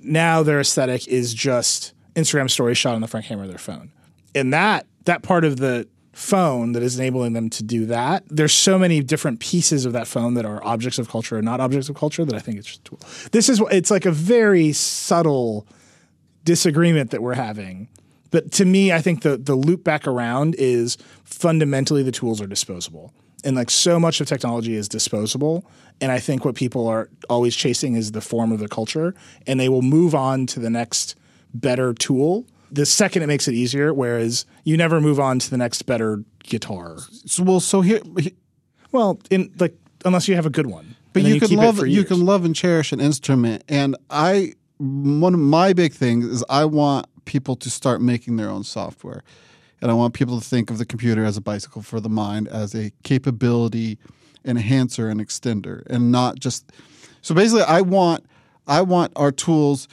now 0.00 0.42
their 0.42 0.60
aesthetic 0.60 1.06
is 1.08 1.34
just 1.34 1.92
Instagram 2.14 2.50
stories 2.50 2.78
shot 2.78 2.94
on 2.94 3.00
the 3.00 3.08
front 3.08 3.26
camera 3.26 3.44
of 3.44 3.50
their 3.50 3.58
phone, 3.58 3.90
and 4.34 4.52
that 4.52 4.86
that 5.04 5.22
part 5.22 5.44
of 5.44 5.58
the 5.58 5.86
phone 6.12 6.72
that 6.72 6.82
is 6.82 6.98
enabling 6.98 7.32
them 7.32 7.48
to 7.48 7.62
do 7.62 7.86
that. 7.86 8.24
There's 8.28 8.52
so 8.52 8.78
many 8.78 9.02
different 9.02 9.40
pieces 9.40 9.86
of 9.86 9.92
that 9.94 10.06
phone 10.06 10.34
that 10.34 10.44
are 10.44 10.62
objects 10.64 10.98
of 10.98 11.08
culture 11.08 11.36
and 11.36 11.44
not 11.44 11.60
objects 11.60 11.88
of 11.88 11.96
culture 11.96 12.24
that 12.24 12.34
I 12.34 12.38
think 12.38 12.58
it's 12.58 12.66
just 12.66 12.80
a 12.80 12.84
tool. 12.84 13.00
This 13.32 13.48
is 13.48 13.62
it's 13.70 13.90
like 13.90 14.04
a 14.04 14.10
very 14.10 14.72
subtle 14.72 15.66
disagreement 16.44 17.10
that 17.10 17.22
we're 17.22 17.34
having. 17.34 17.88
But 18.30 18.52
to 18.52 18.64
me, 18.64 18.92
I 18.92 19.00
think 19.00 19.22
the 19.22 19.38
the 19.38 19.54
loop 19.54 19.84
back 19.84 20.06
around 20.06 20.54
is 20.58 20.98
fundamentally 21.24 22.02
the 22.02 22.12
tools 22.12 22.40
are 22.40 22.46
disposable. 22.46 23.12
And 23.44 23.56
like 23.56 23.70
so 23.70 23.98
much 23.98 24.20
of 24.20 24.28
technology 24.28 24.74
is 24.74 24.88
disposable. 24.88 25.68
And 26.00 26.12
I 26.12 26.20
think 26.20 26.44
what 26.44 26.54
people 26.54 26.86
are 26.88 27.08
always 27.28 27.56
chasing 27.56 27.96
is 27.96 28.12
the 28.12 28.20
form 28.20 28.52
of 28.52 28.60
the 28.60 28.68
culture. 28.68 29.14
And 29.46 29.58
they 29.58 29.68
will 29.68 29.82
move 29.82 30.14
on 30.14 30.46
to 30.48 30.60
the 30.60 30.70
next 30.70 31.16
better 31.54 31.92
tool 31.92 32.46
the 32.72 32.86
second 32.86 33.22
it 33.22 33.26
makes 33.26 33.46
it 33.48 33.54
easier, 33.54 33.92
whereas 33.92 34.46
you 34.64 34.76
never 34.76 35.00
move 35.00 35.20
on 35.20 35.38
to 35.38 35.50
the 35.50 35.56
next 35.58 35.82
better 35.82 36.24
guitar. 36.42 36.96
So, 37.26 37.42
well, 37.42 37.60
so 37.60 37.82
here, 37.82 38.00
he- 38.18 38.34
Well, 38.90 39.18
in 39.30 39.52
like 39.58 39.76
unless 40.04 40.26
you 40.28 40.34
have 40.34 40.46
a 40.46 40.50
good 40.50 40.66
one. 40.66 40.96
but 41.12 41.22
then 41.22 41.34
you 41.34 41.40
can 41.40 41.54
love 41.56 41.78
you 41.78 41.86
years. 41.86 42.06
can 42.08 42.24
love 42.24 42.44
and 42.44 42.54
cherish 42.56 42.92
an 42.92 43.00
instrument, 43.00 43.62
and 43.68 43.96
I 44.10 44.54
one 44.78 45.34
of 45.34 45.40
my 45.40 45.72
big 45.72 45.92
things 45.92 46.24
is 46.26 46.42
I 46.48 46.64
want 46.64 47.06
people 47.24 47.54
to 47.56 47.70
start 47.70 48.00
making 48.00 48.36
their 48.36 48.48
own 48.50 48.64
software, 48.64 49.22
and 49.80 49.90
I 49.90 49.94
want 49.94 50.14
people 50.14 50.40
to 50.40 50.44
think 50.44 50.70
of 50.70 50.78
the 50.78 50.84
computer 50.86 51.24
as 51.24 51.36
a 51.36 51.40
bicycle 51.40 51.82
for 51.82 52.00
the 52.00 52.08
mind, 52.08 52.48
as 52.48 52.74
a 52.74 52.90
capability 53.04 53.98
enhancer 54.44 55.08
and 55.08 55.20
extender, 55.20 55.86
and 55.88 56.10
not 56.10 56.40
just. 56.40 56.72
So 57.20 57.34
basically, 57.34 57.62
I 57.62 57.80
want 57.82 58.24
I 58.66 58.80
want 58.82 59.12
our 59.16 59.30
tools. 59.30 59.88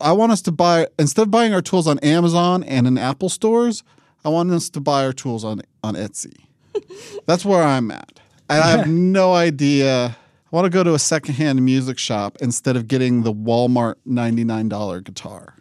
I 0.00 0.12
want 0.12 0.32
us 0.32 0.42
to 0.42 0.52
buy 0.52 0.86
instead 0.98 1.22
of 1.22 1.30
buying 1.30 1.52
our 1.54 1.62
tools 1.62 1.86
on 1.86 1.98
Amazon 2.00 2.62
and 2.64 2.86
in 2.86 2.98
Apple 2.98 3.28
stores. 3.28 3.82
I 4.24 4.28
want 4.28 4.50
us 4.50 4.68
to 4.70 4.80
buy 4.80 5.04
our 5.04 5.12
tools 5.12 5.44
on 5.44 5.62
on 5.82 5.94
Etsy. 5.94 6.36
That's 7.26 7.44
where 7.44 7.62
I'm 7.62 7.90
at. 7.90 8.20
And 8.48 8.62
I 8.62 8.70
have 8.70 8.86
no 8.88 9.34
idea. 9.34 10.16
I 10.52 10.56
want 10.56 10.64
to 10.64 10.70
go 10.70 10.82
to 10.82 10.94
a 10.94 10.98
secondhand 10.98 11.64
music 11.64 11.98
shop 11.98 12.38
instead 12.40 12.76
of 12.76 12.88
getting 12.88 13.22
the 13.22 13.32
Walmart 13.32 13.94
$99 14.08 15.04
guitar. 15.04 15.54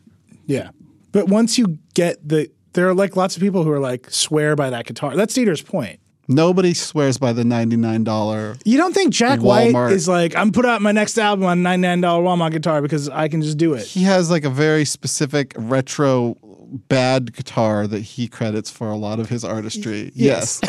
Yeah. 0.47 0.71
But 1.11 1.27
once 1.27 1.57
you 1.59 1.77
get 1.93 2.27
the 2.27 2.49
there 2.73 2.87
are 2.87 2.93
like 2.93 3.15
lots 3.15 3.35
of 3.35 3.41
people 3.41 3.63
who 3.63 3.71
are 3.71 3.79
like 3.79 4.09
swear 4.09 4.55
by 4.55 4.69
that 4.69 4.85
guitar. 4.85 5.15
That's 5.15 5.33
Dieter's 5.33 5.61
point. 5.61 5.99
Nobody 6.31 6.75
swears 6.75 7.17
by 7.17 7.33
the 7.33 7.41
$99. 7.41 8.61
You 8.63 8.77
don't 8.77 8.93
think 8.93 9.11
Jack 9.11 9.39
Walmart. 9.39 9.73
White 9.73 9.93
is 9.93 10.07
like, 10.07 10.35
I'm 10.35 10.51
put 10.51 10.63
out 10.63 10.79
my 10.79 10.91
next 10.91 11.17
album 11.17 11.45
on 11.45 11.63
$99 11.63 12.01
Walmart 12.01 12.51
guitar 12.51 12.83
because 12.83 13.09
I 13.09 13.27
can 13.27 13.41
just 13.41 13.57
do 13.57 13.73
it. 13.73 13.83
He 13.83 14.03
has 14.03 14.29
like 14.29 14.45
a 14.45 14.49
very 14.51 14.85
specific 14.85 15.53
retro 15.57 16.37
bad 16.87 17.33
guitar 17.33 17.87
that 17.87 18.01
he 18.01 18.27
credits 18.27 18.69
for 18.69 18.91
a 18.91 18.95
lot 18.95 19.19
of 19.19 19.29
his 19.29 19.43
artistry. 19.43 20.11
Yes. 20.13 20.61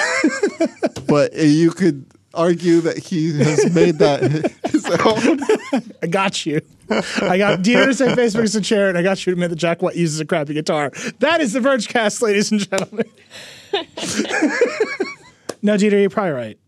but 1.07 1.35
you 1.35 1.73
could 1.73 2.07
argue 2.33 2.81
that 2.81 2.97
he 2.97 3.39
has 3.43 3.75
made 3.75 3.99
that 3.99 4.23
his 4.71 4.87
own. 4.87 5.93
I 6.03 6.07
got 6.07 6.47
you. 6.47 6.63
I 6.89 7.37
got 7.37 7.61
Dieter 7.61 7.85
to 7.85 7.95
say 7.95 8.07
Facebook 8.07 8.45
is 8.45 8.57
a 8.57 8.63
chair, 8.63 8.89
and 8.89 8.97
I 8.97 9.03
got 9.03 9.19
you 9.19 9.27
to 9.27 9.33
admit 9.33 9.51
that 9.51 9.57
Jack 9.57 9.83
White 9.83 9.97
uses 9.97 10.21
a 10.21 10.25
crappy 10.25 10.55
guitar. 10.55 10.91
That 11.19 11.43
is 11.43 11.53
the 11.53 11.61
Vergecast, 11.61 12.23
ladies 12.23 12.51
and 12.51 12.69
gentlemen. 12.69 13.05
No, 15.63 15.75
Dieter, 15.75 16.01
you're 16.01 16.11
probably 16.11 16.33
right. 16.33 16.59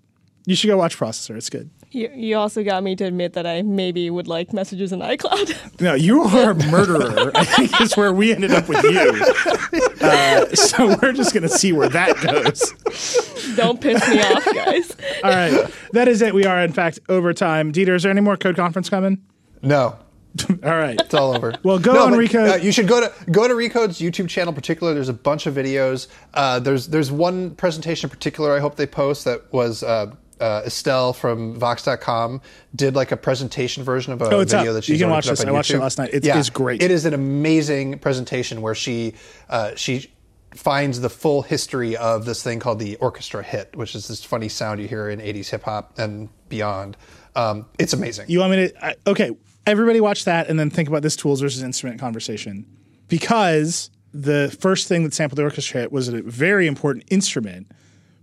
You 0.45 0.57
should 0.57 0.67
go 0.69 0.77
watch 0.77 0.99
Processor. 0.99 1.37
It's 1.37 1.49
good. 1.51 1.71
You, 1.93 2.11
you 2.15 2.37
also 2.37 2.65
got 2.65 2.83
me 2.83 2.97
to 2.97 3.05
admit 3.05 3.35
that 3.35 3.47
I 3.47 3.61
maybe 3.63 4.09
would 4.09 4.27
like 4.27 4.53
messages 4.53 4.93
in 4.93 5.01
iCloud. 5.01 5.57
No, 5.81 5.95
you 5.95 6.23
are 6.23 6.51
a 6.51 6.55
murderer. 6.71 7.33
I 7.35 7.45
think 7.45 7.81
is 7.81 7.97
where 7.97 8.13
we 8.13 8.33
ended 8.33 8.53
up 8.53 8.69
with 8.69 8.83
you. 8.85 10.07
Uh, 10.07 10.47
so 10.55 10.97
we're 11.03 11.13
just 11.13 11.35
gonna 11.35 11.49
see 11.49 11.73
where 11.73 11.89
that 11.89 12.17
goes. 12.21 13.57
Don't 13.57 13.81
piss 13.81 14.07
me 14.09 14.21
off, 14.21 14.45
guys. 14.55 14.97
All 15.25 15.31
right, 15.31 15.71
that 15.93 16.07
is 16.09 16.23
it. 16.23 16.35
We 16.35 16.45
are 16.47 16.61
in 16.63 16.73
fact 16.73 17.01
over 17.09 17.35
time. 17.35 17.73
Dieter, 17.73 17.97
is 17.97 18.05
there 18.05 18.11
any 18.13 18.21
more 18.21 18.37
code 18.37 18.55
conference 18.57 18.89
coming? 18.89 19.21
no, 19.61 19.97
All 20.65 20.71
right. 20.71 20.99
it's 21.01 21.15
all 21.15 21.35
over. 21.37 21.55
Well, 21.63 21.79
go 21.79 21.93
no, 21.93 22.05
on 22.05 22.13
but, 22.13 22.19
Recode. 22.21 22.53
Uh, 22.53 22.57
you 22.57 22.73
should 22.73 22.89
go 22.89 23.01
to 23.01 23.13
go 23.31 23.47
to 23.47 23.55
Recode's 23.55 24.01
YouTube 24.01 24.29
channel. 24.29 24.51
In 24.53 24.55
particular, 24.55 24.95
there's 24.95 25.09
a 25.09 25.13
bunch 25.15 25.47
of 25.47 25.55
videos. 25.55 26.09
Uh, 26.33 26.59
there's 26.59 26.89
there's 26.89 27.11
one 27.13 27.51
presentation 27.55 28.09
in 28.09 28.11
particular. 28.11 28.55
I 28.57 28.61
hope 28.61 28.77
they 28.77 28.87
post 28.87 29.25
that 29.27 29.53
was. 29.53 29.83
Uh, 29.83 30.15
uh, 30.41 30.63
Estelle 30.67 31.13
from 31.13 31.55
Vox.com 31.55 32.41
did 32.75 32.97
like 32.97 33.13
a 33.13 33.17
presentation 33.17 33.85
version 33.85 34.13
of 34.13 34.21
a 34.23 34.25
Oh, 34.25 34.41
video 34.45 34.71
up. 34.71 34.75
that 34.75 34.83
she's 34.85 34.99
You 34.99 35.05
can 35.07 35.11
watch 35.13 35.27
this. 35.27 35.45
I 35.45 35.53
watched 35.53 35.71
it 35.71 35.79
last 35.79 35.99
night. 35.99 36.09
It's- 36.09 36.25
yeah, 36.27 36.37
it's 36.37 36.51
great. 36.51 36.83
It 36.83 36.91
is 36.91 37.05
an 37.05 37.15
amazing 37.15 38.01
presentation 38.01 38.61
where 38.61 38.75
she 38.75 39.15
uh, 39.49 39.77
she 39.77 40.11
finds 40.51 41.01
the 41.01 41.09
full 41.09 41.43
history 41.43 41.97
of 41.97 42.25
this 42.25 42.43
thing 42.43 42.59
called 42.59 42.81
the 42.81 42.97
orchestra 42.97 43.43
hit, 43.45 43.77
which 43.77 43.95
is 43.95 44.09
this 44.09 44.25
funny 44.25 44.49
sound 44.49 44.81
you 44.81 44.89
hear 44.89 45.09
in 45.09 45.21
80s 45.21 45.49
hip 45.51 45.63
hop 45.63 45.97
and 45.99 46.29
beyond. 46.49 46.97
Um, 47.37 47.67
it's 47.79 47.93
amazing. 47.93 48.29
You 48.29 48.41
want 48.41 48.51
me 48.51 48.69
to? 48.69 48.85
I, 48.85 48.95
okay, 49.07 49.31
everybody 49.67 50.01
watch 50.01 50.25
that 50.25 50.49
and 50.49 50.59
then 50.59 50.71
think 50.71 50.89
about 50.89 51.03
this 51.03 51.17
tools 51.17 51.41
versus 51.41 51.63
instrument 51.63 52.01
conversation 52.01 52.67
because 53.09 53.91
the 54.13 54.55
first 54.61 54.89
thing 54.89 55.05
that 55.05 55.15
sampled 55.15 55.39
the 55.39 55.43
orchestra 55.43 55.83
hit 55.83 55.93
was 55.93 56.09
a 56.09 56.23
very 56.23 56.67
important 56.67 57.05
instrument, 57.11 57.71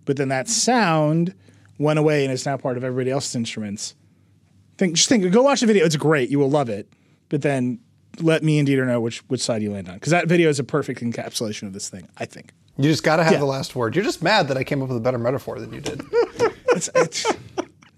but 0.06 0.18
then 0.18 0.30
that 0.30 0.48
sound 0.48 1.34
went 1.78 1.98
away 2.00 2.24
and 2.24 2.34
is 2.34 2.46
now 2.46 2.58
part 2.58 2.78
of 2.78 2.84
everybody 2.84 3.10
else's 3.12 3.36
instruments. 3.36 3.96
Think, 4.78 4.96
just 4.96 5.10
think, 5.10 5.30
go 5.32 5.42
watch 5.42 5.62
the 5.62 5.68
video. 5.68 5.86
It's 5.86 5.96
great. 5.96 6.30
You 6.30 6.40
will 6.40 6.50
love 6.50 6.70
it. 6.70 6.92
But 7.30 7.42
then 7.42 7.80
let 8.22 8.44
me 8.44 8.60
and 8.60 8.68
Dieter 8.68 8.86
know 8.88 9.00
which 9.00 9.20
which 9.28 9.42
side 9.42 9.62
you 9.62 9.72
land 9.72 9.88
on 9.88 9.96
because 9.96 10.12
that 10.12 10.28
video 10.28 10.50
is 10.50 10.60
a 10.60 10.64
perfect 10.64 11.02
encapsulation 11.02 11.64
of 11.64 11.74
this 11.74 11.90
thing. 11.90 12.08
I 12.18 12.26
think. 12.26 12.54
You 12.78 12.86
just 12.86 13.04
got 13.04 13.18
to 13.18 13.24
have 13.24 13.34
Yeah. 13.34 13.40
the 13.40 13.46
last 13.46 13.76
word. 13.76 13.94
You're 13.96 14.06
just 14.06 14.24
mad 14.24 14.48
that 14.48 14.58
I 14.58 14.64
came 14.64 14.82
up 14.82 14.88
with 14.88 14.98
a 14.98 15.02
better 15.02 15.18
metaphor 15.18 15.60
than 15.60 15.74
you 15.74 15.82
did. 15.82 16.02
It's, 16.72 16.88
it's, 16.96 17.26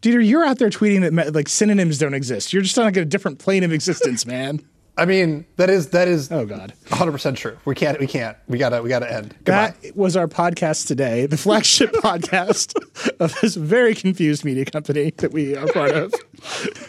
Dieter, 0.01 0.25
you're 0.25 0.43
out 0.43 0.57
there 0.57 0.69
tweeting 0.69 1.15
that 1.15 1.33
like 1.35 1.47
synonyms 1.47 1.97
don't 1.97 2.13
exist. 2.13 2.53
You're 2.53 2.63
just 2.63 2.77
on 2.79 2.85
like 2.85 2.97
a 2.97 3.05
different 3.05 3.39
plane 3.39 3.63
of 3.63 3.71
existence, 3.71 4.25
man. 4.25 4.61
I 4.97 5.05
mean, 5.05 5.45
that 5.55 5.69
is 5.69 5.89
that 5.91 6.07
is 6.07 6.31
Oh 6.31 6.45
God. 6.45 6.73
100% 6.87 7.35
true. 7.35 7.57
We 7.65 7.75
can't 7.75 7.99
we 7.99 8.07
can't. 8.07 8.35
We 8.47 8.57
got 8.57 8.69
to 8.69 8.81
we 8.81 8.89
got 8.89 8.99
to 8.99 9.11
end. 9.11 9.35
Goodbye. 9.45 9.73
That 9.83 9.95
was 9.95 10.17
our 10.17 10.27
podcast 10.27 10.87
today, 10.87 11.27
the 11.27 11.37
flagship 11.37 11.91
podcast 11.93 12.75
of 13.19 13.33
this 13.41 13.55
very 13.55 13.95
confused 13.95 14.43
media 14.43 14.65
company 14.65 15.11
that 15.17 15.31
we 15.31 15.55
are 15.55 15.67
part 15.67 15.91
of. 15.91 16.13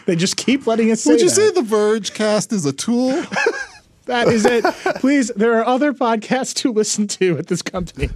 They 0.05 0.15
just 0.15 0.35
keep 0.37 0.67
letting 0.67 0.91
us 0.91 1.01
say 1.01 1.11
Would 1.11 1.21
you 1.21 1.29
that. 1.29 1.35
say 1.35 1.51
the 1.51 1.61
Vergecast 1.61 2.51
is 2.51 2.65
a 2.65 2.73
tool? 2.73 3.09
that 4.05 4.27
is 4.27 4.45
it. 4.45 4.65
Please, 4.99 5.29
there 5.35 5.57
are 5.59 5.65
other 5.65 5.93
podcasts 5.93 6.53
to 6.55 6.73
listen 6.73 7.07
to 7.07 7.37
at 7.37 7.47
this 7.47 7.61
company. 7.61 8.09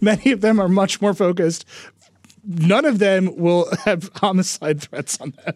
Many 0.00 0.32
of 0.32 0.40
them 0.40 0.60
are 0.60 0.68
much 0.68 1.00
more 1.00 1.14
focused. 1.14 1.64
None 2.48 2.86
of 2.86 2.98
them 2.98 3.36
will 3.36 3.68
have 3.84 4.10
homicide 4.16 4.80
threats 4.80 5.20
on 5.20 5.34
them. 5.44 5.54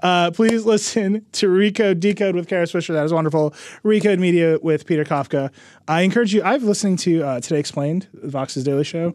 Uh, 0.00 0.30
please 0.30 0.64
listen 0.64 1.24
to 1.32 1.48
Recode 1.48 1.98
Decode 1.98 2.36
with 2.36 2.46
Kara 2.46 2.66
Swisher. 2.66 2.92
That 2.92 3.04
is 3.04 3.12
wonderful. 3.12 3.52
Recode 3.82 4.18
Media 4.18 4.58
with 4.62 4.86
Peter 4.86 5.04
Kafka. 5.04 5.50
I 5.88 6.02
encourage 6.02 6.32
you. 6.34 6.42
I've 6.44 6.62
listening 6.62 6.96
to 6.98 7.22
uh, 7.22 7.40
Today 7.40 7.58
Explained, 7.58 8.06
Vox's 8.14 8.62
daily 8.62 8.84
show, 8.84 9.14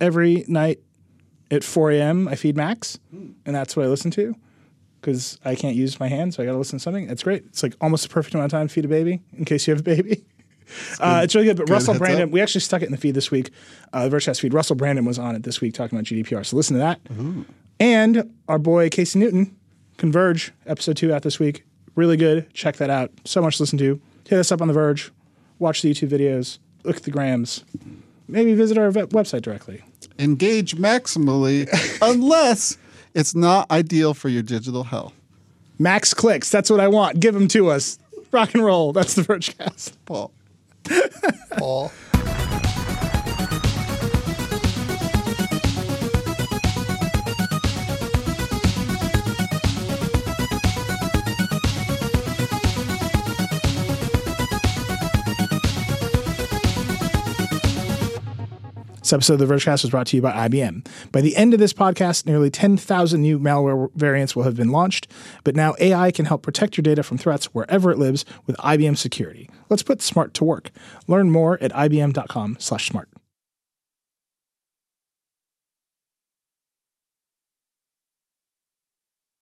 every 0.00 0.44
night 0.46 0.78
at 1.50 1.64
4 1.64 1.92
a.m. 1.92 2.28
I 2.28 2.36
feed 2.36 2.56
Max, 2.56 2.98
and 3.10 3.34
that's 3.44 3.74
what 3.74 3.86
I 3.86 3.88
listen 3.88 4.10
to 4.12 4.36
because 5.00 5.38
I 5.44 5.54
can't 5.54 5.76
use 5.76 5.98
my 5.98 6.08
hand, 6.08 6.34
so 6.34 6.42
I 6.42 6.46
got 6.46 6.52
to 6.52 6.58
listen 6.58 6.78
to 6.78 6.82
something. 6.82 7.08
It's 7.08 7.22
great. 7.22 7.44
It's 7.46 7.62
like 7.62 7.74
almost 7.80 8.02
the 8.02 8.12
perfect 8.12 8.34
amount 8.34 8.52
of 8.52 8.58
time 8.58 8.68
to 8.68 8.74
feed 8.74 8.84
a 8.84 8.88
baby 8.88 9.22
in 9.32 9.44
case 9.44 9.66
you 9.66 9.72
have 9.72 9.80
a 9.80 9.84
baby. 9.84 10.24
Uh, 11.00 11.20
it's 11.24 11.34
really 11.34 11.46
good. 11.46 11.56
But 11.56 11.66
Good 11.66 11.72
Russell 11.72 11.94
Brandom, 11.94 12.24
up. 12.24 12.30
we 12.30 12.40
actually 12.40 12.60
stuck 12.60 12.82
it 12.82 12.86
in 12.86 12.92
the 12.92 12.98
feed 12.98 13.14
this 13.14 13.30
week, 13.30 13.50
uh, 13.92 14.08
the 14.08 14.16
Vergecast 14.16 14.40
feed. 14.40 14.52
Russell 14.54 14.76
Brandom 14.76 15.06
was 15.06 15.18
on 15.18 15.34
it 15.34 15.42
this 15.42 15.60
week 15.60 15.74
talking 15.74 15.98
about 15.98 16.06
GDPR. 16.06 16.44
So 16.44 16.56
listen 16.56 16.74
to 16.74 16.80
that. 16.80 17.00
And 17.80 18.34
our 18.48 18.58
boy 18.58 18.88
Casey 18.90 19.18
Newton, 19.18 19.56
Converge, 19.96 20.52
episode 20.66 20.96
two 20.96 21.12
out 21.12 21.22
this 21.22 21.38
week. 21.38 21.64
Really 21.94 22.16
good. 22.16 22.52
Check 22.54 22.76
that 22.76 22.90
out. 22.90 23.10
So 23.24 23.40
much 23.42 23.56
to 23.56 23.62
listen 23.62 23.78
to. 23.78 24.00
Hit 24.28 24.38
us 24.38 24.52
up 24.52 24.60
on 24.60 24.68
The 24.68 24.74
Verge. 24.74 25.10
Watch 25.58 25.82
the 25.82 25.92
YouTube 25.92 26.10
videos. 26.10 26.58
Look 26.84 26.96
at 26.96 27.02
the 27.02 27.10
grams. 27.10 27.64
Maybe 28.28 28.54
visit 28.54 28.78
our 28.78 28.90
website 28.92 29.42
directly. 29.42 29.82
Engage 30.18 30.76
maximally 30.76 31.68
unless 32.02 32.76
it's 33.14 33.34
not 33.34 33.70
ideal 33.70 34.14
for 34.14 34.28
your 34.28 34.42
digital 34.42 34.84
health. 34.84 35.14
Max 35.78 36.12
clicks. 36.14 36.50
That's 36.50 36.70
what 36.70 36.80
I 36.80 36.88
want. 36.88 37.20
Give 37.20 37.34
them 37.34 37.48
to 37.48 37.70
us. 37.70 37.98
Rock 38.30 38.54
and 38.54 38.64
roll. 38.64 38.92
That's 38.92 39.14
the 39.14 39.22
Vergecast. 39.22 39.92
Paul. 40.04 40.30
Paul. 41.58 41.90
This 59.08 59.14
episode 59.14 59.40
of 59.40 59.48
the 59.48 59.54
Vergecast 59.54 59.84
was 59.84 59.90
brought 59.90 60.06
to 60.08 60.16
you 60.16 60.22
by 60.22 60.50
IBM. 60.50 60.86
By 61.12 61.22
the 61.22 61.34
end 61.34 61.54
of 61.54 61.60
this 61.60 61.72
podcast, 61.72 62.26
nearly 62.26 62.50
10,000 62.50 63.22
new 63.22 63.38
malware 63.38 63.90
variants 63.94 64.36
will 64.36 64.42
have 64.42 64.54
been 64.54 64.70
launched, 64.70 65.10
but 65.44 65.56
now 65.56 65.74
AI 65.80 66.10
can 66.10 66.26
help 66.26 66.42
protect 66.42 66.76
your 66.76 66.82
data 66.82 67.02
from 67.02 67.16
threats 67.16 67.46
wherever 67.54 67.90
it 67.90 67.96
lives 67.96 68.26
with 68.44 68.54
IBM 68.58 68.98
security. 68.98 69.48
Let's 69.70 69.82
put 69.82 70.02
smart 70.02 70.34
to 70.34 70.44
work. 70.44 70.70
Learn 71.06 71.30
more 71.30 71.56
at 71.62 71.72
ibm.com/smart. 71.72 73.08